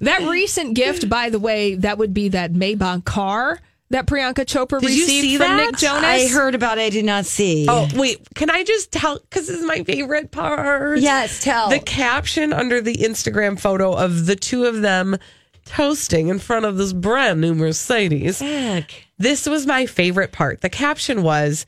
That 0.00 0.22
recent 0.28 0.74
gift, 0.74 1.08
by 1.08 1.30
the 1.30 1.38
way, 1.40 1.74
that 1.76 1.98
would 1.98 2.14
be 2.14 2.28
that 2.30 2.52
Maybach 2.52 3.04
car 3.04 3.58
that 3.90 4.06
Priyanka 4.06 4.44
Chopra 4.44 4.80
Did 4.80 4.90
you 4.90 5.02
received 5.02 5.24
see 5.24 5.36
from 5.36 5.56
that? 5.56 5.70
Nick 5.72 5.76
Jonas. 5.78 6.04
I 6.04 6.28
heard 6.28 6.54
about 6.54 6.78
it. 6.78 6.82
I 6.82 6.90
did 6.90 7.04
not 7.04 7.24
see. 7.26 7.66
Oh, 7.68 7.88
wait. 7.94 8.20
Can 8.34 8.50
I 8.50 8.62
just 8.64 8.92
tell? 8.92 9.18
Because 9.18 9.46
this 9.46 9.58
is 9.58 9.64
my 9.64 9.82
favorite 9.84 10.30
part. 10.30 10.98
Yes, 10.98 11.42
tell. 11.42 11.70
The 11.70 11.80
caption 11.80 12.52
under 12.52 12.80
the 12.80 12.96
Instagram 12.96 13.58
photo 13.58 13.92
of 13.92 14.26
the 14.26 14.36
two 14.36 14.64
of 14.66 14.82
them 14.82 15.16
toasting 15.64 16.28
in 16.28 16.38
front 16.38 16.64
of 16.64 16.76
this 16.76 16.92
brand 16.92 17.40
new 17.40 17.54
Mercedes. 17.54 18.40
Heck. 18.40 19.06
This 19.18 19.46
was 19.46 19.66
my 19.66 19.86
favorite 19.86 20.32
part. 20.32 20.60
The 20.60 20.70
caption 20.70 21.22
was, 21.22 21.66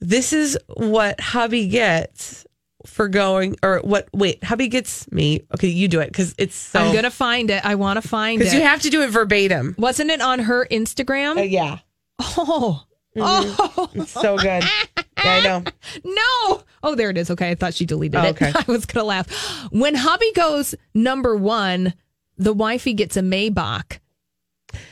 This 0.00 0.32
is 0.32 0.58
what 0.76 1.20
hubby 1.20 1.68
gets 1.68 2.46
for 2.86 3.08
going, 3.08 3.56
or 3.62 3.80
what, 3.80 4.08
wait, 4.12 4.42
hubby 4.44 4.68
gets 4.68 5.10
me. 5.12 5.42
Okay, 5.54 5.68
you 5.68 5.88
do 5.88 6.00
it 6.00 6.06
because 6.08 6.34
it's 6.38 6.54
so. 6.54 6.80
I'm 6.80 6.94
gonna 6.94 7.10
find 7.10 7.50
it. 7.50 7.64
I 7.64 7.74
want 7.74 8.00
to 8.02 8.06
find 8.08 8.40
it. 8.40 8.44
Because 8.44 8.54
you 8.54 8.62
have 8.62 8.82
to 8.82 8.90
do 8.90 9.02
it 9.02 9.10
verbatim. 9.10 9.74
Wasn't 9.78 10.10
it 10.10 10.20
on 10.20 10.38
her 10.40 10.66
Instagram? 10.70 11.38
Uh, 11.38 11.42
yeah. 11.42 11.78
oh, 12.20 12.84
oh, 13.16 13.90
It's 13.94 14.12
so 14.12 14.36
good. 14.36 14.64
yeah, 14.96 15.02
I 15.16 15.40
know. 15.42 15.64
no. 16.04 16.62
Oh, 16.82 16.94
there 16.94 17.10
it 17.10 17.18
is. 17.18 17.30
Okay, 17.30 17.50
I 17.50 17.54
thought 17.54 17.74
she 17.74 17.84
deleted 17.86 18.16
Oh, 18.20 18.24
it. 18.24 18.30
okay. 18.30 18.52
I 18.54 18.64
was 18.70 18.86
gonna 18.86 19.04
laugh. 19.06 19.28
When 19.70 19.94
hubby 19.94 20.32
goes 20.32 20.74
number 20.94 21.36
one, 21.36 21.94
the 22.38 22.52
wifey 22.52 22.94
gets 22.94 23.16
a 23.16 23.20
Maybach. 23.20 23.98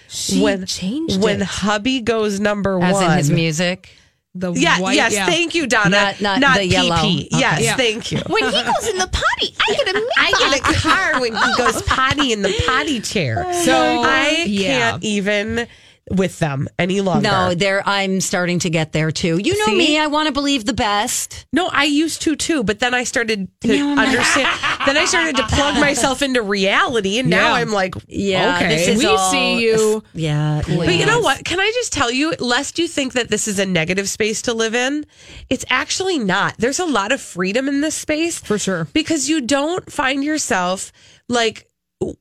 She 0.08 0.42
when 0.42 0.66
changed 0.66 1.22
when 1.22 1.40
it. 1.42 1.46
hubby 1.46 2.00
goes 2.00 2.40
number 2.40 2.82
As 2.82 2.94
one. 2.94 3.10
in 3.12 3.18
his 3.18 3.30
music. 3.30 3.90
The 4.38 4.52
Yeah, 4.52 4.78
white, 4.78 4.94
yes, 4.94 5.12
yeah. 5.12 5.26
thank 5.26 5.54
you, 5.54 5.66
Donna. 5.66 6.14
Not- 6.20 6.38
not 6.40 6.56
the 6.56 6.64
yellow. 6.66 6.94
PP. 6.96 7.26
Okay. 7.26 7.28
Yes, 7.32 7.60
Yeah. 7.62 7.76
thank 7.76 8.12
you. 8.12 8.18
When 8.28 8.44
he 8.44 8.62
goes 8.62 8.86
in 8.88 8.98
the 8.98 9.08
potty, 9.08 9.54
I 9.60 9.74
get 9.84 9.96
a 9.96 10.06
I 10.16 10.30
get 10.38 10.60
a 10.60 10.74
car 10.78 11.20
when 11.20 11.34
he 11.34 11.54
goes 11.56 11.82
potty 11.82 12.32
in 12.32 12.42
the 12.42 12.54
potty 12.66 13.00
chair. 13.00 13.44
So 13.64 13.74
I 14.04 14.44
yeah. 14.46 14.90
can't 14.92 15.04
even. 15.04 15.66
With 16.10 16.38
them 16.38 16.68
any 16.78 17.00
longer. 17.00 17.28
No, 17.28 17.54
there 17.54 17.82
I'm 17.86 18.20
starting 18.20 18.58
to 18.60 18.70
get 18.70 18.92
there 18.92 19.10
too. 19.10 19.38
You 19.38 19.58
know 19.58 19.66
See? 19.66 19.76
me, 19.78 19.98
I 19.98 20.06
want 20.06 20.26
to 20.26 20.32
believe 20.32 20.64
the 20.64 20.72
best. 20.74 21.46
No, 21.52 21.68
I 21.68 21.84
used 21.84 22.22
to 22.22 22.36
too, 22.36 22.62
but 22.64 22.78
then 22.78 22.94
I 22.94 23.04
started 23.04 23.48
to 23.62 23.68
Now 23.68 24.02
understand. 24.02 24.48
then 24.86 24.96
I 24.96 25.04
started 25.04 25.36
to 25.36 25.46
plug 25.48 25.74
myself 25.80 26.22
into 26.22 26.42
reality, 26.42 27.18
and 27.18 27.28
now 27.30 27.48
Yeah. 27.48 27.54
I'm 27.60 27.72
like, 27.72 27.94
Yeah, 28.06 28.56
okay. 28.56 28.68
this 28.68 28.88
is 28.88 28.98
We 28.98 29.06
all- 29.06 29.30
see 29.30 29.60
you. 29.62 30.02
Yeah, 30.14 30.62
But 30.66 30.94
you 30.94 31.06
know 31.06 31.20
what? 31.20 31.44
Can 31.44 31.60
I 31.60 31.70
just 31.74 31.92
tell 31.92 32.10
you, 32.10 32.32
lest 32.38 32.78
you 32.78 32.88
think 32.88 33.12
that 33.14 33.28
this 33.28 33.46
is 33.48 33.58
a 33.58 33.66
negative 33.66 34.08
space 34.08 34.42
to 34.42 34.54
live 34.54 34.74
in, 34.74 35.04
it's 35.50 35.64
actually 35.70 36.18
not. 36.18 36.54
There's 36.58 36.78
a 36.78 36.84
lot 36.86 37.12
of 37.12 37.20
freedom 37.20 37.68
in 37.68 37.80
this 37.80 37.94
space. 37.94 38.38
For 38.38 38.58
sure. 38.58 38.86
Because 38.92 39.28
you 39.28 39.40
don't 39.40 39.90
find 39.90 40.24
yourself 40.24 40.92
like 41.28 41.68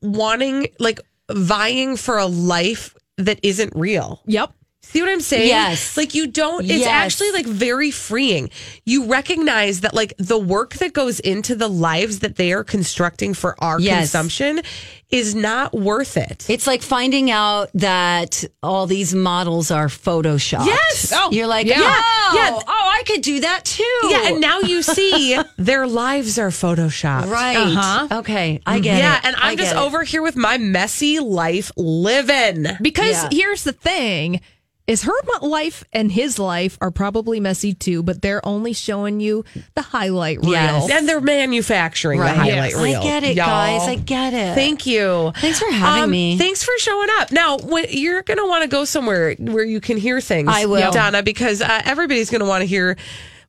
wanting, 0.02 0.68
like 0.78 1.00
vying 1.30 1.96
for 1.96 2.18
a 2.18 2.26
life 2.26 2.94
that 3.18 3.38
isn't 3.42 3.72
real. 3.76 4.22
Yep. 4.26 4.52
See 4.90 5.02
what 5.02 5.10
I'm 5.10 5.20
saying? 5.20 5.48
Yes. 5.48 5.96
Like 5.98 6.14
you 6.14 6.26
don't, 6.26 6.64
it's 6.64 6.72
Yes. 6.80 6.88
actually 6.88 7.32
like 7.32 7.44
very 7.46 7.90
freeing. 7.90 8.48
You 8.86 9.04
recognize 9.04 9.80
that 9.80 9.92
like 9.94 10.14
the 10.18 10.38
work 10.38 10.74
that 10.76 10.94
goes 10.94 11.20
into 11.20 11.54
the 11.54 11.68
lives 11.68 12.20
that 12.20 12.36
they 12.36 12.52
are 12.54 12.64
constructing 12.64 13.34
for 13.34 13.54
our 13.62 13.78
Yes. 13.78 13.98
consumption 13.98 14.62
is 15.10 15.34
not 15.34 15.74
worth 15.74 16.16
it. 16.16 16.48
It's 16.48 16.66
like 16.66 16.80
finding 16.82 17.30
out 17.30 17.68
that 17.74 18.44
all 18.62 18.86
these 18.86 19.14
models 19.14 19.70
are 19.70 19.88
photoshopped. 19.88 20.66
Yes. 20.66 21.12
Oh, 21.14 21.30
You're 21.32 21.46
like, 21.46 21.66
yeah. 21.66 21.80
yeah, 21.80 22.34
Yeah. 22.34 22.50
Oh, 22.66 22.92
I 22.98 23.02
could 23.06 23.20
do 23.20 23.40
that 23.40 23.64
too. 23.66 24.00
Yeah, 24.04 24.28
and 24.28 24.40
now 24.40 24.60
you 24.60 24.80
see 24.82 25.38
their 25.58 25.86
lives 25.86 26.38
are 26.38 26.48
photoshopped. 26.50 27.30
Right. 27.30 27.56
Uh-huh. 27.58 28.18
Okay. 28.20 28.60
I 28.66 28.80
get 28.80 28.98
yeah, 28.98 29.18
it. 29.18 29.24
and 29.26 29.36
I 29.36 29.50
I'm 29.50 29.58
just 29.58 29.72
it. 29.72 29.78
over 29.78 30.02
here 30.02 30.22
with 30.22 30.36
my 30.36 30.56
messy 30.56 31.18
life 31.20 31.70
living. 31.76 32.66
Because 32.80 33.10
Yeah. 33.22 33.28
here's 33.32 33.64
the 33.64 33.72
thing 33.72 34.40
is 34.88 35.02
her 35.02 35.12
life 35.42 35.84
and 35.92 36.10
his 36.10 36.38
life 36.38 36.76
are 36.80 36.90
probably 36.90 37.38
messy 37.38 37.74
too, 37.74 38.02
but 38.02 38.22
they're 38.22 38.44
only 38.44 38.72
showing 38.72 39.20
you 39.20 39.44
the 39.76 39.82
highlight 39.82 40.38
reel. 40.40 40.52
Yes. 40.52 40.90
And 40.90 41.06
they're 41.08 41.20
manufacturing 41.20 42.18
Right. 42.18 42.32
the 42.32 42.38
highlight 42.38 42.72
Yes. 42.72 42.82
reel. 42.82 43.00
I 43.00 43.02
get 43.04 43.22
it, 43.22 43.36
y'all. 43.36 43.46
guys. 43.46 43.86
I 43.86 43.94
get 43.96 44.32
it. 44.34 44.54
Thank 44.54 44.86
you. 44.86 45.32
Thanks 45.36 45.58
for 45.60 45.70
having 45.70 46.04
Um, 46.04 46.10
me. 46.10 46.38
Thanks 46.38 46.64
for 46.64 46.72
showing 46.78 47.08
up. 47.20 47.30
Now, 47.30 47.58
when, 47.58 47.84
you're 47.90 48.22
going 48.22 48.38
to 48.38 48.46
want 48.46 48.62
to 48.62 48.68
go 48.68 48.84
somewhere 48.86 49.34
where 49.38 49.62
you 49.64 49.80
can 49.80 49.98
hear 49.98 50.20
things. 50.20 50.48
I 50.50 50.64
will. 50.64 50.90
Donna, 50.90 51.22
because 51.22 51.60
uh, 51.62 51.82
everybody's 51.84 52.30
going 52.30 52.40
to 52.40 52.46
want 52.48 52.62
to 52.62 52.66
hear 52.66 52.96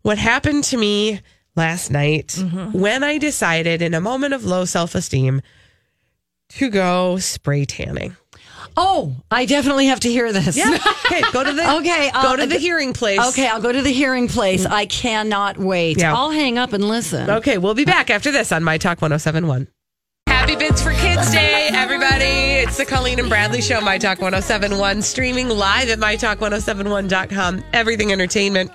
what 0.02 0.18
happened 0.18 0.66
to 0.66 0.78
me 0.78 1.22
last 1.56 1.90
night 1.90 2.28
Mm-hmm. 2.38 2.78
when 2.78 3.02
I 3.04 3.18
decided, 3.18 3.82
in 3.82 3.94
a 3.94 4.02
moment 4.02 4.34
of 4.34 4.44
low 4.46 4.66
self 4.66 4.94
esteem, 4.94 5.42
to 6.50 6.70
go 6.70 7.18
spray 7.18 7.64
tanning. 7.64 8.18
Oh, 8.82 9.14
I 9.30 9.46
definitely 9.46 9.88
have 9.88 10.00
to 10.02 10.10
hear 10.10 10.32
this. 10.32 10.58
Yeah. 10.58 10.78
Okay. 11.10 11.22
Go 11.34 11.44
to 11.44 11.52
the 11.52 11.78
Okay, 11.78 12.12
Go 12.12 12.20
uh, 12.20 12.36
to 12.36 12.46
the 12.46 12.60
hearing 12.60 12.94
place. 12.94 13.20
Okay, 13.30 13.48
I'll 13.48 13.62
go 13.62 13.72
to 13.72 13.82
the 13.82 13.92
hearing 13.92 14.28
place. 14.28 14.64
I 14.64 14.86
cannot 14.86 15.58
wait. 15.58 15.98
Yeah. 15.98 16.14
I'll 16.16 16.30
hang 16.30 16.60
up 16.60 16.72
and 16.72 16.88
listen. 16.88 17.28
Okay, 17.30 17.58
we'll 17.58 17.74
be 17.74 17.84
back 17.84 18.12
after 18.12 18.32
this 18.32 18.52
on 18.52 18.64
My 18.64 18.78
Talk 18.78 19.02
1071. 19.02 19.68
Happy 20.28 20.56
Bids 20.56 20.84
for 20.84 20.92
Kids 20.94 21.32
Day, 21.32 21.70
everybody. 21.74 22.26
It's 22.26 22.78
the 22.78 22.86
Colleen 22.86 23.20
and 23.20 23.28
Bradley 23.28 23.62
Show, 23.62 23.82
My 23.82 23.98
Talk 23.98 24.22
1071, 24.22 25.02
streaming 25.02 25.50
live 25.50 25.90
at 25.90 25.98
MyTalk1071.com. 25.98 27.64
Everything 27.74 28.12
Entertainment. 28.12 28.72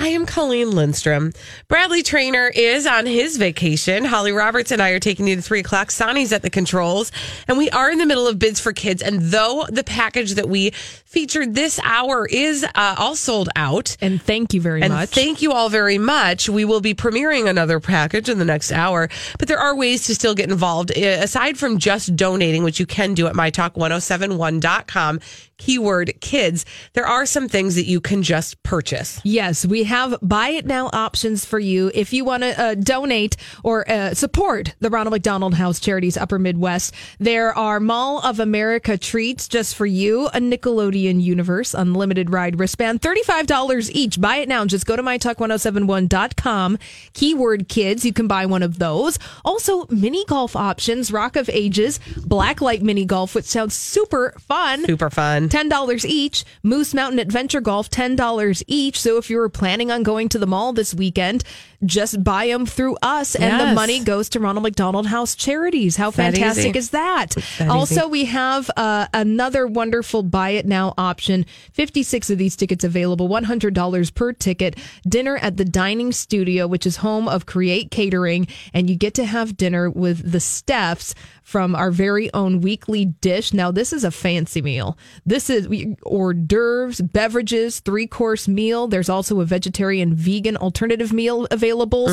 I 0.00 0.08
am 0.08 0.26
Colleen 0.26 0.70
Lindstrom. 0.70 1.32
Bradley 1.66 2.02
Traynor 2.04 2.52
is 2.54 2.86
on 2.86 3.04
his 3.04 3.36
vacation. 3.36 4.04
Holly 4.04 4.30
Roberts 4.32 4.70
and 4.70 4.80
I 4.80 4.90
are 4.90 5.00
taking 5.00 5.26
you 5.26 5.34
to 5.36 5.42
three 5.42 5.58
o'clock. 5.60 5.90
Sonny's 5.90 6.32
at 6.32 6.42
the 6.42 6.50
controls, 6.50 7.10
and 7.48 7.58
we 7.58 7.68
are 7.70 7.90
in 7.90 7.98
the 7.98 8.06
middle 8.06 8.26
of 8.28 8.38
bids 8.38 8.60
for 8.60 8.72
kids. 8.72 9.02
And 9.02 9.20
though 9.20 9.66
the 9.68 9.82
package 9.82 10.34
that 10.34 10.48
we 10.48 10.70
featured 10.70 11.54
this 11.56 11.80
hour 11.82 12.26
is 12.30 12.64
uh, 12.76 12.94
all 12.96 13.16
sold 13.16 13.48
out, 13.56 13.96
And 14.00 14.22
thank 14.22 14.54
you 14.54 14.60
very 14.60 14.82
and 14.82 14.92
much. 14.92 15.08
thank 15.10 15.42
you 15.42 15.52
all 15.52 15.68
very 15.68 15.98
much. 15.98 16.48
We 16.48 16.64
will 16.64 16.80
be 16.80 16.94
premiering 16.94 17.48
another 17.50 17.80
package 17.80 18.28
in 18.28 18.38
the 18.38 18.44
next 18.44 18.70
hour, 18.70 19.08
but 19.38 19.48
there 19.48 19.58
are 19.58 19.74
ways 19.74 20.06
to 20.06 20.14
still 20.14 20.34
get 20.34 20.48
involved 20.48 20.90
uh, 20.96 21.00
aside 21.00 21.58
from 21.58 21.78
just 21.78 22.14
donating, 22.14 22.62
which 22.62 22.78
you 22.78 22.86
can 22.86 23.14
do 23.14 23.26
at 23.26 23.34
mytalk1071.com. 23.34 25.20
Keyword 25.58 26.20
kids. 26.20 26.64
There 26.94 27.06
are 27.06 27.26
some 27.26 27.48
things 27.48 27.74
that 27.74 27.84
you 27.86 28.00
can 28.00 28.22
just 28.22 28.62
purchase. 28.62 29.20
Yes, 29.24 29.66
we 29.66 29.84
have 29.84 30.16
buy 30.22 30.50
it 30.50 30.66
now 30.66 30.88
options 30.92 31.44
for 31.44 31.58
you. 31.58 31.90
If 31.94 32.12
you 32.12 32.24
want 32.24 32.44
to 32.44 32.60
uh, 32.60 32.74
donate 32.74 33.36
or 33.62 33.88
uh, 33.90 34.14
support 34.14 34.74
the 34.80 34.88
Ronald 34.88 35.12
McDonald 35.12 35.54
House 35.54 35.80
Charities 35.80 36.16
Upper 36.16 36.38
Midwest, 36.38 36.94
there 37.18 37.56
are 37.56 37.80
Mall 37.80 38.20
of 38.20 38.40
America 38.40 38.96
treats 38.96 39.48
just 39.48 39.74
for 39.74 39.86
you, 39.86 40.26
a 40.28 40.38
Nickelodeon 40.38 41.20
Universe 41.20 41.74
Unlimited 41.74 42.30
Ride 42.30 42.58
wristband, 42.58 43.00
$35 43.00 43.90
each. 43.92 44.20
Buy 44.20 44.36
it 44.36 44.48
now. 44.48 44.64
Just 44.64 44.86
go 44.86 44.96
to 44.96 45.02
mytalk1071.com, 45.02 46.78
keyword 47.12 47.68
kids. 47.68 48.04
You 48.04 48.12
can 48.12 48.28
buy 48.28 48.46
one 48.46 48.62
of 48.62 48.78
those. 48.78 49.18
Also, 49.44 49.86
mini 49.90 50.24
golf 50.26 50.54
options, 50.56 51.12
Rock 51.12 51.36
of 51.36 51.48
Ages, 51.50 51.98
Blacklight 51.98 52.82
Mini 52.82 53.04
Golf, 53.04 53.34
which 53.34 53.46
sounds 53.46 53.74
super 53.74 54.34
fun. 54.38 54.84
Super 54.84 55.10
fun. 55.10 55.47
$10 55.48 56.04
each. 56.04 56.44
Moose 56.62 56.94
Mountain 56.94 57.18
Adventure 57.18 57.60
Golf, 57.60 57.90
$10 57.90 58.62
each. 58.66 59.00
So 59.00 59.16
if 59.16 59.30
you 59.30 59.38
were 59.38 59.48
planning 59.48 59.90
on 59.90 60.02
going 60.02 60.28
to 60.30 60.38
the 60.38 60.46
mall 60.46 60.72
this 60.72 60.94
weekend, 60.94 61.44
just 61.84 62.22
buy 62.24 62.48
them 62.48 62.66
through 62.66 62.96
us 63.02 63.36
and 63.36 63.60
the 63.60 63.74
money 63.74 64.02
goes 64.02 64.28
to 64.30 64.40
Ronald 64.40 64.64
McDonald 64.64 65.06
House 65.06 65.36
Charities. 65.36 65.96
How 65.96 66.10
that 66.10 66.34
fantastic 66.34 66.70
easy. 66.70 66.78
is 66.78 66.90
that? 66.90 67.36
that 67.58 67.68
also, 67.68 68.02
easy. 68.02 68.10
we 68.10 68.24
have 68.24 68.70
uh, 68.76 69.06
another 69.14 69.66
wonderful 69.66 70.22
buy 70.24 70.50
it 70.50 70.66
now 70.66 70.92
option. 70.98 71.46
56 71.72 72.30
of 72.30 72.38
these 72.38 72.56
tickets 72.56 72.82
available, 72.82 73.28
$100 73.28 74.14
per 74.14 74.32
ticket. 74.32 74.76
Dinner 75.08 75.36
at 75.36 75.56
the 75.56 75.64
Dining 75.64 76.10
Studio, 76.10 76.66
which 76.66 76.84
is 76.84 76.96
home 76.96 77.28
of 77.28 77.46
Create 77.46 77.90
Catering, 77.90 78.48
and 78.74 78.90
you 78.90 78.96
get 78.96 79.14
to 79.14 79.24
have 79.24 79.56
dinner 79.56 79.88
with 79.88 80.32
the 80.32 80.38
Steffs 80.38 81.14
from 81.42 81.74
our 81.74 81.90
very 81.90 82.32
own 82.34 82.60
weekly 82.60 83.06
dish. 83.06 83.54
Now, 83.54 83.70
this 83.70 83.92
is 83.92 84.04
a 84.04 84.10
fancy 84.10 84.60
meal. 84.60 84.98
This 85.24 85.48
is 85.48 85.66
hors 86.04 86.34
d'oeuvres, 86.34 87.00
beverages, 87.00 87.80
three 87.80 88.06
course 88.06 88.48
meal. 88.48 88.86
There's 88.86 89.08
also 89.08 89.40
a 89.40 89.44
vegetarian 89.44 90.14
vegan 90.14 90.56
alternative 90.56 91.12
meal 91.12 91.46
available. 91.50 91.67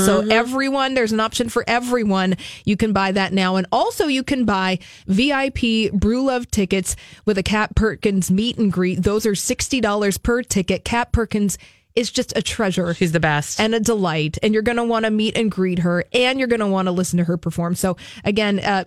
So, 0.05 0.21
everyone, 0.29 0.93
there's 0.93 1.11
an 1.11 1.19
option 1.19 1.49
for 1.49 1.63
everyone. 1.67 2.35
You 2.65 2.77
can 2.77 2.93
buy 2.93 3.11
that 3.11 3.33
now. 3.33 3.55
And 3.55 3.67
also, 3.71 4.07
you 4.07 4.23
can 4.23 4.45
buy 4.45 4.79
VIP 5.07 5.91
Brew 5.93 6.23
Love 6.23 6.49
tickets 6.51 6.95
with 7.25 7.37
a 7.37 7.43
Kat 7.43 7.75
Perkins 7.75 8.29
meet 8.31 8.57
and 8.57 8.71
greet. 8.71 9.01
Those 9.03 9.25
are 9.25 9.33
$60 9.33 10.23
per 10.23 10.41
ticket. 10.43 10.83
Kat 10.85 11.11
Perkins 11.11 11.57
is 11.95 12.11
just 12.11 12.35
a 12.37 12.41
treasure 12.41 12.93
She's 12.93 13.13
the 13.13 13.21
best. 13.21 13.57
and 13.57 13.73
a 13.73 13.79
delight. 13.79 14.37
And 14.43 14.53
you're 14.53 14.63
going 14.63 14.75
to 14.75 14.83
want 14.83 15.05
to 15.05 15.11
meet 15.11 15.37
and 15.37 15.49
greet 15.49 15.79
her, 15.79 16.03
and 16.11 16.37
you're 16.39 16.49
going 16.49 16.59
to 16.59 16.67
want 16.67 16.87
to 16.87 16.91
listen 16.91 17.17
to 17.19 17.23
her 17.23 17.37
perform. 17.37 17.75
So 17.75 17.95
again, 18.25 18.59
uh, 18.59 18.83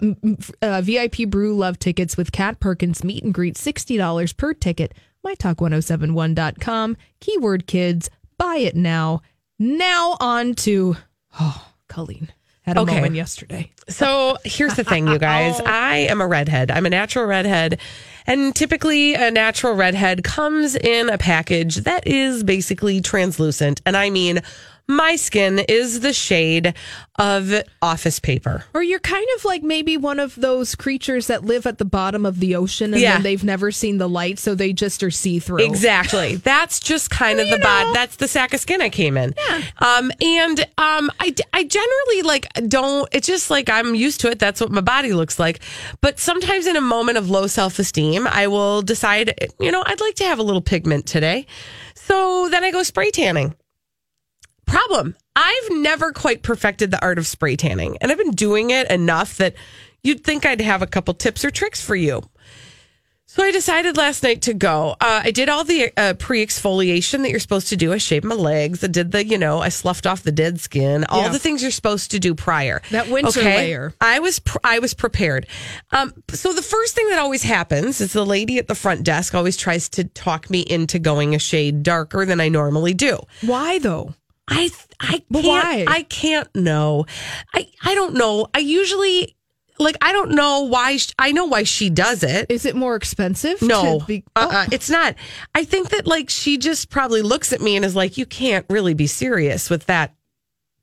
uh, 0.61 0.83
VIP 0.83 1.27
Brew 1.29 1.57
Love 1.57 1.79
tickets 1.79 2.19
with 2.19 2.33
Kat 2.33 2.61
Perkins 2.61 3.03
meet 3.03 3.25
and 3.25 3.33
greet, 3.33 3.57
sixty 3.57 3.97
dollars 3.97 4.35
per 4.35 4.53
ticket. 4.53 4.93
MyTalk1071.com. 5.27 6.97
Keyword 7.21 7.67
kids. 7.67 8.11
Buy 8.37 8.57
it 8.57 8.77
now. 8.77 9.23
Now 9.59 10.17
on 10.21 10.55
to 10.57 10.97
oh, 11.41 11.67
Colleen 11.89 12.33
had 12.63 12.77
a 12.77 12.81
Okay. 12.81 12.95
moment 12.97 13.15
yesterday. 13.15 13.71
So 13.89 14.37
here's 14.45 14.75
the 14.75 14.85
thing, 14.85 15.09
you 15.09 15.19
guys. 15.19 15.59
Oh. 15.61 15.65
I 15.67 15.97
am 16.11 16.21
a 16.21 16.27
redhead. 16.27 16.71
I'm 16.71 16.87
a 16.87 16.91
natural 16.91 17.25
redhead. 17.25 17.81
And 18.27 18.55
typically, 18.55 19.15
a 19.15 19.31
natural 19.31 19.75
redhead 19.75 20.23
comes 20.23 20.77
in 20.77 21.09
a 21.09 21.17
package 21.17 21.77
that 21.77 22.07
is 22.07 22.45
basically 22.45 23.01
translucent. 23.01 23.81
And 23.87 23.97
I 23.97 24.11
mean, 24.11 24.43
my 24.89 25.17
skin 25.17 25.59
is 25.69 26.01
the 26.01 26.13
shade 26.15 26.75
of 27.19 27.53
office 27.83 28.19
paper. 28.19 28.65
Or 28.73 28.83
you're 28.83 28.99
kind 29.01 29.27
of 29.37 29.45
like 29.45 29.63
maybe 29.63 29.97
one 29.99 30.19
of 30.19 30.35
those 30.37 30.75
creatures 30.75 31.27
that 31.27 31.45
live 31.45 31.67
at 31.67 31.77
the 31.79 31.85
bottom 31.85 32.25
of 32.25 32.41
the 32.41 32.55
ocean 32.57 32.95
and 32.95 33.03
Yeah. 33.03 33.15
then 33.15 33.23
they've 33.25 33.45
never 33.45 33.71
seen 33.71 33.99
the 33.99 34.09
light, 34.09 34.39
so 34.39 34.55
they 34.55 34.73
just 34.73 35.03
are 35.03 35.11
see 35.11 35.41
through. 35.41 35.59
Exactly. 35.65 36.37
That's 36.45 36.81
just 36.81 37.11
kind 37.11 37.39
of 37.39 37.49
the 37.51 37.59
bod. 37.59 37.95
That's 37.95 38.17
the 38.17 38.29
sack 38.29 38.55
of 38.55 38.61
skin 38.61 38.81
I 38.81 38.89
came 38.89 39.17
in. 39.19 39.35
Yeah. 39.37 39.63
Um, 39.79 40.11
and 40.23 40.61
um, 40.79 41.11
I, 41.21 41.35
I 41.53 41.65
generally 41.65 42.23
like 42.23 42.47
don't. 42.69 43.09
It's 43.13 43.27
just 43.27 43.51
like 43.51 43.69
I'm 43.69 43.95
used 43.95 44.21
to 44.23 44.31
it. 44.31 44.39
That's 44.39 44.61
what 44.61 44.71
my 44.71 44.81
body 44.81 45.13
looks 45.13 45.39
like. 45.39 45.61
But 46.01 46.19
sometimes 46.19 46.67
in 46.67 46.77
a 46.77 46.81
moment 46.81 47.19
of 47.19 47.29
low 47.29 47.47
self 47.47 47.79
esteem, 47.79 48.27
I 48.27 48.47
will 48.47 48.81
decide, 48.83 49.35
you 49.61 49.71
know, 49.71 49.83
I'd 49.87 50.01
like 50.01 50.15
to 50.17 50.25
have 50.25 50.39
a 50.39 50.43
little 50.43 50.63
pigment 50.63 51.05
today. 51.07 51.47
So 51.95 52.49
then 52.49 52.65
I 52.65 52.71
go 52.71 52.83
spray 52.83 53.11
tanning. 53.11 53.55
Problem. 54.69 55.17
I've 55.35 55.71
never 55.71 56.13
quite 56.13 56.43
perfected 56.43 56.91
the 56.91 57.03
art 57.03 57.19
of 57.19 57.27
spray 57.27 57.57
tanning, 57.57 57.97
and 58.01 58.11
I've 58.13 58.19
been 58.19 58.33
doing 58.33 58.71
it 58.71 58.91
enough 58.91 59.37
that 59.39 59.55
you'd 60.03 60.25
think 60.25 60.45
I'd 60.45 60.61
have 60.61 60.83
a 60.83 60.87
couple 60.87 61.15
tips 61.15 61.45
or 61.45 61.51
tricks 61.51 61.81
for 61.81 61.97
you. 61.97 62.23
So 63.31 63.43
I 63.45 63.51
decided 63.53 63.97
last 63.99 64.23
night 64.23 64.43
to 64.43 64.55
go. 64.55 64.97
Uh, 65.01 65.21
I 65.25 65.31
did 65.31 65.49
all 65.51 65.63
the 65.63 65.93
uh, 65.99 66.15
pre 66.15 66.45
exfoliation 66.45 67.21
that 67.23 67.31
you're 67.31 67.41
supposed 67.41 67.69
to 67.69 67.77
do. 67.77 67.93
I 67.93 67.99
shaved 67.99 68.25
my 68.25 68.35
legs. 68.35 68.83
I 68.83 68.87
did 68.87 69.13
the, 69.13 69.25
you 69.25 69.37
know, 69.37 69.61
I 69.61 69.69
sloughed 69.69 70.07
off 70.07 70.23
the 70.23 70.33
dead 70.33 70.61
skin. 70.61 71.05
All 71.05 71.23
Yeah. 71.25 71.29
the 71.29 71.39
things 71.39 71.61
you're 71.61 71.71
supposed 71.71 72.11
to 72.13 72.19
do 72.19 72.35
prior. 72.35 72.81
That 72.91 73.09
winter 73.11 73.43
layer. 73.43 73.93
I 74.01 74.19
was 74.21 74.39
pr- 74.39 74.59
I 74.65 74.79
was 74.79 74.95
prepared. 74.95 75.47
Um, 75.93 76.15
so 76.31 76.55
the 76.55 76.63
first 76.63 76.95
thing 76.95 77.09
that 77.11 77.19
always 77.19 77.43
happens 77.43 78.01
is 78.01 78.15
the 78.15 78.25
lady 78.25 78.59
at 78.59 78.67
the 78.67 78.75
front 78.75 79.03
desk 79.05 79.35
always 79.35 79.59
tries 79.59 79.91
to 79.91 80.05
talk 80.05 80.49
me 80.49 80.61
into 80.61 80.99
going 80.99 81.35
a 81.35 81.39
shade 81.39 81.83
darker 81.83 82.25
than 82.25 82.41
I 82.41 82.49
normally 82.49 82.95
do. 82.95 83.19
Why 83.43 83.79
though? 83.79 84.15
I 84.49 84.71
I 85.01 85.19
can't, 85.19 85.25
why? 85.29 85.85
I 85.87 86.03
can't 86.05 86.55
know. 86.55 87.07
I 87.55 87.69
I 87.85 87.95
don't 87.95 88.15
know. 88.15 88.49
I 88.55 88.59
usually 88.59 89.37
like 89.79 89.97
I 90.03 90.13
don't 90.13 90.33
know 90.33 90.63
why 90.63 90.97
sh- 90.97 91.13
I 91.19 91.33
know 91.33 91.45
why 91.45 91.63
she 91.63 91.91
does 91.91 92.23
it. 92.23 92.47
Is 92.51 92.65
it 92.65 92.75
more 92.75 92.97
expensive? 92.97 93.61
No, 93.63 94.01
be- 94.07 94.25
uh-uh. 94.35 94.49
Oh. 94.51 94.57
uh-uh, 94.57 94.67
it's 94.73 94.91
not. 94.91 95.15
I 95.55 95.65
think 95.65 95.91
that 95.91 96.07
like 96.07 96.31
she 96.31 96.59
just 96.59 96.91
probably 96.91 97.23
looks 97.23 97.53
at 97.53 97.61
me 97.61 97.77
and 97.77 97.85
is 97.85 97.95
like, 97.95 98.17
"You 98.17 98.27
can't 98.27 98.67
really 98.69 98.95
be 98.95 99.07
serious 99.07 99.71
with 99.71 99.87
that 99.87 100.15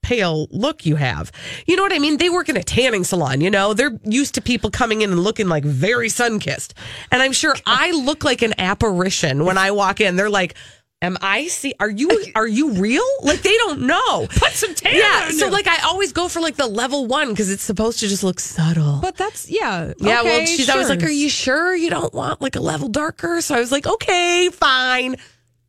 pale 0.01 0.47
look 0.51 0.85
you 0.85 0.95
have." 0.95 1.31
You 1.65 1.75
know 1.75 1.83
what 1.83 1.91
I 1.91 1.99
mean? 1.99 2.17
They 2.17 2.29
work 2.29 2.47
in 2.47 2.55
a 2.57 2.63
tanning 2.63 3.03
salon. 3.03 3.41
You 3.41 3.49
know, 3.49 3.73
they're 3.73 3.99
used 4.05 4.35
to 4.35 4.41
people 4.41 4.69
coming 4.69 5.01
in 5.01 5.11
and 5.11 5.19
looking 5.19 5.49
like 5.49 5.65
very 5.65 6.07
sun 6.07 6.39
kissed, 6.39 6.73
and 7.11 7.21
I'm 7.21 7.33
sure 7.33 7.55
I 7.65 7.91
look 7.91 8.23
like 8.23 8.43
an 8.43 8.53
apparition 8.59 9.43
when 9.43 9.57
I 9.57 9.71
walk 9.71 9.99
in. 10.01 10.15
They're 10.15 10.29
like. 10.29 10.55
Am 11.05 11.17
I 11.21 11.47
see? 11.49 11.75
Are 11.79 11.89
you 11.89 12.09
are 12.33 12.47
you 12.47 12.71
real? 12.71 13.05
Like 13.21 13.43
they 13.43 13.55
don't 13.57 13.81
know. 13.81 14.25
Put 14.37 14.53
some 14.53 14.73
tan 14.73 14.95
Yeah. 14.95 15.29
So 15.29 15.45
you. 15.45 15.51
like 15.51 15.67
I 15.67 15.83
always 15.85 16.11
go 16.11 16.27
for 16.27 16.39
like 16.39 16.55
the 16.55 16.65
level 16.65 17.05
one 17.05 17.29
because 17.29 17.51
it's 17.51 17.61
supposed 17.61 17.99
to 17.99 18.07
just 18.07 18.23
look 18.23 18.39
subtle. 18.39 18.99
But 19.03 19.15
that's 19.15 19.47
yeah. 19.47 19.93
Yeah, 19.99 20.23
well, 20.23 20.35
okay, 20.37 20.45
she's 20.47 20.67
always 20.67 20.87
sure. 20.87 20.95
like, 20.95 21.05
"Are 21.05 21.11
you 21.11 21.29
sure 21.29 21.75
you 21.75 21.91
don't 21.91 22.11
want 22.11 22.41
like 22.41 22.55
a 22.55 22.59
level 22.59 22.87
darker?" 22.87 23.39
So 23.41 23.53
I 23.53 23.59
was 23.59 23.71
like, 23.71 23.85
"Okay, 23.85 24.49
fine." 24.51 25.17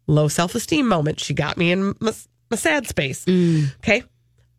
Low 0.07 0.29
self 0.29 0.55
esteem 0.55 0.89
moment. 0.89 1.21
She 1.21 1.35
got 1.35 1.59
me 1.59 1.71
in 1.71 1.95
my, 2.01 2.13
my 2.51 2.57
sad 2.57 2.87
space. 2.89 3.25
Mm. 3.27 3.75
Okay, 3.79 4.05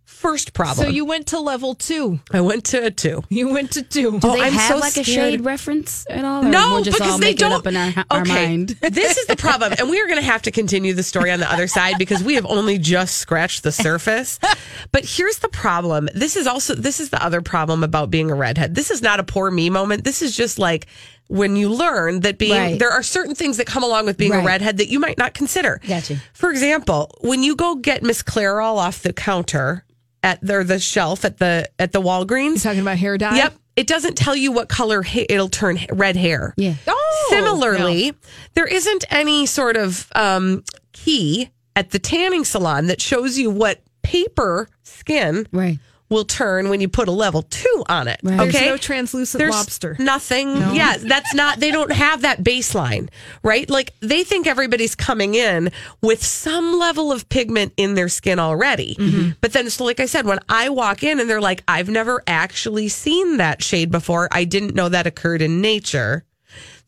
first 0.07 0.53
problem. 0.53 0.87
So 0.87 0.91
you 0.91 1.05
went 1.05 1.27
to 1.27 1.39
level 1.39 1.75
two. 1.75 2.19
I 2.31 2.41
went 2.41 2.63
to 2.65 2.85
a 2.85 2.89
two. 2.89 3.23
You 3.29 3.49
went 3.53 3.71
to 3.73 3.83
two. 3.83 4.19
Do 4.19 4.27
Oh, 4.29 4.33
they 4.35 4.41
I'm 4.41 4.53
have 4.53 4.71
so 4.75 4.77
like 4.79 4.97
a 4.97 5.03
shade 5.03 5.45
reference 5.45 6.05
at 6.09 6.25
all? 6.25 6.41
No, 6.43 6.71
we'll 6.75 6.83
just 6.83 6.97
because 6.97 7.11
all 7.13 7.17
they 7.19 7.27
make 7.27 7.37
don't. 7.37 7.51
it 7.51 7.55
up 7.55 7.67
in 7.67 7.75
our, 7.77 7.93
our 8.09 8.21
okay, 8.21 8.47
mind. 8.47 8.69
this 8.81 9.17
is 9.17 9.27
the 9.27 9.35
problem, 9.35 9.73
and 9.77 9.89
we 9.89 9.99
are 10.01 10.05
going 10.07 10.17
to 10.19 10.25
have 10.25 10.41
to 10.43 10.51
continue 10.51 10.93
the 10.93 11.03
story 11.03 11.29
on 11.31 11.39
the 11.39 11.51
other 11.51 11.67
side 11.67 11.95
because 11.99 12.23
we 12.23 12.33
have 12.35 12.45
only 12.45 12.77
just 12.79 13.17
scratched 13.17 13.63
the 13.63 13.71
surface. 13.71 14.39
But 14.91 15.03
here's 15.05 15.39
the 15.39 15.49
problem. 15.49 16.07
This 16.13 16.35
is 16.37 16.47
also 16.47 16.73
this 16.73 16.99
is 16.99 17.09
the 17.09 17.21
other 17.23 17.41
problem 17.41 17.83
about 17.83 18.09
being 18.09 18.31
a 18.31 18.35
redhead. 18.35 18.73
This 18.73 18.89
is 18.91 19.01
not 19.01 19.19
a 19.19 19.23
poor 19.23 19.51
me 19.51 19.69
moment. 19.69 20.03
This 20.03 20.21
is 20.21 20.35
just 20.35 20.57
like 20.59 20.87
when 21.27 21.55
you 21.57 21.69
learn 21.69 22.21
that 22.21 22.37
being 22.37 22.53
Right. 22.53 22.79
there 22.79 22.91
are 22.91 23.03
certain 23.03 23.35
things 23.35 23.57
that 23.57 23.67
come 23.67 23.83
along 23.83 24.05
with 24.05 24.17
being 24.17 24.31
a 24.33 24.39
redhead 24.41 24.77
that 24.77 24.87
you 24.87 24.99
might 24.99 25.17
not 25.17 25.33
consider. 25.33 25.81
Gotcha. 25.85 26.17
For 26.33 26.49
example, 26.51 27.11
when 27.21 27.43
you 27.43 27.55
go 27.55 27.75
get 27.75 28.01
Miss 28.03 28.23
Clairol 28.23 28.77
off 28.77 29.01
the 29.01 29.11
counter 29.13 29.83
at 30.27 30.41
the, 30.41 30.63
the 30.63 30.77
shelf 30.77 31.23
at 31.23 31.37
the 31.37 31.69
at 31.79 31.93
the 31.93 32.01
Walgreens, 32.01 32.61
talking 32.61 32.81
about 32.81 32.97
hair 32.97 33.17
dye. 33.17 33.37
Yep. 33.37 33.53
It 33.77 33.87
doesn't 33.87 34.15
tell 34.17 34.35
you 34.35 34.51
what 34.51 34.67
color 34.69 35.01
ha- 35.03 35.25
it'll 35.29 35.49
turn 35.49 35.77
ha- 35.77 35.85
red 35.93 36.15
hair. 36.17 36.53
Yeah. 36.57 36.73
Oh, 36.87 37.27
Similarly, 37.29 38.13
there 38.55 38.65
isn't 38.65 39.05
any 39.09 39.45
sort 39.45 39.77
of 39.77 40.11
um, 40.15 40.63
key 40.91 41.49
at 41.75 41.91
the 41.91 41.99
tanning 41.99 42.43
salon 42.43 42.87
that 42.87 42.99
shows 42.99 43.37
you 43.37 43.49
what 43.51 43.81
paper 44.01 44.67
skin 44.83 45.47
Right. 45.51 45.79
Will 46.09 46.25
turn 46.25 46.69
when 46.69 46.79
you 46.79 46.87
put 46.87 47.07
a 47.07 47.11
level 47.11 47.41
two 47.41 47.83
on 47.89 48.07
it. 48.07 48.19
Right. 48.23 48.39
Okay. 48.39 48.51
There's 48.51 48.65
no 48.65 48.77
translucent 48.77 49.39
There's 49.39 49.53
lobster. 49.53 49.95
Nothing. 49.99 50.55
Yeah, 50.73 50.97
that's 50.97 51.33
not, 51.33 51.59
they 51.59 51.71
don't 51.71 51.91
have 51.91 52.21
that 52.21 52.43
baseline, 52.43 53.09
right? 53.43 53.69
Like 53.69 53.93
they 53.99 54.23
think 54.23 54.47
everybody's 54.47 54.95
coming 54.95 55.35
in 55.35 55.71
with 56.01 56.23
some 56.23 56.79
level 56.79 57.11
of 57.11 57.27
pigment 57.29 57.73
in 57.77 57.95
their 57.95 58.09
skin 58.09 58.39
already. 58.39 58.95
Mm-hmm. 58.95 59.31
But 59.41 59.53
then, 59.53 59.69
so 59.69 59.83
like 59.83 59.99
I 59.99 60.05
said, 60.05 60.25
when 60.25 60.39
I 60.47 60.69
walk 60.69 61.03
in 61.03 61.19
and 61.19 61.29
they're 61.29 61.41
like, 61.41 61.63
I've 61.67 61.89
never 61.89 62.23
actually 62.25 62.87
seen 62.87 63.37
that 63.37 63.61
shade 63.61 63.91
before, 63.91 64.29
I 64.31 64.45
didn't 64.45 64.75
know 64.75 64.89
that 64.89 65.07
occurred 65.07 65.41
in 65.41 65.61
nature. 65.61 66.23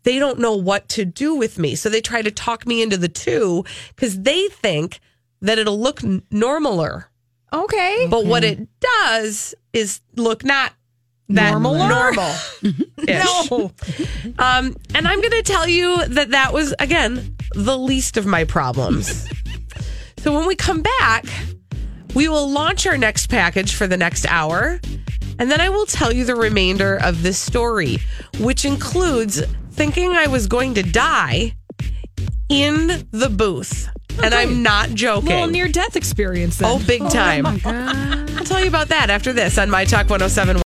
They 0.04 0.18
don't 0.18 0.40
know 0.40 0.56
what 0.56 0.88
to 0.90 1.04
do 1.04 1.36
with 1.36 1.60
me. 1.60 1.76
So 1.76 1.90
they 1.90 2.00
try 2.00 2.22
to 2.22 2.32
talk 2.32 2.66
me 2.66 2.82
into 2.82 2.96
the 2.96 3.10
two 3.10 3.66
because 3.96 4.22
they 4.22 4.48
think 4.48 5.02
that 5.42 5.60
it'll 5.60 5.80
look 5.80 6.04
n- 6.04 6.22
normaler. 6.32 7.06
Okay. 7.52 8.08
But 8.10 8.26
what 8.26 8.44
it 8.44 8.68
does 8.80 9.56
is 9.74 10.02
look 10.16 10.44
not 10.44 10.74
that 11.30 11.54
Normaler? 11.54 11.90
normal. 11.90 12.36
no. 13.08 13.72
Um, 14.40 14.76
and 14.96 15.08
I'm 15.08 15.20
going 15.20 15.32
to 15.32 15.44
tell 15.44 15.68
you 15.68 16.06
that 16.06 16.32
that 16.32 16.54
was 16.54 16.74
again 16.80 17.36
the 17.54 17.78
least 17.78 18.16
of 18.18 18.26
my 18.26 18.44
problems. 18.46 19.28
so 20.20 20.34
when 20.34 20.48
we 20.48 20.56
come 20.56 20.82
back, 20.82 21.26
we 22.16 22.28
will 22.30 22.50
launch 22.50 22.88
our 22.88 22.98
next 22.98 23.28
package 23.28 23.76
for 23.76 23.86
the 23.88 23.98
next 23.98 24.26
hour, 24.28 24.80
and 25.40 25.52
then 25.52 25.60
I 25.60 25.70
will 25.70 25.86
tell 25.86 26.14
you 26.14 26.26
the 26.26 26.36
remainder 26.36 26.98
of 27.04 27.22
this 27.22 27.38
story, 27.38 27.98
which 28.40 28.66
includes 28.66 29.42
thinking 29.72 30.12
I 30.12 30.28
was 30.28 30.48
going 30.48 30.74
to 30.76 30.84
die 30.84 31.56
in 32.50 33.08
the 33.12 33.30
booth. 33.30 33.90
And 34.22 34.34
I'm 34.34 34.62
not 34.62 34.90
joking. 34.90 35.30
Little 35.30 35.48
near 35.48 35.68
death 35.68 35.96
experience. 35.96 36.58
Then. 36.58 36.70
Oh, 36.70 36.84
big 36.86 37.02
oh, 37.02 37.10
time. 37.10 37.46
I'll 37.46 38.44
tell 38.44 38.60
you 38.60 38.68
about 38.68 38.90
that 38.90 39.10
after 39.10 39.32
this 39.32 39.58
on 39.58 39.70
My 39.70 39.86
Talk 39.86 40.10
107. 40.10 40.62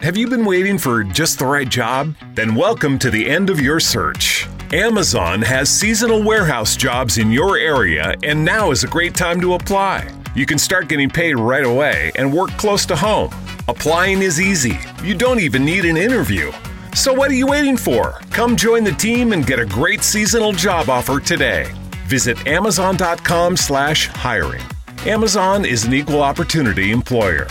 Have 0.00 0.16
you 0.16 0.28
been 0.28 0.44
waiting 0.44 0.78
for 0.78 1.04
just 1.04 1.38
the 1.38 1.46
right 1.46 1.68
job? 1.68 2.14
Then 2.34 2.54
welcome 2.54 2.98
to 3.00 3.10
the 3.10 3.28
end 3.28 3.50
of 3.50 3.60
your 3.60 3.80
search. 3.80 4.48
Amazon 4.72 5.40
has 5.42 5.70
seasonal 5.70 6.22
warehouse 6.22 6.76
jobs 6.76 7.18
in 7.18 7.30
your 7.30 7.58
area, 7.58 8.14
and 8.22 8.44
now 8.44 8.70
is 8.70 8.82
a 8.82 8.88
great 8.88 9.14
time 9.14 9.40
to 9.40 9.54
apply. 9.54 10.10
You 10.34 10.46
can 10.46 10.58
start 10.58 10.88
getting 10.88 11.08
paid 11.08 11.38
right 11.38 11.64
away 11.64 12.12
and 12.16 12.32
work 12.32 12.50
close 12.52 12.84
to 12.86 12.96
home. 12.96 13.30
Applying 13.68 14.20
is 14.20 14.40
easy. 14.40 14.78
You 15.02 15.14
don't 15.14 15.40
even 15.40 15.64
need 15.64 15.84
an 15.84 15.96
interview. 15.96 16.50
So 16.94 17.12
what 17.12 17.30
are 17.30 17.34
you 17.34 17.46
waiting 17.46 17.76
for? 17.76 18.20
Come 18.30 18.56
join 18.56 18.84
the 18.84 18.92
team 18.92 19.32
and 19.32 19.46
get 19.46 19.58
a 19.58 19.64
great 19.64 20.02
seasonal 20.02 20.52
job 20.52 20.90
offer 20.90 21.20
today. 21.20 21.72
Visit 22.06 22.46
amazon.com 22.46 23.56
slash 23.56 24.06
hiring. 24.08 24.62
Amazon 25.06 25.64
is 25.64 25.84
an 25.84 25.92
equal 25.92 26.22
opportunity 26.22 26.90
employer. 26.90 27.46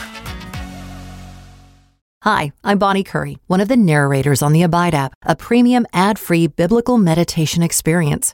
Hi, 2.24 2.54
I'm 2.64 2.78
Bonnie 2.78 3.04
Curry, 3.04 3.38
one 3.48 3.60
of 3.60 3.68
the 3.68 3.76
narrators 3.76 4.42
on 4.42 4.54
the 4.54 4.64
Abide 4.64 4.96
app, 4.96 5.14
a 5.24 5.36
premium 5.36 5.86
ad 5.92 6.18
free 6.18 6.48
biblical 6.48 6.98
meditation 6.98 7.62
experience. 7.62 8.34